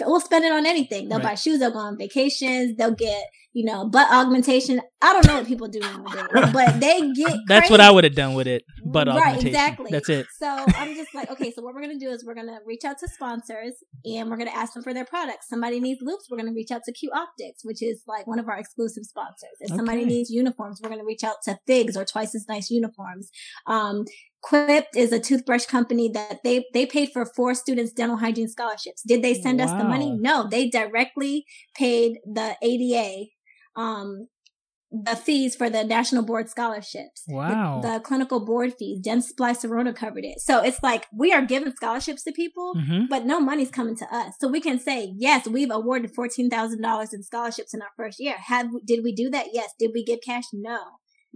will 0.00 0.20
spend 0.20 0.44
it 0.44 0.52
on 0.52 0.66
anything. 0.66 1.08
They'll 1.08 1.18
right. 1.18 1.28
buy 1.28 1.34
shoes, 1.34 1.58
they'll 1.58 1.72
go 1.72 1.78
on 1.78 1.98
vacations, 1.98 2.76
they'll 2.76 2.94
get 2.94 3.24
you 3.56 3.64
know, 3.64 3.88
butt 3.88 4.06
augmentation. 4.12 4.82
I 5.00 5.14
don't 5.14 5.26
know 5.26 5.36
what 5.36 5.46
people 5.46 5.66
do 5.66 5.80
nowadays, 5.80 6.50
but 6.52 6.78
they 6.78 7.10
get. 7.12 7.38
That's 7.48 7.60
crazy. 7.60 7.70
what 7.70 7.80
I 7.80 7.90
would 7.90 8.04
have 8.04 8.14
done 8.14 8.34
with 8.34 8.46
it. 8.46 8.64
Butt 8.84 9.06
right, 9.06 9.16
augmentation. 9.16 9.48
exactly. 9.48 9.90
That's 9.90 10.10
it. 10.10 10.26
So 10.38 10.46
I'm 10.46 10.94
just 10.94 11.14
like, 11.14 11.30
okay, 11.30 11.50
so 11.50 11.62
what 11.62 11.74
we're 11.74 11.80
gonna 11.80 11.98
do 11.98 12.10
is 12.10 12.22
we're 12.22 12.34
gonna 12.34 12.58
reach 12.66 12.84
out 12.84 12.98
to 12.98 13.08
sponsors 13.08 13.72
and 14.04 14.28
we're 14.28 14.36
gonna 14.36 14.50
ask 14.50 14.74
them 14.74 14.82
for 14.82 14.92
their 14.92 15.06
products. 15.06 15.48
Somebody 15.48 15.80
needs 15.80 16.02
loupes. 16.02 16.28
we're 16.30 16.36
gonna 16.36 16.52
reach 16.52 16.70
out 16.70 16.82
to 16.84 16.92
Q 16.92 17.10
Optics, 17.14 17.64
which 17.64 17.82
is 17.82 18.02
like 18.06 18.26
one 18.26 18.38
of 18.38 18.46
our 18.46 18.58
exclusive 18.58 19.04
sponsors. 19.04 19.56
If 19.60 19.70
okay. 19.70 19.76
somebody 19.78 20.04
needs 20.04 20.28
uniforms, 20.28 20.78
we're 20.82 20.90
gonna 20.90 21.06
reach 21.06 21.24
out 21.24 21.36
to 21.44 21.58
Figs 21.66 21.96
or 21.96 22.04
Twice 22.04 22.34
as 22.34 22.44
Nice 22.50 22.70
Uniforms. 22.70 23.30
Um, 23.66 24.04
Quip 24.46 24.86
is 24.94 25.12
a 25.12 25.18
toothbrush 25.18 25.66
company 25.66 26.08
that 26.08 26.38
they 26.44 26.64
they 26.72 26.86
paid 26.86 27.10
for 27.12 27.26
four 27.26 27.54
students 27.54 27.92
dental 27.92 28.18
hygiene 28.18 28.48
scholarships. 28.48 29.02
Did 29.02 29.22
they 29.22 29.34
send 29.34 29.58
wow. 29.58 29.64
us 29.64 29.72
the 29.72 29.88
money? 29.88 30.12
No, 30.12 30.48
they 30.48 30.68
directly 30.68 31.44
paid 31.74 32.18
the 32.24 32.56
ADA 32.62 33.26
um, 33.74 34.28
the 34.90 35.16
fees 35.16 35.56
for 35.56 35.68
the 35.68 35.84
national 35.84 36.24
board 36.24 36.48
scholarships. 36.48 37.24
Wow. 37.26 37.80
The, 37.82 37.94
the 37.94 38.00
clinical 38.00 38.44
board 38.44 38.74
fees. 38.78 39.00
Dentsply 39.04 39.56
Sirona 39.56 39.94
covered 39.94 40.24
it. 40.24 40.40
So 40.40 40.62
it's 40.62 40.82
like 40.82 41.06
we 41.12 41.32
are 41.32 41.44
giving 41.44 41.72
scholarships 41.72 42.22
to 42.24 42.32
people, 42.32 42.74
mm-hmm. 42.76 43.06
but 43.10 43.26
no 43.26 43.40
money's 43.40 43.70
coming 43.70 43.96
to 43.96 44.06
us. 44.14 44.34
So 44.38 44.48
we 44.48 44.60
can 44.60 44.78
say, 44.78 45.12
yes, 45.16 45.48
we've 45.48 45.70
awarded 45.70 46.14
$14,000 46.14 47.08
in 47.12 47.22
scholarships 47.22 47.74
in 47.74 47.82
our 47.82 47.88
first 47.96 48.20
year. 48.20 48.36
Have, 48.46 48.68
did 48.84 49.02
we 49.02 49.12
do 49.12 49.28
that? 49.30 49.48
Yes. 49.52 49.72
Did 49.78 49.90
we 49.92 50.04
give 50.04 50.20
cash? 50.24 50.44
No. 50.52 50.78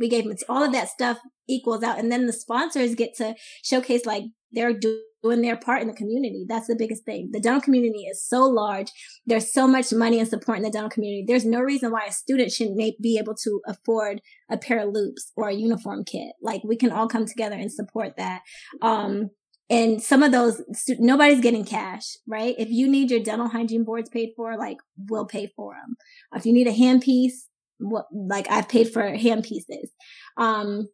We 0.01 0.09
gave 0.09 0.25
them 0.25 0.35
all 0.49 0.65
of 0.65 0.73
that 0.73 0.89
stuff 0.89 1.19
equals 1.49 1.85
out. 1.85 1.99
And 1.99 2.11
then 2.11 2.27
the 2.27 2.33
sponsors 2.33 2.95
get 2.95 3.15
to 3.19 3.35
showcase 3.63 4.05
like 4.07 4.25
they're 4.51 4.73
doing 4.73 5.43
their 5.43 5.57
part 5.57 5.83
in 5.83 5.89
the 5.89 5.95
community. 5.95 6.47
That's 6.49 6.67
the 6.67 6.77
biggest 6.77 7.05
thing. 7.05 7.31
The 7.33 7.41
dental 7.41 7.61
community 7.61 8.07
is 8.11 8.27
so 8.27 8.41
large. 8.41 8.91
There's 9.27 9.53
so 9.53 9.67
much 9.67 9.93
money 9.93 10.19
and 10.19 10.29
support 10.29 10.59
in 10.59 10.65
the 10.65 10.71
dental 10.71 10.91
community. 10.91 11.25
There's 11.27 11.45
no 11.45 11.61
reason 11.61 11.93
why 11.93 12.07
a 12.09 12.13
student 12.13 12.51
shouldn't 12.51 12.79
be 13.01 13.19
able 13.19 13.35
to 13.45 13.61
afford 13.67 14.21
a 14.51 14.57
pair 14.57 14.81
of 14.81 14.95
loupes 14.95 15.33
or 15.37 15.49
a 15.49 15.55
uniform 15.55 16.05
kit. 16.05 16.33
Like 16.43 16.63
we 16.65 16.77
can 16.77 16.91
all 16.91 17.09
come 17.09 17.27
together 17.27 17.57
and 17.57 17.71
support 17.71 18.15
that. 18.17 18.41
Um, 18.83 19.31
and 19.69 20.03
some 20.03 20.25
of 20.25 20.33
those, 20.33 20.61
nobody's 20.99 21.41
getting 21.41 21.65
cash, 21.65 22.17
right? 22.27 22.57
If 22.59 22.71
you 22.71 22.91
need 22.91 23.11
your 23.11 23.23
dental 23.23 23.49
hygiene 23.49 23.85
boards 23.85 24.11
paid 24.11 24.31
for, 24.35 24.59
like 24.59 24.79
we'll 25.09 25.27
pay 25.27 25.53
for 25.55 25.75
them. 25.75 25.95
If 26.35 26.45
you 26.45 26.53
need 26.53 26.67
a 26.67 26.73
handpiece, 26.73 27.45
what, 27.81 28.07
like 28.13 28.51
I've 28.51 28.69
paid 28.69 28.93
for 28.93 29.15
hand 29.15 29.45
pieces. 29.45 29.91
Um, 30.37 30.89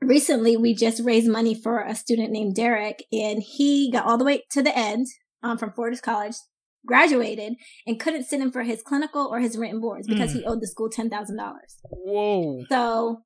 recently 0.00 0.56
we 0.56 0.74
just 0.74 1.02
raised 1.04 1.30
money 1.30 1.54
for 1.54 1.80
a 1.80 1.94
student 1.94 2.32
named 2.32 2.54
Derek 2.54 3.04
and 3.12 3.42
he 3.42 3.90
got 3.90 4.06
all 4.06 4.18
the 4.18 4.24
way 4.24 4.44
to 4.50 4.62
the 4.62 4.76
end 4.76 5.06
um, 5.42 5.58
from 5.58 5.72
Fortis 5.72 6.00
College, 6.00 6.34
graduated 6.86 7.54
and 7.86 8.00
couldn't 8.00 8.24
sit 8.24 8.40
in 8.40 8.50
for 8.50 8.62
his 8.62 8.82
clinical 8.82 9.28
or 9.30 9.40
his 9.40 9.56
written 9.56 9.80
boards 9.80 10.06
because 10.06 10.32
mm. 10.32 10.36
he 10.36 10.44
owed 10.44 10.60
the 10.60 10.66
school 10.66 10.90
$10,000. 10.90 11.10
Whoa. 11.90 12.64
So 12.68 13.22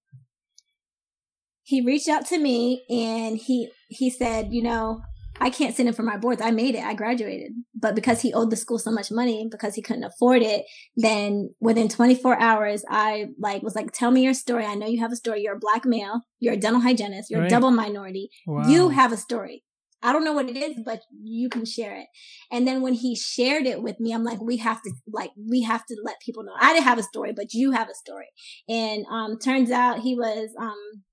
he 1.62 1.80
reached 1.80 2.08
out 2.08 2.26
to 2.26 2.38
me 2.38 2.84
and 2.90 3.38
he, 3.38 3.70
he 3.88 4.10
said, 4.10 4.48
you 4.52 4.62
know, 4.62 5.00
I 5.40 5.50
can't 5.50 5.74
sit 5.74 5.86
in 5.86 5.92
for 5.92 6.02
my 6.02 6.16
boards. 6.16 6.40
I 6.40 6.50
made 6.50 6.74
it. 6.74 6.84
I 6.84 6.94
graduated. 6.94 7.52
But 7.74 7.94
because 7.94 8.20
he 8.20 8.32
owed 8.32 8.50
the 8.50 8.56
school 8.56 8.78
so 8.78 8.90
much 8.90 9.10
money 9.10 9.46
because 9.50 9.74
he 9.74 9.82
couldn't 9.82 10.04
afford 10.04 10.42
it, 10.42 10.64
then 10.96 11.50
within 11.60 11.88
24 11.88 12.40
hours, 12.40 12.84
I 12.88 13.26
like 13.38 13.62
was 13.62 13.74
like, 13.74 13.92
tell 13.92 14.10
me 14.10 14.22
your 14.22 14.34
story. 14.34 14.64
I 14.64 14.74
know 14.74 14.86
you 14.86 15.00
have 15.00 15.12
a 15.12 15.16
story. 15.16 15.42
You're 15.42 15.56
a 15.56 15.60
black 15.60 15.84
male. 15.84 16.22
You're 16.40 16.54
a 16.54 16.58
dental 16.58 16.80
hygienist. 16.80 17.30
You're 17.30 17.40
right. 17.40 17.46
a 17.46 17.50
double 17.50 17.70
minority. 17.70 18.30
Wow. 18.46 18.68
You 18.68 18.90
have 18.90 19.12
a 19.12 19.16
story. 19.16 19.64
I 20.04 20.12
don't 20.12 20.24
know 20.24 20.34
what 20.34 20.50
it 20.50 20.56
is, 20.56 20.76
but 20.84 21.00
you 21.22 21.48
can 21.48 21.64
share 21.64 21.96
it. 21.96 22.06
And 22.52 22.68
then 22.68 22.82
when 22.82 22.92
he 22.92 23.16
shared 23.16 23.64
it 23.64 23.82
with 23.82 23.98
me, 24.00 24.12
I'm 24.12 24.22
like, 24.22 24.38
we 24.38 24.58
have 24.58 24.82
to, 24.82 24.92
like, 25.10 25.30
we 25.34 25.62
have 25.62 25.86
to 25.86 25.96
let 26.04 26.20
people 26.20 26.44
know. 26.44 26.52
I 26.60 26.74
didn't 26.74 26.84
have 26.84 26.98
a 26.98 27.02
story, 27.02 27.32
but 27.34 27.54
you 27.54 27.70
have 27.70 27.88
a 27.88 27.94
story. 27.94 28.28
And, 28.68 29.06
um, 29.10 29.38
turns 29.38 29.70
out 29.70 30.00
he 30.00 30.14
was, 30.14 30.50
um, 30.60 31.03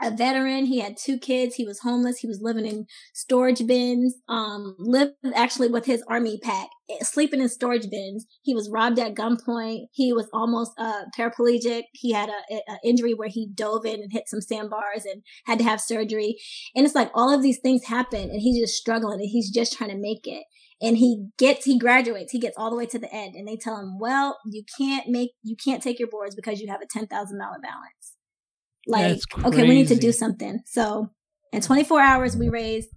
a 0.00 0.10
veteran. 0.10 0.66
He 0.66 0.80
had 0.80 0.96
two 0.96 1.18
kids. 1.18 1.54
He 1.54 1.64
was 1.64 1.80
homeless. 1.80 2.18
He 2.18 2.26
was 2.26 2.40
living 2.42 2.66
in 2.66 2.86
storage 3.14 3.66
bins. 3.66 4.16
Um, 4.28 4.76
lived 4.78 5.14
actually 5.34 5.68
with 5.68 5.86
his 5.86 6.02
army 6.08 6.38
pack, 6.42 6.68
eh, 6.90 7.02
sleeping 7.02 7.40
in 7.40 7.48
storage 7.48 7.88
bins. 7.90 8.26
He 8.42 8.54
was 8.54 8.70
robbed 8.70 8.98
at 8.98 9.14
gunpoint. 9.14 9.86
He 9.92 10.12
was 10.12 10.28
almost 10.32 10.72
uh, 10.78 11.04
paraplegic. 11.16 11.84
He 11.92 12.12
had 12.12 12.28
a, 12.28 12.54
a 12.54 12.78
injury 12.84 13.14
where 13.14 13.28
he 13.28 13.48
dove 13.54 13.86
in 13.86 14.02
and 14.02 14.12
hit 14.12 14.28
some 14.28 14.40
sandbars 14.40 15.04
and 15.04 15.22
had 15.46 15.58
to 15.58 15.64
have 15.64 15.80
surgery. 15.80 16.36
And 16.74 16.84
it's 16.84 16.94
like 16.94 17.10
all 17.14 17.32
of 17.32 17.42
these 17.42 17.58
things 17.58 17.84
happen, 17.84 18.30
and 18.30 18.40
he's 18.40 18.60
just 18.60 18.78
struggling, 18.78 19.20
and 19.20 19.30
he's 19.30 19.50
just 19.50 19.76
trying 19.76 19.90
to 19.90 19.96
make 19.96 20.26
it 20.26 20.44
and 20.80 20.98
he 20.98 21.28
gets 21.38 21.64
he 21.64 21.78
graduates 21.78 22.32
he 22.32 22.38
gets 22.38 22.56
all 22.58 22.68
the 22.70 22.76
way 22.76 22.84
to 22.84 22.98
the 22.98 23.12
end 23.12 23.34
and 23.34 23.48
they 23.48 23.56
tell 23.56 23.78
him 23.78 23.98
well 23.98 24.38
you 24.44 24.62
can't 24.76 25.08
make 25.08 25.30
you 25.42 25.56
can't 25.56 25.82
take 25.82 25.98
your 25.98 26.08
boards 26.08 26.34
because 26.34 26.60
you 26.60 26.68
have 26.68 26.82
a 26.82 26.98
$10000 26.98 27.08
balance 27.08 28.15
like, 28.86 29.20
okay, 29.44 29.62
we 29.62 29.74
need 29.74 29.88
to 29.88 29.96
do 29.96 30.12
something. 30.12 30.60
So 30.66 31.10
in 31.52 31.60
24 31.60 32.00
hours, 32.00 32.36
we 32.36 32.48
raised 32.48 32.88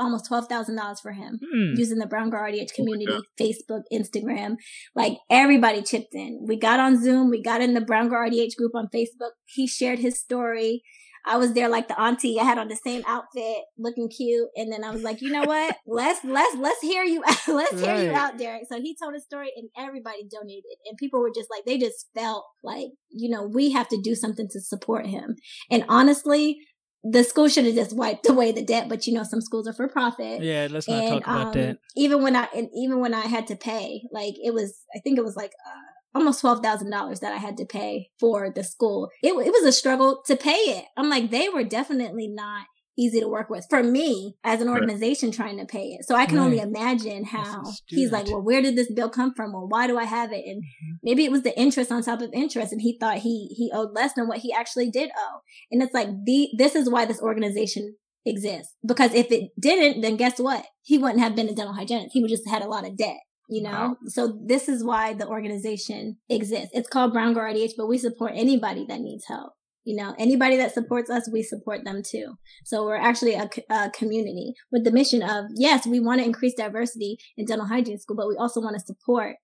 almost 0.00 0.30
$12,000 0.30 1.00
for 1.00 1.12
him 1.12 1.40
mm. 1.42 1.76
using 1.76 1.98
the 1.98 2.06
Brown 2.06 2.30
Girl 2.30 2.40
RDH 2.40 2.74
community, 2.74 3.10
oh 3.10 3.22
Facebook, 3.40 3.82
Instagram. 3.92 4.56
Like 4.94 5.14
everybody 5.30 5.82
chipped 5.82 6.14
in. 6.14 6.44
We 6.46 6.58
got 6.58 6.80
on 6.80 7.02
Zoom. 7.02 7.30
We 7.30 7.42
got 7.42 7.60
in 7.60 7.74
the 7.74 7.80
Brown 7.80 8.08
Girl 8.08 8.28
RDH 8.28 8.56
group 8.56 8.72
on 8.74 8.88
Facebook. 8.94 9.32
He 9.46 9.66
shared 9.66 9.98
his 9.98 10.18
story. 10.18 10.82
I 11.26 11.36
was 11.36 11.52
there 11.52 11.68
like 11.68 11.88
the 11.88 12.00
auntie. 12.00 12.38
I 12.40 12.44
had 12.44 12.58
on 12.58 12.68
the 12.68 12.76
same 12.76 13.02
outfit, 13.06 13.58
looking 13.76 14.08
cute, 14.08 14.48
and 14.56 14.72
then 14.72 14.84
I 14.84 14.90
was 14.90 15.02
like, 15.02 15.20
you 15.20 15.30
know 15.30 15.44
what? 15.44 15.76
let's 15.86 16.24
let's 16.24 16.56
let's 16.56 16.80
hear 16.80 17.04
you. 17.04 17.22
let's 17.48 17.74
right. 17.74 17.98
hear 17.98 18.10
you 18.10 18.16
out, 18.16 18.38
Derek. 18.38 18.64
So 18.70 18.80
he 18.80 18.96
told 19.00 19.14
his 19.14 19.24
story, 19.24 19.50
and 19.56 19.68
everybody 19.78 20.26
donated, 20.30 20.64
and 20.86 20.96
people 20.98 21.20
were 21.20 21.32
just 21.34 21.48
like, 21.50 21.64
they 21.64 21.78
just 21.78 22.06
felt 22.14 22.44
like, 22.62 22.88
you 23.10 23.30
know, 23.30 23.46
we 23.46 23.72
have 23.72 23.88
to 23.88 24.00
do 24.02 24.14
something 24.14 24.48
to 24.50 24.60
support 24.60 25.06
him. 25.06 25.36
And 25.70 25.84
honestly, 25.88 26.58
the 27.04 27.22
school 27.22 27.48
should 27.48 27.64
have 27.64 27.74
just 27.74 27.96
wiped 27.96 28.26
away 28.28 28.52
the 28.52 28.64
debt, 28.64 28.88
but 28.88 29.06
you 29.06 29.14
know, 29.14 29.22
some 29.22 29.40
schools 29.40 29.68
are 29.68 29.72
for 29.72 29.88
profit. 29.88 30.42
Yeah, 30.42 30.68
let's 30.70 30.88
not 30.88 30.98
and, 30.98 31.08
talk 31.08 31.22
about 31.22 31.46
um, 31.46 31.52
that. 31.52 31.78
Even 31.96 32.22
when 32.22 32.36
I, 32.36 32.48
and 32.54 32.68
even 32.74 33.00
when 33.00 33.14
I 33.14 33.26
had 33.26 33.46
to 33.48 33.56
pay, 33.56 34.02
like 34.12 34.34
it 34.42 34.52
was, 34.52 34.82
I 34.94 35.00
think 35.00 35.18
it 35.18 35.24
was 35.24 35.36
like, 35.36 35.52
uh, 35.66 35.87
almost 36.14 36.42
$12,000 36.42 37.20
that 37.20 37.32
I 37.32 37.36
had 37.36 37.56
to 37.58 37.64
pay 37.64 38.10
for 38.18 38.50
the 38.54 38.64
school. 38.64 39.10
It, 39.22 39.30
it 39.30 39.52
was 39.52 39.64
a 39.64 39.72
struggle 39.72 40.22
to 40.26 40.36
pay 40.36 40.50
it. 40.52 40.84
I'm 40.96 41.08
like, 41.08 41.30
they 41.30 41.48
were 41.48 41.64
definitely 41.64 42.28
not 42.28 42.66
easy 42.98 43.20
to 43.20 43.28
work 43.28 43.48
with 43.48 43.64
for 43.70 43.82
me 43.82 44.34
as 44.42 44.60
an 44.60 44.68
organization 44.68 45.28
right. 45.28 45.36
trying 45.36 45.58
to 45.58 45.64
pay 45.64 45.90
it. 45.90 46.04
So 46.04 46.16
I 46.16 46.26
can 46.26 46.38
right. 46.38 46.44
only 46.44 46.58
imagine 46.58 47.24
how 47.24 47.62
he's 47.86 48.10
like, 48.10 48.26
well, 48.26 48.42
where 48.42 48.60
did 48.60 48.76
this 48.76 48.90
bill 48.92 49.08
come 49.08 49.32
from? 49.34 49.52
Well, 49.52 49.68
why 49.68 49.86
do 49.86 49.96
I 49.96 50.04
have 50.04 50.32
it? 50.32 50.44
And 50.44 50.62
mm-hmm. 50.62 50.96
maybe 51.04 51.24
it 51.24 51.30
was 51.30 51.42
the 51.42 51.58
interest 51.58 51.92
on 51.92 52.02
top 52.02 52.20
of 52.20 52.30
interest 52.32 52.72
and 52.72 52.82
he 52.82 52.98
thought 52.98 53.18
he, 53.18 53.54
he 53.56 53.70
owed 53.72 53.94
less 53.94 54.14
than 54.14 54.26
what 54.26 54.38
he 54.38 54.52
actually 54.52 54.90
did 54.90 55.10
owe. 55.16 55.40
And 55.70 55.80
it's 55.80 55.94
like, 55.94 56.08
the, 56.24 56.48
this 56.58 56.74
is 56.74 56.90
why 56.90 57.04
this 57.04 57.20
organization 57.20 57.94
exists. 58.26 58.74
Because 58.84 59.14
if 59.14 59.30
it 59.30 59.50
didn't, 59.60 60.00
then 60.00 60.16
guess 60.16 60.40
what? 60.40 60.66
He 60.82 60.98
wouldn't 60.98 61.20
have 61.20 61.36
been 61.36 61.48
a 61.48 61.54
dental 61.54 61.74
hygienist. 61.74 62.10
He 62.12 62.20
would 62.20 62.30
just 62.30 62.48
had 62.48 62.62
a 62.62 62.68
lot 62.68 62.84
of 62.84 62.96
debt 62.96 63.18
you 63.48 63.62
know 63.62 63.70
wow. 63.70 63.96
so 64.06 64.38
this 64.44 64.68
is 64.68 64.84
why 64.84 65.12
the 65.12 65.26
organization 65.26 66.16
exists 66.28 66.70
it's 66.72 66.88
called 66.88 67.12
brown 67.12 67.32
girl 67.32 67.52
rdh 67.52 67.72
but 67.76 67.88
we 67.88 67.98
support 67.98 68.32
anybody 68.34 68.84
that 68.86 69.00
needs 69.00 69.24
help 69.26 69.52
you 69.84 69.96
know 69.96 70.14
anybody 70.18 70.56
that 70.56 70.74
supports 70.74 71.10
us 71.10 71.28
we 71.32 71.42
support 71.42 71.84
them 71.84 72.02
too 72.02 72.34
so 72.64 72.84
we're 72.84 72.96
actually 72.96 73.34
a, 73.34 73.48
a 73.70 73.90
community 73.90 74.52
with 74.70 74.84
the 74.84 74.90
mission 74.90 75.22
of 75.22 75.46
yes 75.56 75.86
we 75.86 76.00
want 76.00 76.20
to 76.20 76.26
increase 76.26 76.54
diversity 76.54 77.18
in 77.36 77.46
dental 77.46 77.66
hygiene 77.66 77.98
school 77.98 78.16
but 78.16 78.28
we 78.28 78.36
also 78.36 78.60
want 78.60 78.74
to 78.74 78.84
support 78.84 79.36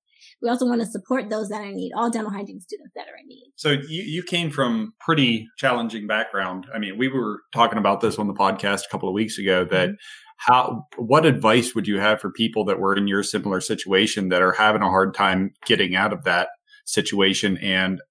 we 0.42 0.48
also 0.48 0.66
want 0.66 0.80
to 0.80 0.86
support 0.86 1.28
those 1.30 1.48
that 1.48 1.60
are 1.60 1.66
in 1.66 1.76
need, 1.76 1.92
all 1.94 2.10
dental 2.10 2.32
hygiene 2.32 2.60
students 2.60 2.92
that 2.94 3.06
are 3.06 3.16
in 3.20 3.28
need. 3.28 3.52
So 3.56 3.70
you, 3.70 4.02
you 4.02 4.22
came 4.22 4.50
from 4.50 4.94
pretty 5.00 5.46
challenging 5.58 6.06
background. 6.06 6.66
I 6.74 6.78
mean, 6.78 6.98
we 6.98 7.08
were 7.08 7.40
talking 7.52 7.78
about 7.78 8.00
this 8.00 8.18
on 8.18 8.26
the 8.26 8.34
podcast 8.34 8.82
a 8.86 8.90
couple 8.90 9.08
of 9.08 9.14
weeks 9.14 9.38
ago 9.38 9.64
that 9.64 9.88
mm-hmm. 9.88 9.94
How 10.44 10.86
what 10.96 11.24
advice 11.24 11.74
would 11.74 11.86
you 11.86 11.98
have 11.98 12.20
for 12.20 12.30
people 12.30 12.66
that 12.66 12.78
were 12.78 12.94
in 12.94 13.08
your 13.08 13.22
similar 13.22 13.60
situation 13.60 14.28
that 14.28 14.42
are 14.42 14.52
having 14.52 14.82
a 14.82 14.90
hard 14.90 15.14
time 15.14 15.54
getting 15.64 15.96
out 15.96 16.12
of 16.12 16.24
that 16.24 16.48
situation 16.84 17.56
and 17.58 18.02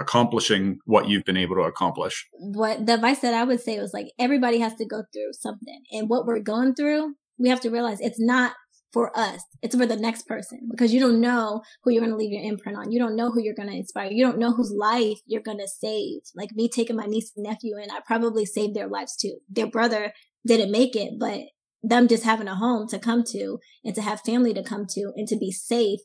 accomplishing 0.00 0.78
what 0.84 1.08
you've 1.08 1.24
been 1.24 1.36
able 1.36 1.54
to 1.54 1.62
accomplish? 1.62 2.26
What 2.32 2.86
the 2.86 2.94
advice 2.94 3.20
that 3.20 3.34
I 3.34 3.44
would 3.44 3.60
say 3.60 3.78
was 3.78 3.94
like 3.94 4.08
everybody 4.18 4.58
has 4.58 4.74
to 4.76 4.84
go 4.84 5.04
through 5.12 5.32
something. 5.32 5.80
And 5.92 6.08
what 6.08 6.26
we're 6.26 6.40
going 6.40 6.74
through, 6.74 7.14
we 7.38 7.48
have 7.50 7.60
to 7.60 7.70
realize 7.70 8.00
it's 8.00 8.20
not 8.20 8.54
for 8.92 9.16
us. 9.16 9.42
It's 9.62 9.76
for 9.76 9.86
the 9.86 9.94
next 9.94 10.26
person 10.26 10.68
because 10.68 10.92
you 10.92 10.98
don't 10.98 11.20
know 11.20 11.62
who 11.84 11.92
you're 11.92 12.00
going 12.00 12.10
to 12.10 12.16
leave 12.16 12.32
your 12.32 12.42
imprint 12.42 12.78
on. 12.78 12.90
You 12.90 12.98
don't 12.98 13.14
know 13.14 13.30
who 13.30 13.42
you're 13.42 13.54
going 13.54 13.68
to 13.68 13.76
inspire. 13.76 14.10
You 14.10 14.24
don't 14.24 14.38
know 14.38 14.52
whose 14.52 14.72
life 14.72 15.18
you're 15.26 15.42
going 15.42 15.58
to 15.58 15.68
save. 15.68 16.22
Like 16.34 16.50
me 16.54 16.68
taking 16.68 16.96
my 16.96 17.06
niece 17.06 17.30
and 17.36 17.44
nephew 17.44 17.76
and 17.80 17.92
I 17.92 18.00
probably 18.04 18.44
saved 18.44 18.74
their 18.74 18.88
lives 18.88 19.14
too. 19.14 19.38
Their 19.48 19.68
brother 19.68 20.12
didn't 20.46 20.72
make 20.72 20.96
it, 20.96 21.14
but 21.18 21.40
them 21.82 22.08
just 22.08 22.24
having 22.24 22.48
a 22.48 22.54
home 22.54 22.88
to 22.88 22.98
come 22.98 23.22
to 23.22 23.58
and 23.84 23.94
to 23.94 24.02
have 24.02 24.20
family 24.20 24.52
to 24.54 24.62
come 24.62 24.86
to 24.88 25.12
and 25.16 25.28
to 25.28 25.36
be 25.36 25.52
safe 25.52 26.00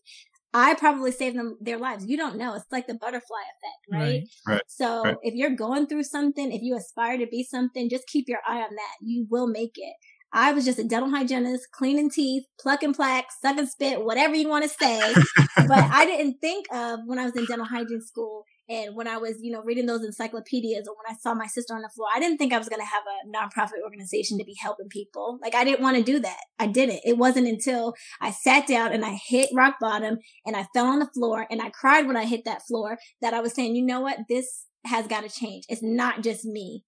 I 0.53 0.73
probably 0.75 1.11
saved 1.11 1.37
them 1.37 1.57
their 1.61 1.77
lives. 1.77 2.05
You 2.05 2.17
don't 2.17 2.37
know. 2.37 2.53
It's 2.55 2.65
like 2.71 2.87
the 2.87 2.93
butterfly 2.93 3.19
effect, 3.21 3.87
right? 3.89 4.23
Right. 4.45 4.55
right 4.55 4.61
so 4.67 5.03
right. 5.03 5.15
if 5.21 5.33
you're 5.33 5.55
going 5.55 5.87
through 5.87 6.03
something, 6.03 6.51
if 6.51 6.61
you 6.61 6.75
aspire 6.75 7.17
to 7.17 7.27
be 7.27 7.43
something, 7.43 7.89
just 7.89 8.07
keep 8.07 8.25
your 8.27 8.39
eye 8.47 8.57
on 8.57 8.75
that. 8.75 8.95
You 9.01 9.27
will 9.29 9.47
make 9.47 9.75
it. 9.75 9.93
I 10.33 10.53
was 10.53 10.63
just 10.63 10.79
a 10.79 10.83
dental 10.83 11.09
hygienist, 11.09 11.67
cleaning 11.73 12.09
teeth, 12.09 12.43
plucking 12.59 12.93
plaques, 12.93 13.35
sucking 13.41 13.67
spit, 13.67 14.03
whatever 14.03 14.33
you 14.35 14.47
want 14.47 14.63
to 14.63 14.69
say. 14.69 15.13
but 15.67 15.83
I 15.83 16.05
didn't 16.05 16.37
think 16.39 16.67
of 16.73 17.01
when 17.05 17.19
I 17.19 17.25
was 17.25 17.35
in 17.35 17.45
dental 17.45 17.65
hygiene 17.65 18.01
school 18.01 18.45
and 18.71 18.95
when 18.95 19.07
I 19.07 19.17
was, 19.17 19.35
you 19.41 19.51
know, 19.51 19.61
reading 19.61 19.85
those 19.85 20.05
encyclopedias 20.05 20.87
or 20.87 20.95
when 20.95 21.13
I 21.13 21.19
saw 21.19 21.33
my 21.33 21.47
sister 21.47 21.75
on 21.75 21.81
the 21.81 21.89
floor, 21.89 22.07
I 22.15 22.21
didn't 22.21 22.37
think 22.37 22.53
I 22.53 22.57
was 22.57 22.69
going 22.69 22.79
to 22.79 22.85
have 22.85 23.03
a 23.03 23.27
nonprofit 23.27 23.83
organization 23.83 24.37
to 24.37 24.45
be 24.45 24.55
helping 24.57 24.87
people. 24.87 25.39
Like 25.41 25.53
I 25.53 25.65
didn't 25.65 25.81
want 25.81 25.97
to 25.97 26.03
do 26.03 26.19
that. 26.19 26.39
I 26.57 26.67
didn't. 26.67 27.01
It 27.03 27.17
wasn't 27.17 27.49
until 27.49 27.95
I 28.21 28.31
sat 28.31 28.67
down 28.67 28.93
and 28.93 29.03
I 29.03 29.19
hit 29.27 29.49
rock 29.53 29.75
bottom 29.81 30.19
and 30.45 30.55
I 30.55 30.67
fell 30.73 30.85
on 30.85 30.99
the 30.99 31.09
floor 31.13 31.47
and 31.51 31.61
I 31.61 31.69
cried 31.69 32.07
when 32.07 32.15
I 32.15 32.23
hit 32.23 32.45
that 32.45 32.65
floor 32.65 32.97
that 33.21 33.33
I 33.33 33.41
was 33.41 33.53
saying, 33.53 33.75
you 33.75 33.85
know 33.85 33.99
what? 33.99 34.19
This 34.29 34.67
has 34.85 35.05
got 35.05 35.23
to 35.23 35.29
change. 35.29 35.65
It's 35.67 35.83
not 35.83 36.23
just 36.23 36.45
me 36.45 36.85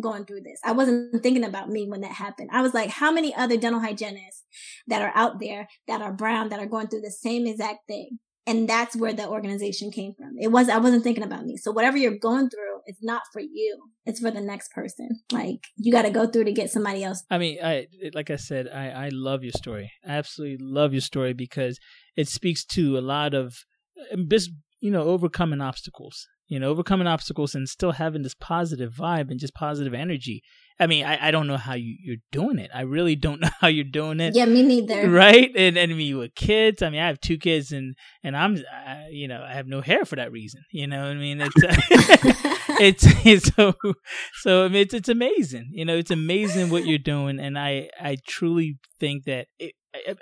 going 0.00 0.26
through 0.26 0.42
this. 0.42 0.60
I 0.64 0.70
wasn't 0.70 1.20
thinking 1.20 1.44
about 1.44 1.68
me 1.68 1.88
when 1.88 2.02
that 2.02 2.12
happened. 2.12 2.50
I 2.52 2.62
was 2.62 2.74
like, 2.74 2.90
how 2.90 3.10
many 3.10 3.34
other 3.34 3.56
dental 3.56 3.80
hygienists 3.80 4.44
that 4.86 5.02
are 5.02 5.12
out 5.16 5.40
there 5.40 5.66
that 5.88 6.00
are 6.00 6.12
brown 6.12 6.50
that 6.50 6.60
are 6.60 6.66
going 6.66 6.86
through 6.86 7.02
the 7.02 7.10
same 7.10 7.46
exact 7.46 7.88
thing? 7.88 8.20
And 8.46 8.68
that's 8.68 8.94
where 8.94 9.14
the 9.14 9.26
organization 9.26 9.90
came 9.90 10.12
from. 10.12 10.34
It 10.38 10.48
was, 10.48 10.68
I 10.68 10.76
wasn't 10.76 11.02
thinking 11.02 11.24
about 11.24 11.46
me. 11.46 11.56
So 11.56 11.72
whatever 11.72 11.96
you're 11.96 12.18
going 12.18 12.50
through, 12.50 12.80
it's 12.84 13.02
not 13.02 13.22
for 13.32 13.40
you. 13.40 13.78
It's 14.04 14.20
for 14.20 14.30
the 14.30 14.42
next 14.42 14.70
person. 14.72 15.08
Like 15.32 15.60
you 15.76 15.90
got 15.90 16.02
to 16.02 16.10
go 16.10 16.26
through 16.26 16.44
to 16.44 16.52
get 16.52 16.70
somebody 16.70 17.02
else. 17.02 17.24
I 17.30 17.38
mean, 17.38 17.58
I, 17.64 17.86
like 18.12 18.30
I 18.30 18.36
said, 18.36 18.68
I, 18.68 19.06
I 19.06 19.08
love 19.10 19.42
your 19.42 19.52
story. 19.52 19.90
I 20.06 20.12
absolutely 20.12 20.58
love 20.60 20.92
your 20.92 21.00
story 21.00 21.32
because 21.32 21.78
it 22.16 22.28
speaks 22.28 22.66
to 22.66 22.98
a 22.98 23.00
lot 23.00 23.32
of 23.32 23.56
um, 24.12 24.28
just, 24.30 24.50
you 24.80 24.90
know, 24.90 25.04
overcoming 25.04 25.62
obstacles, 25.62 26.26
you 26.46 26.60
know, 26.60 26.68
overcoming 26.68 27.06
obstacles 27.06 27.54
and 27.54 27.66
still 27.66 27.92
having 27.92 28.22
this 28.22 28.34
positive 28.38 28.92
vibe 28.92 29.30
and 29.30 29.40
just 29.40 29.54
positive 29.54 29.94
energy. 29.94 30.42
I 30.80 30.86
mean, 30.88 31.04
I, 31.04 31.28
I 31.28 31.30
don't 31.30 31.46
know 31.46 31.56
how 31.56 31.74
you, 31.74 31.96
you're 32.02 32.16
doing 32.32 32.58
it. 32.58 32.70
I 32.74 32.82
really 32.82 33.16
don't 33.16 33.40
know 33.42 33.50
how 33.60 33.68
you're 33.68 33.84
doing 33.84 34.20
it. 34.20 34.34
Yeah, 34.34 34.46
me 34.46 34.62
neither. 34.62 35.08
Right? 35.08 35.50
And, 35.54 35.76
and 35.76 35.92
I 35.92 35.94
mean, 35.94 36.18
with 36.18 36.34
kids, 36.34 36.82
I 36.82 36.90
mean, 36.90 37.00
I 37.00 37.06
have 37.06 37.20
two 37.20 37.38
kids 37.38 37.72
and, 37.72 37.94
and 38.22 38.36
I'm, 38.36 38.58
I, 38.86 39.08
you 39.10 39.28
know, 39.28 39.42
I 39.42 39.52
have 39.52 39.66
no 39.66 39.80
hair 39.80 40.04
for 40.04 40.16
that 40.16 40.32
reason. 40.32 40.62
You 40.72 40.86
know 40.86 41.04
I 41.04 41.14
mean? 41.14 41.40
It's, 41.40 41.54
it's, 42.80 43.04
it's, 43.24 43.54
so, 43.54 43.74
so 44.40 44.64
I 44.64 44.68
mean, 44.68 44.82
it's, 44.82 44.94
it's 44.94 45.08
amazing. 45.08 45.70
You 45.72 45.84
know, 45.84 45.96
it's 45.96 46.10
amazing 46.10 46.70
what 46.70 46.86
you're 46.86 46.98
doing. 46.98 47.38
And 47.38 47.58
I, 47.58 47.90
I 48.00 48.16
truly 48.26 48.78
think 48.98 49.24
that 49.24 49.46
it, 49.58 49.74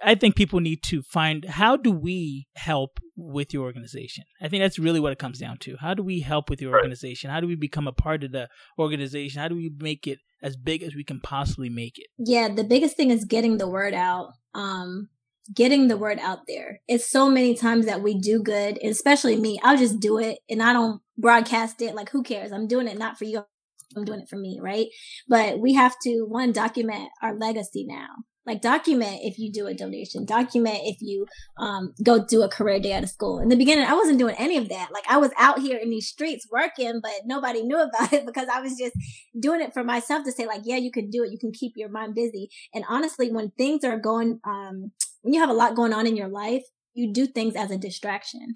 I 0.02 0.14
think 0.14 0.36
people 0.36 0.60
need 0.60 0.82
to 0.84 1.02
find 1.02 1.46
how 1.46 1.76
do 1.76 1.90
we 1.90 2.46
help 2.56 2.98
with 3.16 3.52
your 3.52 3.64
organization. 3.64 4.24
I 4.40 4.48
think 4.48 4.62
that's 4.62 4.78
really 4.78 5.00
what 5.00 5.12
it 5.12 5.18
comes 5.18 5.38
down 5.38 5.58
to. 5.58 5.76
How 5.80 5.94
do 5.94 6.02
we 6.02 6.20
help 6.20 6.48
with 6.48 6.62
your 6.62 6.76
organization? 6.76 7.30
How 7.30 7.40
do 7.40 7.46
we 7.46 7.54
become 7.54 7.86
a 7.86 7.92
part 7.92 8.24
of 8.24 8.32
the 8.32 8.48
organization? 8.78 9.40
How 9.40 9.48
do 9.48 9.56
we 9.56 9.70
make 9.78 10.06
it 10.06 10.18
as 10.42 10.56
big 10.56 10.82
as 10.82 10.94
we 10.94 11.04
can 11.04 11.20
possibly 11.20 11.68
make 11.68 11.98
it? 11.98 12.06
Yeah, 12.18 12.48
the 12.48 12.64
biggest 12.64 12.96
thing 12.96 13.10
is 13.10 13.24
getting 13.24 13.58
the 13.58 13.68
word 13.68 13.94
out. 13.94 14.32
Um, 14.54 15.08
getting 15.54 15.88
the 15.88 15.96
word 15.96 16.18
out 16.20 16.40
there. 16.46 16.80
It's 16.86 17.10
so 17.10 17.28
many 17.28 17.54
times 17.54 17.86
that 17.86 18.02
we 18.02 18.18
do 18.18 18.42
good, 18.42 18.78
especially 18.82 19.36
me. 19.36 19.58
I'll 19.62 19.76
just 19.76 20.00
do 20.00 20.18
it 20.18 20.38
and 20.48 20.62
I 20.62 20.72
don't 20.72 21.00
broadcast 21.18 21.82
it. 21.82 21.94
Like, 21.94 22.10
who 22.10 22.22
cares? 22.22 22.52
I'm 22.52 22.68
doing 22.68 22.86
it 22.86 22.98
not 22.98 23.18
for 23.18 23.24
you. 23.24 23.44
I'm 23.96 24.04
doing 24.04 24.20
it 24.20 24.28
for 24.28 24.36
me, 24.36 24.58
right? 24.62 24.86
But 25.28 25.58
we 25.58 25.74
have 25.74 25.94
to 26.04 26.24
one 26.28 26.52
document 26.52 27.10
our 27.22 27.34
legacy 27.34 27.84
now 27.86 28.08
like 28.46 28.60
document 28.60 29.20
if 29.22 29.38
you 29.38 29.52
do 29.52 29.66
a 29.66 29.74
donation 29.74 30.24
document 30.24 30.78
if 30.82 30.96
you 31.00 31.26
um, 31.58 31.94
go 32.02 32.24
do 32.24 32.42
a 32.42 32.48
career 32.48 32.80
day 32.80 32.92
at 32.92 33.04
a 33.04 33.06
school 33.06 33.38
in 33.38 33.48
the 33.48 33.56
beginning 33.56 33.84
i 33.84 33.94
wasn't 33.94 34.18
doing 34.18 34.34
any 34.38 34.56
of 34.56 34.68
that 34.68 34.90
like 34.92 35.04
i 35.08 35.16
was 35.16 35.30
out 35.38 35.60
here 35.60 35.78
in 35.78 35.90
these 35.90 36.08
streets 36.08 36.46
working 36.50 37.00
but 37.02 37.12
nobody 37.24 37.62
knew 37.62 37.80
about 37.80 38.12
it 38.12 38.26
because 38.26 38.48
i 38.52 38.60
was 38.60 38.76
just 38.76 38.94
doing 39.38 39.60
it 39.60 39.72
for 39.72 39.84
myself 39.84 40.24
to 40.24 40.32
say 40.32 40.46
like 40.46 40.62
yeah 40.64 40.76
you 40.76 40.90
can 40.90 41.10
do 41.10 41.22
it 41.22 41.32
you 41.32 41.38
can 41.38 41.52
keep 41.52 41.72
your 41.76 41.88
mind 41.88 42.14
busy 42.14 42.48
and 42.74 42.84
honestly 42.88 43.30
when 43.30 43.50
things 43.50 43.84
are 43.84 43.98
going 43.98 44.40
um 44.44 44.90
when 45.22 45.32
you 45.32 45.40
have 45.40 45.50
a 45.50 45.54
lot 45.54 45.74
going 45.74 45.92
on 45.92 46.06
in 46.06 46.16
your 46.16 46.28
life 46.28 46.62
you 46.94 47.12
do 47.12 47.26
things 47.26 47.54
as 47.56 47.70
a 47.70 47.78
distraction. 47.78 48.54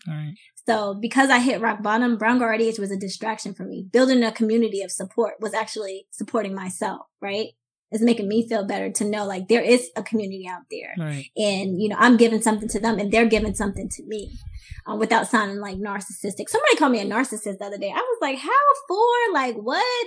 So 0.66 0.94
because 0.94 1.30
I 1.30 1.38
hit 1.38 1.60
rock 1.60 1.82
bottom, 1.82 2.18
Brown 2.18 2.40
RDH 2.40 2.78
was 2.78 2.90
a 2.90 2.96
distraction 2.96 3.54
for 3.54 3.64
me. 3.64 3.86
Building 3.90 4.22
a 4.22 4.32
community 4.32 4.82
of 4.82 4.90
support 4.90 5.34
was 5.40 5.54
actually 5.54 6.06
supporting 6.10 6.54
myself, 6.54 7.06
right? 7.20 7.48
Is 7.92 8.02
making 8.02 8.28
me 8.28 8.48
feel 8.48 8.66
better 8.66 8.90
to 8.90 9.04
know 9.04 9.24
like 9.24 9.48
there 9.48 9.62
is 9.62 9.90
a 9.96 10.02
community 10.02 10.46
out 10.48 10.62
there. 10.70 10.94
Right. 10.98 11.26
and 11.36 11.80
you 11.80 11.88
know 11.88 11.96
i'm 11.98 12.16
giving 12.16 12.42
something 12.42 12.68
to 12.68 12.80
them 12.80 12.98
and 12.98 13.12
they're 13.12 13.26
giving 13.26 13.54
something 13.54 13.88
to 13.88 14.02
me 14.06 14.32
uh, 14.88 14.94
without 14.94 15.26
sounding 15.26 15.58
like 15.58 15.76
narcissistic. 15.76 16.48
Somebody 16.48 16.76
called 16.76 16.92
me 16.92 17.00
a 17.00 17.04
narcissist 17.04 17.58
the 17.58 17.64
other 17.64 17.78
day. 17.78 17.90
I 17.90 17.96
was 17.96 18.18
like 18.20 18.38
how 18.38 18.50
for? 18.88 19.32
Like 19.32 19.56
what? 19.56 20.06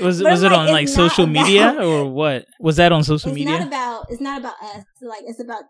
Was, 0.00 0.22
was 0.22 0.42
it 0.42 0.50
like, 0.50 0.58
on 0.58 0.68
like 0.68 0.88
social 0.88 1.24
about, 1.24 1.32
media 1.32 1.76
or 1.78 2.10
what? 2.10 2.46
Was 2.60 2.76
that 2.76 2.92
on 2.92 3.04
social 3.04 3.30
it's 3.30 3.38
media? 3.38 3.54
it's 3.54 3.60
not 3.60 3.68
about 3.68 4.06
it's 4.10 4.20
not 4.20 4.40
about 4.40 4.54
us. 4.62 4.84
Like 5.02 5.22
it's 5.26 5.40
about 5.40 5.64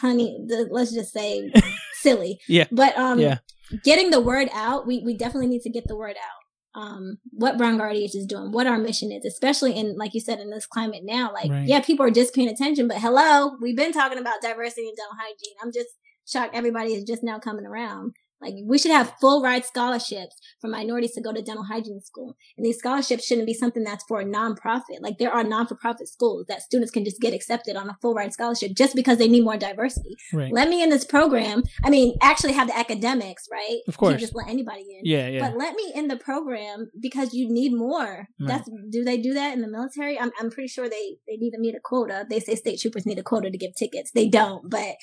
honey 0.00 0.44
the, 0.46 0.68
let's 0.70 0.92
just 0.92 1.12
say 1.12 1.52
silly. 1.94 2.38
Yeah. 2.48 2.66
But 2.72 2.96
um 2.98 3.18
yeah. 3.18 3.38
getting 3.84 4.10
the 4.10 4.20
word 4.20 4.48
out 4.52 4.86
we, 4.86 5.02
we 5.04 5.16
definitely 5.16 5.48
need 5.48 5.62
to 5.62 5.70
get 5.70 5.86
the 5.86 5.96
word 5.96 6.16
out 6.16 6.35
um, 6.76 7.18
what 7.32 7.56
Brown 7.56 7.78
RDH 7.78 8.14
is 8.14 8.26
doing, 8.26 8.52
what 8.52 8.66
our 8.66 8.78
mission 8.78 9.10
is, 9.10 9.24
especially 9.24 9.74
in, 9.74 9.96
like 9.96 10.12
you 10.12 10.20
said, 10.20 10.38
in 10.38 10.50
this 10.50 10.66
climate 10.66 11.02
now. 11.04 11.32
Like, 11.32 11.50
right. 11.50 11.66
yeah, 11.66 11.80
people 11.80 12.04
are 12.04 12.10
just 12.10 12.34
paying 12.34 12.50
attention, 12.50 12.86
but 12.86 12.98
hello, 12.98 13.56
we've 13.62 13.76
been 13.76 13.92
talking 13.92 14.18
about 14.18 14.42
diversity 14.42 14.86
and 14.86 14.96
dental 14.96 15.16
hygiene. 15.18 15.56
I'm 15.62 15.72
just 15.72 15.88
shocked 16.26 16.54
everybody 16.54 16.92
is 16.92 17.04
just 17.04 17.24
now 17.24 17.38
coming 17.38 17.64
around. 17.64 18.12
Like 18.46 18.54
we 18.64 18.78
should 18.78 18.92
have 18.92 19.12
full 19.20 19.42
ride 19.42 19.64
scholarships 19.64 20.36
for 20.60 20.68
minorities 20.68 21.12
to 21.12 21.20
go 21.20 21.32
to 21.32 21.42
dental 21.42 21.64
hygiene 21.64 22.00
school. 22.00 22.36
And 22.56 22.64
these 22.64 22.78
scholarships 22.78 23.26
shouldn't 23.26 23.46
be 23.46 23.54
something 23.54 23.82
that's 23.82 24.04
for 24.04 24.20
a 24.20 24.24
nonprofit. 24.24 25.00
Like 25.00 25.18
there 25.18 25.32
are 25.32 25.42
non-for-profit 25.42 26.08
schools 26.08 26.46
that 26.48 26.62
students 26.62 26.92
can 26.92 27.04
just 27.04 27.20
get 27.20 27.34
accepted 27.34 27.76
on 27.76 27.88
a 27.88 27.96
full 28.00 28.14
ride 28.14 28.32
scholarship 28.32 28.72
just 28.76 28.94
because 28.94 29.18
they 29.18 29.28
need 29.28 29.42
more 29.44 29.56
diversity. 29.56 30.16
Right. 30.32 30.52
Let 30.52 30.68
me 30.68 30.82
in 30.82 30.90
this 30.90 31.04
program. 31.04 31.64
I 31.82 31.90
mean, 31.90 32.16
actually 32.22 32.52
have 32.52 32.68
the 32.68 32.78
academics, 32.78 33.48
right? 33.50 33.80
Of 33.88 33.96
course. 33.96 34.12
You 34.12 34.18
just 34.18 34.34
let 34.34 34.48
anybody 34.48 34.82
in. 34.82 35.00
Yeah, 35.02 35.26
yeah. 35.28 35.40
But 35.40 35.58
let 35.58 35.74
me 35.74 35.92
in 35.94 36.06
the 36.08 36.16
program 36.16 36.90
because 37.00 37.34
you 37.34 37.50
need 37.50 37.72
more. 37.72 38.28
Right. 38.38 38.48
That's 38.48 38.70
do 38.90 39.04
they 39.04 39.16
do 39.16 39.34
that 39.34 39.54
in 39.54 39.62
the 39.62 39.68
military? 39.68 40.18
I'm 40.18 40.30
I'm 40.38 40.50
pretty 40.50 40.68
sure 40.68 40.88
they 40.88 41.16
they 41.26 41.36
need 41.36 41.50
to 41.50 41.58
meet 41.58 41.74
a 41.74 41.80
quota. 41.80 42.26
They 42.28 42.40
say 42.40 42.54
state 42.54 42.80
troopers 42.80 43.06
need 43.06 43.18
a 43.18 43.22
quota 43.22 43.50
to 43.50 43.58
give 43.58 43.74
tickets. 43.74 44.12
They 44.12 44.28
don't, 44.28 44.68
but 44.70 44.96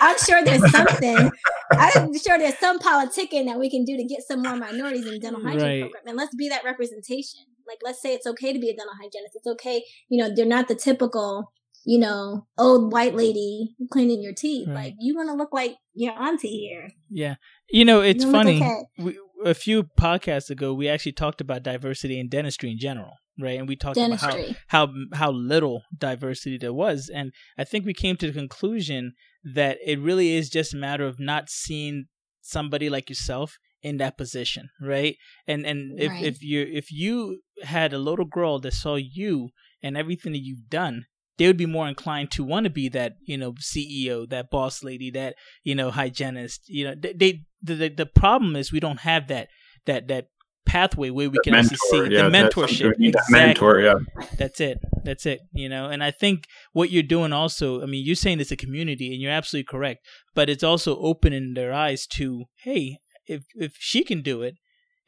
I'm 0.00 0.18
sure 0.18 0.44
there's 0.44 0.70
something. 0.70 1.30
I'm 1.72 2.18
sure 2.18 2.36
there's 2.36 2.58
some 2.58 2.78
politicking 2.90 3.46
that 3.46 3.58
we 3.58 3.70
can 3.70 3.84
do 3.84 3.96
to 3.96 4.04
get 4.04 4.22
some 4.26 4.42
more 4.42 4.56
minorities 4.56 5.06
in 5.06 5.12
the 5.12 5.18
dental 5.18 5.42
hygiene 5.42 5.60
right. 5.60 5.80
program. 5.80 6.02
And 6.06 6.16
let's 6.16 6.34
be 6.34 6.48
that 6.48 6.64
representation. 6.64 7.40
Like, 7.66 7.78
let's 7.84 8.02
say 8.02 8.14
it's 8.14 8.26
okay 8.26 8.52
to 8.52 8.58
be 8.58 8.70
a 8.70 8.76
dental 8.76 8.94
hygienist. 9.00 9.36
It's 9.36 9.46
okay. 9.46 9.84
You 10.08 10.22
know, 10.22 10.34
they're 10.34 10.46
not 10.46 10.68
the 10.68 10.74
typical, 10.74 11.52
you 11.84 11.98
know, 11.98 12.46
old 12.58 12.92
white 12.92 13.14
lady 13.14 13.76
cleaning 13.92 14.22
your 14.22 14.34
teeth. 14.34 14.68
Right. 14.68 14.74
Like, 14.74 14.94
you 14.98 15.14
want 15.14 15.28
to 15.28 15.34
look 15.34 15.52
like 15.52 15.76
your 15.94 16.12
auntie 16.20 16.68
here. 16.68 16.90
Yeah. 17.08 17.36
You 17.70 17.84
know, 17.84 18.00
it's 18.00 18.24
you 18.24 18.32
funny. 18.32 18.56
Okay. 18.56 18.80
We, 18.98 19.18
a 19.44 19.54
few 19.54 19.84
podcasts 19.84 20.50
ago, 20.50 20.74
we 20.74 20.88
actually 20.88 21.12
talked 21.12 21.40
about 21.40 21.62
diversity 21.62 22.18
in 22.18 22.28
dentistry 22.28 22.70
in 22.70 22.78
general 22.78 23.12
right? 23.40 23.58
And 23.58 23.66
we 23.66 23.76
talked 23.76 23.96
dentistry. 23.96 24.30
about 24.30 24.56
how, 24.68 24.86
how 24.86 24.92
how 25.14 25.30
little 25.30 25.82
diversity 25.96 26.58
there 26.58 26.74
was, 26.74 27.10
and 27.12 27.32
I 27.56 27.64
think 27.64 27.86
we 27.86 27.94
came 27.94 28.16
to 28.16 28.26
the 28.26 28.38
conclusion 28.38 29.14
that 29.42 29.78
it 29.84 29.98
really 29.98 30.34
is 30.34 30.50
just 30.50 30.74
a 30.74 30.76
matter 30.76 31.06
of 31.06 31.18
not 31.18 31.48
seeing 31.48 32.06
somebody 32.40 32.88
like 32.88 33.08
yourself 33.08 33.58
in 33.82 33.96
that 33.98 34.18
position, 34.18 34.70
right? 34.80 35.16
And 35.46 35.64
and 35.64 35.98
if 36.00 36.10
right. 36.10 36.24
if 36.24 36.42
you 36.42 36.66
if 36.70 36.92
you 36.92 37.40
had 37.62 37.92
a 37.92 37.98
little 37.98 38.24
girl 38.24 38.58
that 38.60 38.74
saw 38.74 38.96
you 38.96 39.50
and 39.82 39.96
everything 39.96 40.32
that 40.32 40.42
you've 40.42 40.68
done, 40.68 41.06
they 41.38 41.46
would 41.46 41.56
be 41.56 41.66
more 41.66 41.88
inclined 41.88 42.30
to 42.32 42.44
want 42.44 42.64
to 42.64 42.70
be 42.70 42.88
that 42.90 43.14
you 43.24 43.38
know 43.38 43.52
CEO, 43.52 44.28
that 44.28 44.50
boss 44.50 44.82
lady, 44.84 45.10
that 45.12 45.36
you 45.64 45.74
know 45.74 45.90
hygienist. 45.90 46.62
You 46.68 46.88
know, 46.88 46.94
they, 46.94 47.12
they 47.12 47.44
the 47.62 47.88
the 47.88 48.06
problem 48.06 48.56
is 48.56 48.72
we 48.72 48.80
don't 48.80 49.00
have 49.00 49.28
that 49.28 49.48
that 49.86 50.08
that 50.08 50.26
pathway 50.66 51.10
where 51.10 51.30
we 51.30 51.38
can 51.42 51.52
mentor, 51.52 51.74
actually 51.74 52.08
see 52.08 52.14
yeah, 52.14 52.28
the 52.28 52.30
mentorship. 52.30 52.92
Exactly. 52.98 53.38
Mentor, 53.38 53.80
yeah. 53.80 53.94
That's 54.38 54.60
it. 54.60 54.78
That's 55.04 55.26
it. 55.26 55.40
You 55.52 55.68
know, 55.68 55.86
and 55.86 56.02
I 56.02 56.10
think 56.10 56.44
what 56.72 56.90
you're 56.90 57.02
doing 57.02 57.32
also, 57.32 57.82
I 57.82 57.86
mean, 57.86 58.04
you're 58.04 58.16
saying 58.16 58.40
it's 58.40 58.52
a 58.52 58.56
community 58.56 59.12
and 59.12 59.20
you're 59.20 59.32
absolutely 59.32 59.66
correct, 59.66 60.06
but 60.34 60.48
it's 60.48 60.64
also 60.64 60.98
opening 60.98 61.54
their 61.54 61.72
eyes 61.72 62.06
to, 62.14 62.44
hey, 62.62 62.98
if 63.26 63.44
if 63.54 63.74
she 63.78 64.04
can 64.04 64.22
do 64.22 64.42
it 64.42 64.54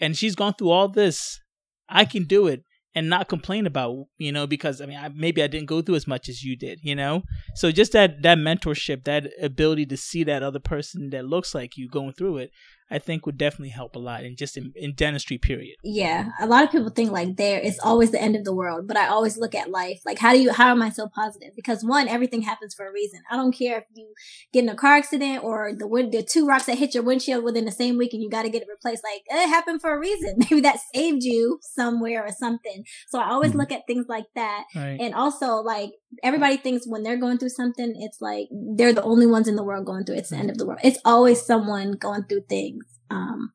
and 0.01 0.17
she's 0.17 0.35
gone 0.35 0.55
through 0.55 0.71
all 0.71 0.89
this, 0.89 1.41
I 1.89 2.05
can 2.05 2.25
do 2.25 2.47
it 2.47 2.65
and 2.95 3.09
not 3.09 3.29
complain 3.29 3.67
about 3.67 4.07
you 4.19 4.33
know 4.33 4.47
because 4.47 4.81
i 4.81 4.87
mean 4.87 4.99
I, 4.99 5.09
maybe 5.09 5.43
i 5.43 5.47
didn't 5.47 5.69
go 5.69 5.83
through 5.83 5.97
as 5.97 6.07
much 6.07 6.29
as 6.29 6.43
you 6.43 6.57
did 6.57 6.81
you 6.83 6.95
know 6.95 7.23
so 7.55 7.71
just 7.71 7.93
that 7.93 8.23
that 8.23 8.39
mentorship 8.39 9.05
that 9.05 9.31
ability 9.41 9.87
to 9.87 9.97
see 9.97 10.25
that 10.25 10.43
other 10.43 10.59
person 10.59 11.11
that 11.11 11.25
looks 11.25 11.55
like 11.55 11.77
you 11.77 11.89
going 11.89 12.13
through 12.13 12.39
it 12.39 12.51
I 12.93 12.99
think 12.99 13.25
would 13.25 13.39
definitely 13.39 13.71
help 13.71 13.97
a 13.97 13.99
lot 13.99 14.23
in 14.25 14.37
just 14.37 14.59
in, 14.59 14.73
in 14.77 14.93
dentistry 14.95 15.39
period. 15.39 15.77
Yeah. 15.83 16.29
A 16.41 16.47
lot 16.47 16.63
of 16.63 16.71
people 16.71 16.91
think 16.91 17.11
like 17.11 17.37
there 17.37 17.59
it's 17.59 17.79
always 17.79 18.11
the 18.11 18.21
end 18.21 18.37
of 18.37 18.45
the 18.45 18.55
world, 18.55 18.87
but 18.87 18.99
I 18.99 19.09
always 19.09 19.39
look 19.39 19.55
at 19.55 19.71
life 19.71 20.03
like 20.05 20.19
how 20.19 20.33
do 20.33 20.41
you 20.41 20.53
how 20.53 20.71
am 20.71 20.83
I 20.83 20.91
so 20.91 21.09
positive? 21.09 21.57
Because 21.57 21.83
one, 21.83 22.07
everything 22.07 22.43
happens 22.43 22.75
for 22.75 22.87
a 22.87 22.93
reason. 22.93 23.21
I 23.31 23.37
don't 23.37 23.57
care 23.57 23.79
if 23.79 23.85
you 23.95 24.13
get 24.53 24.65
in 24.65 24.69
a 24.69 24.75
car 24.75 24.95
accident 24.97 25.43
or 25.43 25.73
the 25.75 25.87
wind 25.87 26.13
the 26.13 26.23
two 26.23 26.47
rocks 26.47 26.67
that 26.67 26.77
hit 26.77 26.95
your 26.95 27.03
windshield 27.03 27.45
within 27.45 27.65
the 27.65 27.73
same 27.73 27.97
week 27.97 28.13
and 28.13 28.23
you 28.23 28.29
got 28.29 28.43
to 28.43 28.51
get 28.51 28.63
it 28.63 28.69
replaced. 28.69 29.03
Like 29.03 29.23
it 29.27 29.49
happened 29.49 29.81
for 29.81 29.95
a 29.95 29.99
reason. 29.99 30.35
Maybe 30.37 30.61
that 30.61 30.81
saved 30.95 31.23
you 31.23 31.61
somewhere 31.63 32.27
or 32.27 32.31
something. 32.31 32.85
So 33.09 33.19
I 33.19 33.31
always 33.31 33.53
mm-hmm. 33.53 33.61
look 33.61 33.73
at 33.73 33.87
things 33.87 34.05
like 34.07 34.27
that. 34.35 34.65
Right. 34.77 35.01
And 35.01 35.15
also 35.15 35.55
like 35.57 35.93
everybody 36.23 36.59
thinks 36.59 36.87
when 36.87 37.03
they're 37.03 37.17
going 37.17 37.39
through 37.39 37.51
something, 37.51 37.95
it's 37.97 38.21
like 38.21 38.49
they're 38.77 38.93
the 38.93 39.03
only 39.03 39.27
ones 39.27 39.49
in 39.49 39.57
the 39.57 39.65
world 39.65 39.87
going 39.87 40.05
through 40.05 40.17
it. 40.17 40.19
It's 40.19 40.31
the 40.31 40.37
end 40.37 40.51
of 40.51 40.59
the 40.59 40.67
world. 40.67 40.81
It's 40.85 40.99
always 41.07 41.41
someone 41.41 41.93
going 41.93 42.25
through 42.25 42.45
things 42.49 42.82
um, 43.13 43.53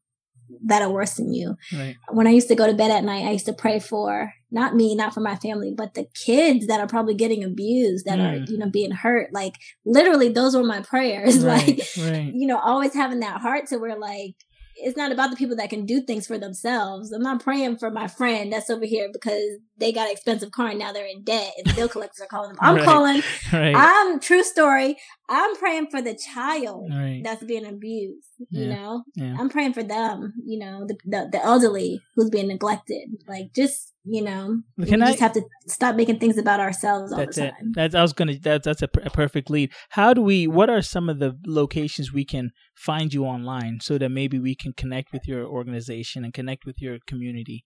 that 0.66 0.82
are 0.82 0.90
worse 0.90 1.16
than 1.16 1.34
you. 1.34 1.58
Right. 1.74 1.96
When 2.10 2.28
I 2.28 2.32
used 2.32 2.48
to 2.50 2.56
go 2.56 2.68
to 2.68 2.74
bed 2.74 2.92
at 2.92 3.04
night, 3.04 3.26
I 3.26 3.32
used 3.32 3.46
to 3.48 3.54
pray 3.54 3.80
for 3.80 4.34
not 4.50 4.76
me, 4.76 4.96
not 4.96 5.14
for 5.14 5.20
my 5.20 5.36
family, 5.36 5.74
but 5.76 5.94
the 5.94 6.08
kids 6.26 6.68
that 6.68 6.80
are 6.80 6.88
probably 6.88 7.16
getting 7.16 7.44
abused, 7.44 8.06
that 8.06 8.20
mm. 8.20 8.26
are, 8.26 8.52
you 8.52 8.58
know, 8.58 8.70
being 8.70 8.92
hurt. 8.92 9.34
Like 9.34 9.56
literally 9.86 10.30
those 10.30 10.56
were 10.56 10.64
my 10.64 10.82
prayers. 10.82 11.44
Right. 11.48 11.78
like, 11.78 12.12
right. 12.12 12.32
you 12.34 12.48
know, 12.48 12.60
always 12.60 12.94
having 12.94 13.20
that 13.22 13.42
heart 13.42 13.68
to 13.68 13.78
where 13.78 13.98
like, 13.98 14.36
it's 14.80 14.98
not 14.98 15.12
about 15.12 15.30
the 15.30 15.36
people 15.36 15.56
that 15.56 15.70
can 15.70 15.86
do 15.86 16.02
things 16.02 16.28
for 16.28 16.38
themselves. 16.38 17.12
I'm 17.12 17.22
not 17.22 17.44
praying 17.44 17.78
for 17.78 17.90
my 17.90 18.08
friend 18.08 18.52
that's 18.52 18.70
over 18.70 18.86
here 18.86 19.10
because 19.12 19.58
they 19.78 19.92
got 19.92 20.08
an 20.08 20.12
expensive 20.12 20.52
car 20.52 20.68
and 20.68 20.80
now 20.80 20.92
they're 20.92 21.06
in 21.06 21.24
debt 21.24 21.54
and 21.58 21.68
the 21.68 21.74
bill 21.74 21.90
collectors 21.90 22.22
are 22.22 22.28
calling 22.28 22.50
them. 22.50 22.58
I'm 22.62 22.76
right, 22.78 22.86
calling. 22.86 23.22
Right. 23.54 23.74
I'm 23.76 24.20
true 24.20 24.44
story. 24.44 24.98
I'm 25.30 25.56
praying 25.56 25.88
for 25.90 26.02
the 26.02 26.16
child 26.16 26.90
right. 26.92 27.22
that's 27.24 27.44
being 27.44 27.66
abused. 27.66 28.28
You 28.50 28.66
yeah, 28.66 28.76
know, 28.76 29.04
yeah. 29.16 29.36
I'm 29.40 29.50
praying 29.50 29.74
for 29.74 29.84
them. 29.84 30.34
You 30.46 30.60
know, 30.60 30.86
the, 30.86 30.98
the, 31.06 31.30
the 31.32 31.44
elderly 31.44 32.02
who's 32.16 32.30
being 32.30 32.48
neglected. 32.48 33.10
Like 33.28 33.54
just 33.54 33.94
you 34.10 34.22
know, 34.22 34.62
Can 34.86 35.02
we 35.02 35.06
I, 35.06 35.08
just 35.08 35.20
have 35.20 35.34
to 35.34 35.44
stop 35.68 35.96
making 35.96 36.20
things 36.20 36.38
about 36.38 36.62
ourselves 36.62 37.12
all 37.12 37.18
that's 37.18 37.36
the 37.36 37.44
time. 37.44 37.54
It. 37.60 37.76
That's 37.76 37.96
I 37.96 38.02
was 38.02 38.14
gonna. 38.14 38.38
That, 38.40 38.64
that's 38.64 38.82
a, 38.82 38.90
a 39.04 39.10
perfect 39.10 39.50
lead. 39.50 39.72
How 39.90 40.14
do 40.14 40.22
we? 40.22 40.48
What 40.48 40.70
are 40.70 40.82
some 40.82 41.10
of 41.10 41.20
the 41.20 41.38
locations 41.46 42.14
we 42.14 42.24
can 42.24 42.52
find 42.74 43.14
you 43.14 43.26
online 43.26 43.80
so 43.82 43.98
that 43.98 44.10
maybe 44.10 44.40
we 44.40 44.56
can 44.56 44.72
connect 44.74 45.12
with 45.12 45.28
your 45.28 45.46
organization 45.46 46.24
and 46.24 46.34
connect 46.34 46.66
with 46.66 46.82
your 46.82 47.00
community? 47.06 47.66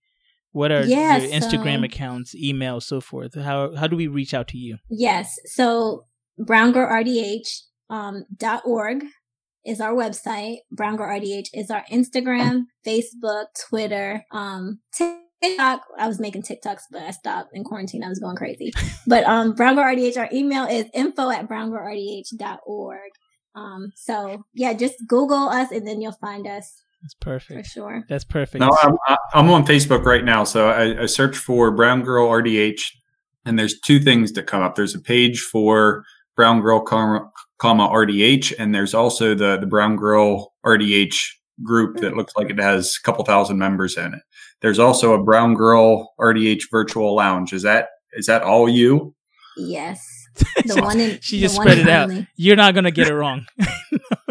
What 0.52 0.72
are 0.72 0.84
yes, 0.84 1.22
your 1.22 1.32
Instagram 1.32 1.86
accounts, 1.86 2.34
email, 2.34 2.82
so 2.82 3.02
forth? 3.02 3.36
How 3.36 3.76
how 3.76 3.88
do 3.88 3.96
we 3.96 4.08
reach 4.08 4.34
out 4.34 4.48
to 4.50 4.58
you? 4.58 4.78
Yes, 4.90 5.38
so 5.46 6.06
browngirlrdh 6.40 7.46
um, 7.90 8.26
dot 8.36 8.64
org 8.66 9.04
is 9.66 9.80
our 9.80 9.94
website. 9.94 10.58
Brown 10.72 10.96
Girl 10.96 11.08
RDH 11.08 11.50
is 11.54 11.70
our 11.70 11.84
Instagram, 11.92 12.64
Facebook, 12.86 13.46
Twitter, 13.70 14.26
um, 14.32 14.80
TikTok. 15.42 15.82
I 15.98 16.08
was 16.08 16.20
making 16.20 16.44
TikToks, 16.44 16.84
but 16.92 17.02
I 17.02 17.12
stopped 17.12 17.52
in 17.54 17.64
quarantine. 17.64 18.04
I 18.04 18.10
was 18.10 18.20
going 18.20 18.36
crazy. 18.36 18.74
but 19.08 19.24
um, 19.26 19.54
Brown 19.54 19.76
Girl 19.76 19.86
RDH, 19.86 20.18
our 20.18 20.30
email 20.32 20.66
is 20.66 20.86
info 20.94 21.30
at 21.30 21.48
browngirlrdh.org. 21.48 23.12
Um, 23.54 23.92
so 23.96 24.46
yeah, 24.54 24.74
just 24.74 24.96
Google 25.08 25.50
us 25.50 25.72
and 25.72 25.88
then 25.88 26.02
you'll 26.02 26.14
find 26.14 26.48
us. 26.48 26.84
That's 27.02 27.16
perfect. 27.16 27.66
For 27.66 27.70
sure. 27.70 28.04
That's 28.08 28.24
perfect. 28.24 28.62
No, 28.62 28.70
I'm, 28.84 28.96
I'm 29.34 29.50
on 29.50 29.66
Facebook 29.66 30.06
right 30.06 30.24
now. 30.24 30.44
So 30.44 30.70
I, 30.70 31.04
I 31.04 31.06
search 31.08 31.36
for 31.36 31.72
Brown 31.72 32.04
Girl 32.04 32.28
RDH 32.30 32.82
and 33.46 33.58
there's 33.58 33.80
two 33.80 34.00
things 34.00 34.34
that 34.34 34.48
come 34.48 34.62
up. 34.62 34.76
There's 34.76 34.96
a 34.96 35.02
page 35.02 35.40
for 35.40 36.04
Brown 36.36 36.62
Girl, 36.62 36.80
comma, 36.82 37.30
comma 37.58 37.90
RDH, 37.90 38.54
and 38.58 38.74
there's 38.74 38.94
also 38.94 39.36
the 39.36 39.58
the 39.58 39.68
Brown 39.68 39.96
Girl 39.96 40.54
RDH 40.66 41.16
group 41.64 41.98
that 41.98 42.16
looks 42.16 42.34
like 42.36 42.50
it 42.50 42.60
has 42.60 42.98
a 42.98 43.06
couple 43.06 43.24
thousand 43.26 43.58
members 43.58 43.98
in 43.98 44.14
it. 44.14 44.22
There's 44.62 44.80
also 44.80 45.14
a 45.14 45.24
Brown 45.24 45.56
Girl 45.56 46.14
RDH 46.20 46.64
virtual 46.72 47.16
lounge. 47.16 47.54
Is 47.54 47.64
that 47.64 47.90
is 48.14 48.28
that 48.28 48.44
all 48.44 48.70
you? 48.70 49.16
Yes. 49.58 50.08
The 50.66 50.82
one 50.82 51.00
in, 51.00 51.20
she 51.22 51.42
just 51.42 51.56
spread 51.56 51.78
it 51.78 51.88
only. 51.88 52.20
out. 52.20 52.26
You're 52.38 52.56
not 52.56 52.74
gonna 52.74 52.90
get 52.92 53.10
it 53.10 53.14
wrong. 53.14 53.46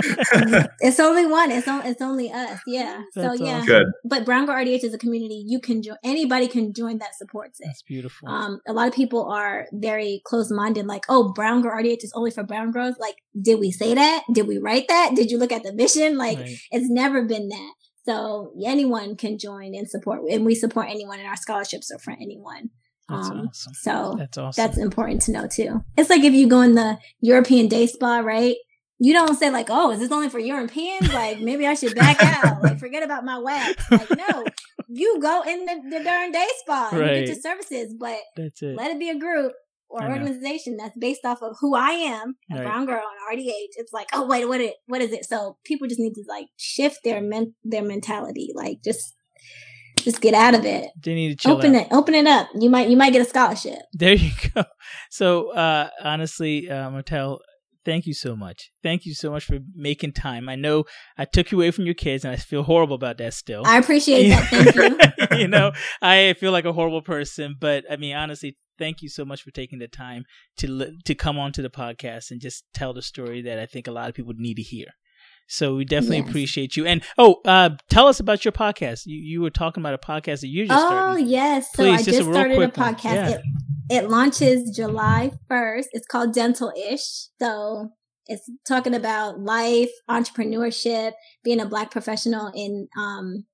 it's 0.80 0.98
only 0.98 1.26
one. 1.26 1.50
It's 1.50 1.68
only 1.68 1.88
it's 1.88 2.00
only 2.00 2.32
us. 2.32 2.58
Yeah. 2.66 3.02
That's 3.14 3.38
so 3.38 3.44
yeah. 3.44 3.64
Good. 3.66 3.86
But 4.04 4.24
Brown 4.24 4.46
Girl 4.46 4.54
RDH 4.56 4.82
is 4.82 4.94
a 4.94 4.98
community 4.98 5.44
you 5.46 5.60
can 5.60 5.82
join. 5.82 5.96
Anybody 6.02 6.48
can 6.48 6.72
join 6.72 6.98
that 6.98 7.14
supports 7.16 7.60
it. 7.60 7.66
That's 7.66 7.82
beautiful. 7.82 8.28
Um, 8.28 8.60
a 8.66 8.72
lot 8.72 8.88
of 8.88 8.94
people 8.94 9.26
are 9.26 9.66
very 9.72 10.22
close 10.24 10.50
minded. 10.50 10.86
Like, 10.86 11.04
oh, 11.08 11.32
Brown 11.32 11.60
Girl 11.60 11.72
RDH 11.72 12.02
is 12.02 12.12
only 12.14 12.30
for 12.30 12.42
brown 12.44 12.70
girls. 12.70 12.96
Like, 12.98 13.16
did 13.40 13.60
we 13.60 13.70
say 13.70 13.94
that? 13.94 14.24
Did 14.32 14.48
we 14.48 14.58
write 14.58 14.88
that? 14.88 15.12
Did 15.14 15.30
you 15.30 15.38
look 15.38 15.52
at 15.52 15.64
the 15.64 15.72
mission? 15.72 16.16
Like, 16.16 16.38
right. 16.38 16.56
it's 16.70 16.88
never 16.88 17.24
been 17.24 17.48
that. 17.48 17.74
So 18.04 18.52
anyone 18.64 19.16
can 19.16 19.38
join 19.38 19.74
and 19.74 19.88
support, 19.88 20.22
and 20.30 20.44
we 20.44 20.54
support 20.54 20.86
anyone, 20.88 21.18
and 21.18 21.28
our 21.28 21.36
scholarships 21.36 21.90
are 21.90 21.98
for 21.98 22.12
anyone. 22.12 22.70
That's 23.08 23.28
um, 23.28 23.48
awesome. 23.48 23.74
So 23.74 24.14
that's 24.18 24.38
awesome. 24.38 24.64
That's 24.64 24.78
important 24.78 25.22
to 25.22 25.32
know 25.32 25.46
too. 25.46 25.84
It's 25.96 26.10
like 26.10 26.22
if 26.22 26.32
you 26.32 26.48
go 26.48 26.62
in 26.62 26.74
the 26.74 26.98
European 27.20 27.68
day 27.68 27.86
spa, 27.86 28.18
right? 28.20 28.56
You 28.98 29.12
don't 29.12 29.34
say 29.34 29.50
like, 29.50 29.68
"Oh, 29.70 29.90
is 29.90 29.98
this 29.98 30.12
only 30.12 30.28
for 30.28 30.38
Europeans?" 30.38 31.12
Like, 31.12 31.40
maybe 31.40 31.66
I 31.66 31.74
should 31.74 31.94
back 31.94 32.18
out. 32.22 32.62
Like, 32.62 32.78
forget 32.80 33.02
about 33.02 33.24
my 33.24 33.38
wax. 33.38 33.90
Like, 33.90 34.10
no, 34.10 34.44
you 34.88 35.18
go 35.20 35.42
in 35.42 35.64
the, 35.64 35.98
the 35.98 36.04
darn 36.04 36.32
day 36.32 36.46
spa 36.58 36.90
and 36.92 37.00
right. 37.00 37.14
get 37.20 37.28
your 37.28 37.36
services, 37.36 37.94
but 37.98 38.18
that's 38.36 38.62
it. 38.62 38.76
let 38.76 38.90
it 38.90 38.98
be 38.98 39.10
a 39.10 39.18
group 39.18 39.52
or 39.90 40.08
organization 40.08 40.76
that's 40.76 40.96
based 40.96 41.24
off 41.24 41.42
of 41.42 41.56
who 41.60 41.74
I 41.74 41.90
am, 41.90 42.36
a 42.50 42.56
right. 42.56 42.64
brown 42.64 42.86
girl 42.86 43.02
on 43.02 43.36
RDH. 43.36 43.74
It's 43.76 43.92
like, 43.92 44.08
oh 44.12 44.26
wait, 44.26 44.46
what 44.46 44.60
it 44.60 44.74
what 44.86 45.02
is 45.02 45.12
it? 45.12 45.24
So 45.24 45.56
people 45.64 45.88
just 45.88 46.00
need 46.00 46.14
to 46.14 46.24
like 46.28 46.46
shift 46.56 47.00
their 47.04 47.20
men 47.20 47.54
their 47.64 47.82
mentality. 47.82 48.52
Like 48.54 48.78
just 48.84 49.14
just 49.96 50.20
get 50.20 50.34
out 50.34 50.54
of 50.54 50.64
it. 50.64 50.90
They 51.02 51.14
need 51.14 51.30
to 51.30 51.36
chill 51.36 51.56
open 51.56 51.74
out. 51.74 51.82
it. 51.82 51.88
Open 51.92 52.14
it 52.14 52.26
up. 52.26 52.48
You 52.54 52.70
might 52.70 52.88
you 52.88 52.96
might 52.96 53.12
get 53.12 53.22
a 53.22 53.28
scholarship. 53.28 53.80
There 53.92 54.14
you 54.14 54.30
go. 54.54 54.64
So 55.10 55.52
uh, 55.52 55.90
honestly, 56.02 56.70
uh, 56.70 56.90
Martelle, 56.90 57.40
thank 57.84 58.06
you 58.06 58.14
so 58.14 58.36
much. 58.36 58.70
Thank 58.82 59.06
you 59.06 59.14
so 59.14 59.30
much 59.30 59.44
for 59.44 59.58
making 59.74 60.12
time. 60.12 60.48
I 60.48 60.54
know 60.54 60.84
I 61.18 61.24
took 61.24 61.50
you 61.50 61.58
away 61.58 61.70
from 61.70 61.84
your 61.84 61.94
kids, 61.94 62.24
and 62.24 62.32
I 62.32 62.36
feel 62.36 62.62
horrible 62.62 62.96
about 62.96 63.18
that. 63.18 63.34
Still, 63.34 63.62
I 63.66 63.78
appreciate 63.78 64.28
that. 64.28 64.48
Thank 64.50 65.32
you. 65.32 65.38
you 65.38 65.48
know, 65.48 65.72
I 66.00 66.34
feel 66.34 66.52
like 66.52 66.64
a 66.64 66.72
horrible 66.72 67.02
person, 67.02 67.56
but 67.58 67.84
I 67.90 67.96
mean, 67.96 68.14
honestly, 68.14 68.56
thank 68.80 69.02
you 69.02 69.08
so 69.08 69.24
much 69.24 69.42
for 69.42 69.52
taking 69.52 69.78
the 69.78 69.86
time 69.86 70.24
to 70.56 70.96
to 71.04 71.14
come 71.14 71.38
onto 71.38 71.62
the 71.62 71.70
podcast 71.70 72.32
and 72.32 72.40
just 72.40 72.64
tell 72.74 72.92
the 72.92 73.02
story 73.02 73.42
that 73.42 73.60
I 73.60 73.66
think 73.66 73.86
a 73.86 73.92
lot 73.92 74.08
of 74.08 74.14
people 74.16 74.32
need 74.36 74.54
to 74.54 74.62
hear. 74.62 74.86
So 75.46 75.74
we 75.74 75.84
definitely 75.84 76.18
yes. 76.18 76.28
appreciate 76.28 76.76
you. 76.76 76.86
And 76.86 77.02
oh, 77.18 77.40
uh, 77.44 77.70
tell 77.88 78.06
us 78.06 78.20
about 78.20 78.44
your 78.44 78.52
podcast. 78.52 79.02
You 79.06 79.16
you 79.16 79.40
were 79.42 79.50
talking 79.50 79.82
about 79.82 79.94
a 79.94 79.98
podcast 79.98 80.40
that 80.40 80.48
you 80.48 80.66
just 80.66 80.82
oh, 80.82 80.88
started. 80.88 81.26
yes. 81.26 81.68
So 81.74 81.82
Please, 81.84 82.00
I 82.00 82.02
just, 82.02 82.18
just 82.18 82.30
started 82.30 82.58
a 82.58 82.68
podcast. 82.68 83.14
Yeah. 83.14 83.28
It, 83.28 83.42
it 83.90 84.08
launches 84.08 84.74
July 84.74 85.32
1st. 85.50 85.86
It's 85.92 86.06
called 86.06 86.32
Dental 86.32 86.72
Ish. 86.88 87.26
So 87.40 87.90
it's 88.26 88.48
talking 88.66 88.94
about 88.94 89.40
life, 89.40 89.90
entrepreneurship, 90.08 91.12
being 91.42 91.60
a 91.60 91.66
black 91.66 91.90
professional 91.90 92.52
in 92.54 92.86
um, 92.96 93.44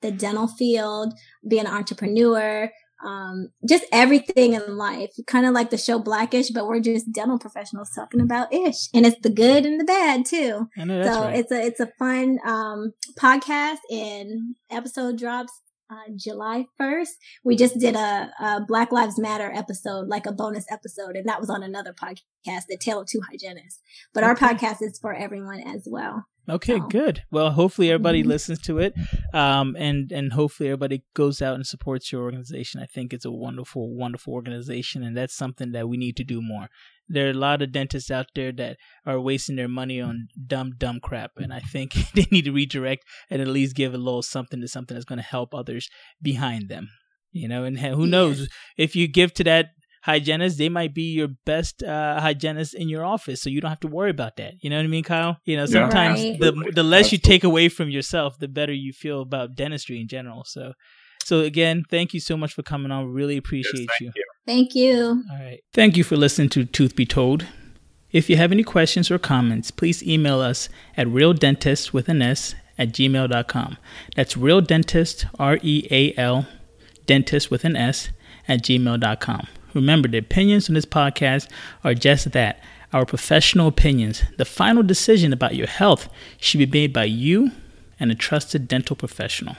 the 0.00 0.10
dental 0.10 0.48
field, 0.48 1.12
being 1.46 1.66
an 1.66 1.74
entrepreneur, 1.74 2.70
um, 3.04 3.48
just 3.68 3.84
everything 3.92 4.54
in 4.54 4.76
life. 4.76 5.10
Kind 5.26 5.46
of 5.46 5.52
like 5.52 5.70
the 5.70 5.78
show 5.78 5.98
Blackish, 5.98 6.50
but 6.50 6.66
we're 6.66 6.80
just 6.80 7.12
dental 7.12 7.38
professionals 7.38 7.90
talking 7.94 8.20
about 8.20 8.52
ish, 8.52 8.88
and 8.94 9.06
it's 9.06 9.20
the 9.22 9.30
good 9.30 9.66
and 9.66 9.80
the 9.80 9.84
bad 9.84 10.24
too. 10.24 10.68
Know 10.76 11.02
so 11.02 11.20
right. 11.22 11.38
it's 11.38 11.52
a 11.52 11.60
it's 11.60 11.80
a 11.80 11.90
fun 11.98 12.38
um, 12.46 12.92
podcast, 13.18 13.78
and 13.90 14.56
episode 14.70 15.18
drops 15.18 15.52
uh, 15.90 16.12
July 16.16 16.66
1st. 16.80 17.10
We 17.44 17.56
just 17.56 17.78
did 17.78 17.94
a, 17.94 18.30
a, 18.40 18.60
Black 18.66 18.92
Lives 18.92 19.18
Matter 19.18 19.50
episode, 19.54 20.08
like 20.08 20.26
a 20.26 20.32
bonus 20.32 20.64
episode, 20.70 21.16
and 21.16 21.28
that 21.28 21.40
was 21.40 21.50
on 21.50 21.62
another 21.62 21.92
podcast, 21.92 22.62
The 22.68 22.78
Tale 22.78 23.00
of 23.00 23.06
Two 23.06 23.20
Hygienists. 23.28 23.80
But 24.12 24.24
okay. 24.24 24.28
our 24.28 24.36
podcast 24.36 24.78
is 24.80 24.98
for 24.98 25.14
everyone 25.14 25.60
as 25.60 25.86
well. 25.90 26.26
Okay, 26.48 26.78
so. 26.78 26.86
good. 26.86 27.22
Well, 27.30 27.50
hopefully 27.50 27.90
everybody 27.90 28.20
mm-hmm. 28.20 28.30
listens 28.30 28.60
to 28.62 28.78
it, 28.78 28.94
um, 29.34 29.76
and 29.78 30.12
and 30.12 30.32
hopefully 30.32 30.68
everybody 30.68 31.04
goes 31.14 31.42
out 31.42 31.54
and 31.54 31.66
supports 31.66 32.12
your 32.12 32.22
organization. 32.22 32.80
I 32.80 32.86
think 32.86 33.12
it's 33.12 33.24
a 33.24 33.30
wonderful, 33.30 33.94
wonderful 33.94 34.32
organization, 34.32 35.02
and 35.02 35.16
that's 35.16 35.34
something 35.34 35.72
that 35.72 35.88
we 35.88 35.96
need 35.96 36.16
to 36.18 36.24
do 36.24 36.40
more. 36.40 36.68
There 37.08 37.26
are 37.26 37.30
a 37.30 37.34
lot 37.34 37.62
of 37.62 37.72
dentists 37.72 38.10
out 38.10 38.26
there 38.34 38.52
that 38.52 38.76
are 39.04 39.20
wasting 39.20 39.56
their 39.56 39.68
money 39.68 40.00
on 40.00 40.28
dumb, 40.46 40.72
dumb 40.76 41.00
crap, 41.00 41.32
and 41.36 41.52
I 41.52 41.60
think 41.60 41.94
they 42.14 42.26
need 42.30 42.44
to 42.44 42.52
redirect 42.52 43.04
and 43.28 43.42
at 43.42 43.48
least 43.48 43.76
give 43.76 43.94
a 43.94 43.98
little 43.98 44.22
something 44.22 44.60
to 44.60 44.68
something 44.68 44.94
that's 44.94 45.04
going 45.04 45.18
to 45.18 45.24
help 45.24 45.54
others 45.54 45.88
behind 46.22 46.68
them. 46.68 46.88
You 47.32 47.48
know, 47.48 47.64
and 47.64 47.78
who 47.78 48.06
knows 48.06 48.48
if 48.78 48.96
you 48.96 49.08
give 49.08 49.34
to 49.34 49.44
that 49.44 49.66
hygienist, 50.06 50.56
they 50.56 50.68
might 50.68 50.94
be 50.94 51.12
your 51.12 51.28
best 51.44 51.82
uh, 51.82 52.20
hygienist 52.20 52.74
in 52.74 52.88
your 52.88 53.04
office, 53.04 53.42
so 53.42 53.50
you 53.50 53.60
don't 53.60 53.70
have 53.70 53.80
to 53.80 53.88
worry 53.88 54.10
about 54.10 54.36
that. 54.36 54.54
You 54.60 54.70
know 54.70 54.76
what 54.76 54.84
I 54.84 54.88
mean, 54.88 55.02
Kyle? 55.02 55.38
You 55.44 55.56
know, 55.56 55.66
sometimes 55.66 56.22
right. 56.22 56.38
the 56.38 56.70
the 56.72 56.84
less 56.84 57.10
you 57.10 57.18
take 57.18 57.42
away 57.42 57.68
from 57.68 57.90
yourself, 57.90 58.38
the 58.38 58.48
better 58.48 58.72
you 58.72 58.92
feel 58.92 59.20
about 59.20 59.56
dentistry 59.56 60.00
in 60.00 60.06
general. 60.06 60.44
So, 60.44 60.74
so 61.24 61.40
again, 61.40 61.82
thank 61.90 62.14
you 62.14 62.20
so 62.20 62.36
much 62.36 62.54
for 62.54 62.62
coming 62.62 62.92
on. 62.92 63.08
Really 63.08 63.36
appreciate 63.36 63.88
yes, 63.90 64.00
you. 64.00 64.12
you. 64.14 64.24
Thank 64.46 64.74
you. 64.76 65.24
All 65.30 65.38
right. 65.44 65.60
Thank 65.72 65.96
you 65.96 66.04
for 66.04 66.16
listening 66.16 66.50
to 66.50 66.64
Tooth 66.64 66.94
Be 66.94 67.04
Told. 67.04 67.46
If 68.12 68.30
you 68.30 68.36
have 68.36 68.52
any 68.52 68.62
questions 68.62 69.10
or 69.10 69.18
comments, 69.18 69.72
please 69.72 70.02
email 70.04 70.40
us 70.40 70.68
at 70.96 71.08
realdentist 71.08 71.92
with 71.92 72.08
an 72.08 72.22
S 72.22 72.54
at 72.78 72.90
gmail.com. 72.90 73.76
That's 74.14 74.36
real 74.36 74.60
dentist, 74.60 75.26
R 75.36 75.58
E 75.62 75.88
A 75.90 76.14
L, 76.16 76.46
dentist 77.06 77.50
with 77.50 77.64
an 77.64 77.74
S 77.74 78.10
at 78.46 78.62
gmail.com. 78.62 79.48
Remember, 79.76 80.08
the 80.08 80.18
opinions 80.18 80.68
on 80.68 80.74
this 80.74 80.86
podcast 80.86 81.48
are 81.84 81.94
just 81.94 82.32
that 82.32 82.60
our 82.92 83.04
professional 83.04 83.68
opinions. 83.68 84.22
The 84.38 84.44
final 84.44 84.82
decision 84.82 85.32
about 85.32 85.54
your 85.54 85.66
health 85.66 86.08
should 86.40 86.58
be 86.58 86.66
made 86.66 86.92
by 86.92 87.04
you 87.04 87.52
and 88.00 88.10
a 88.10 88.14
trusted 88.14 88.68
dental 88.68 88.96
professional. 88.96 89.56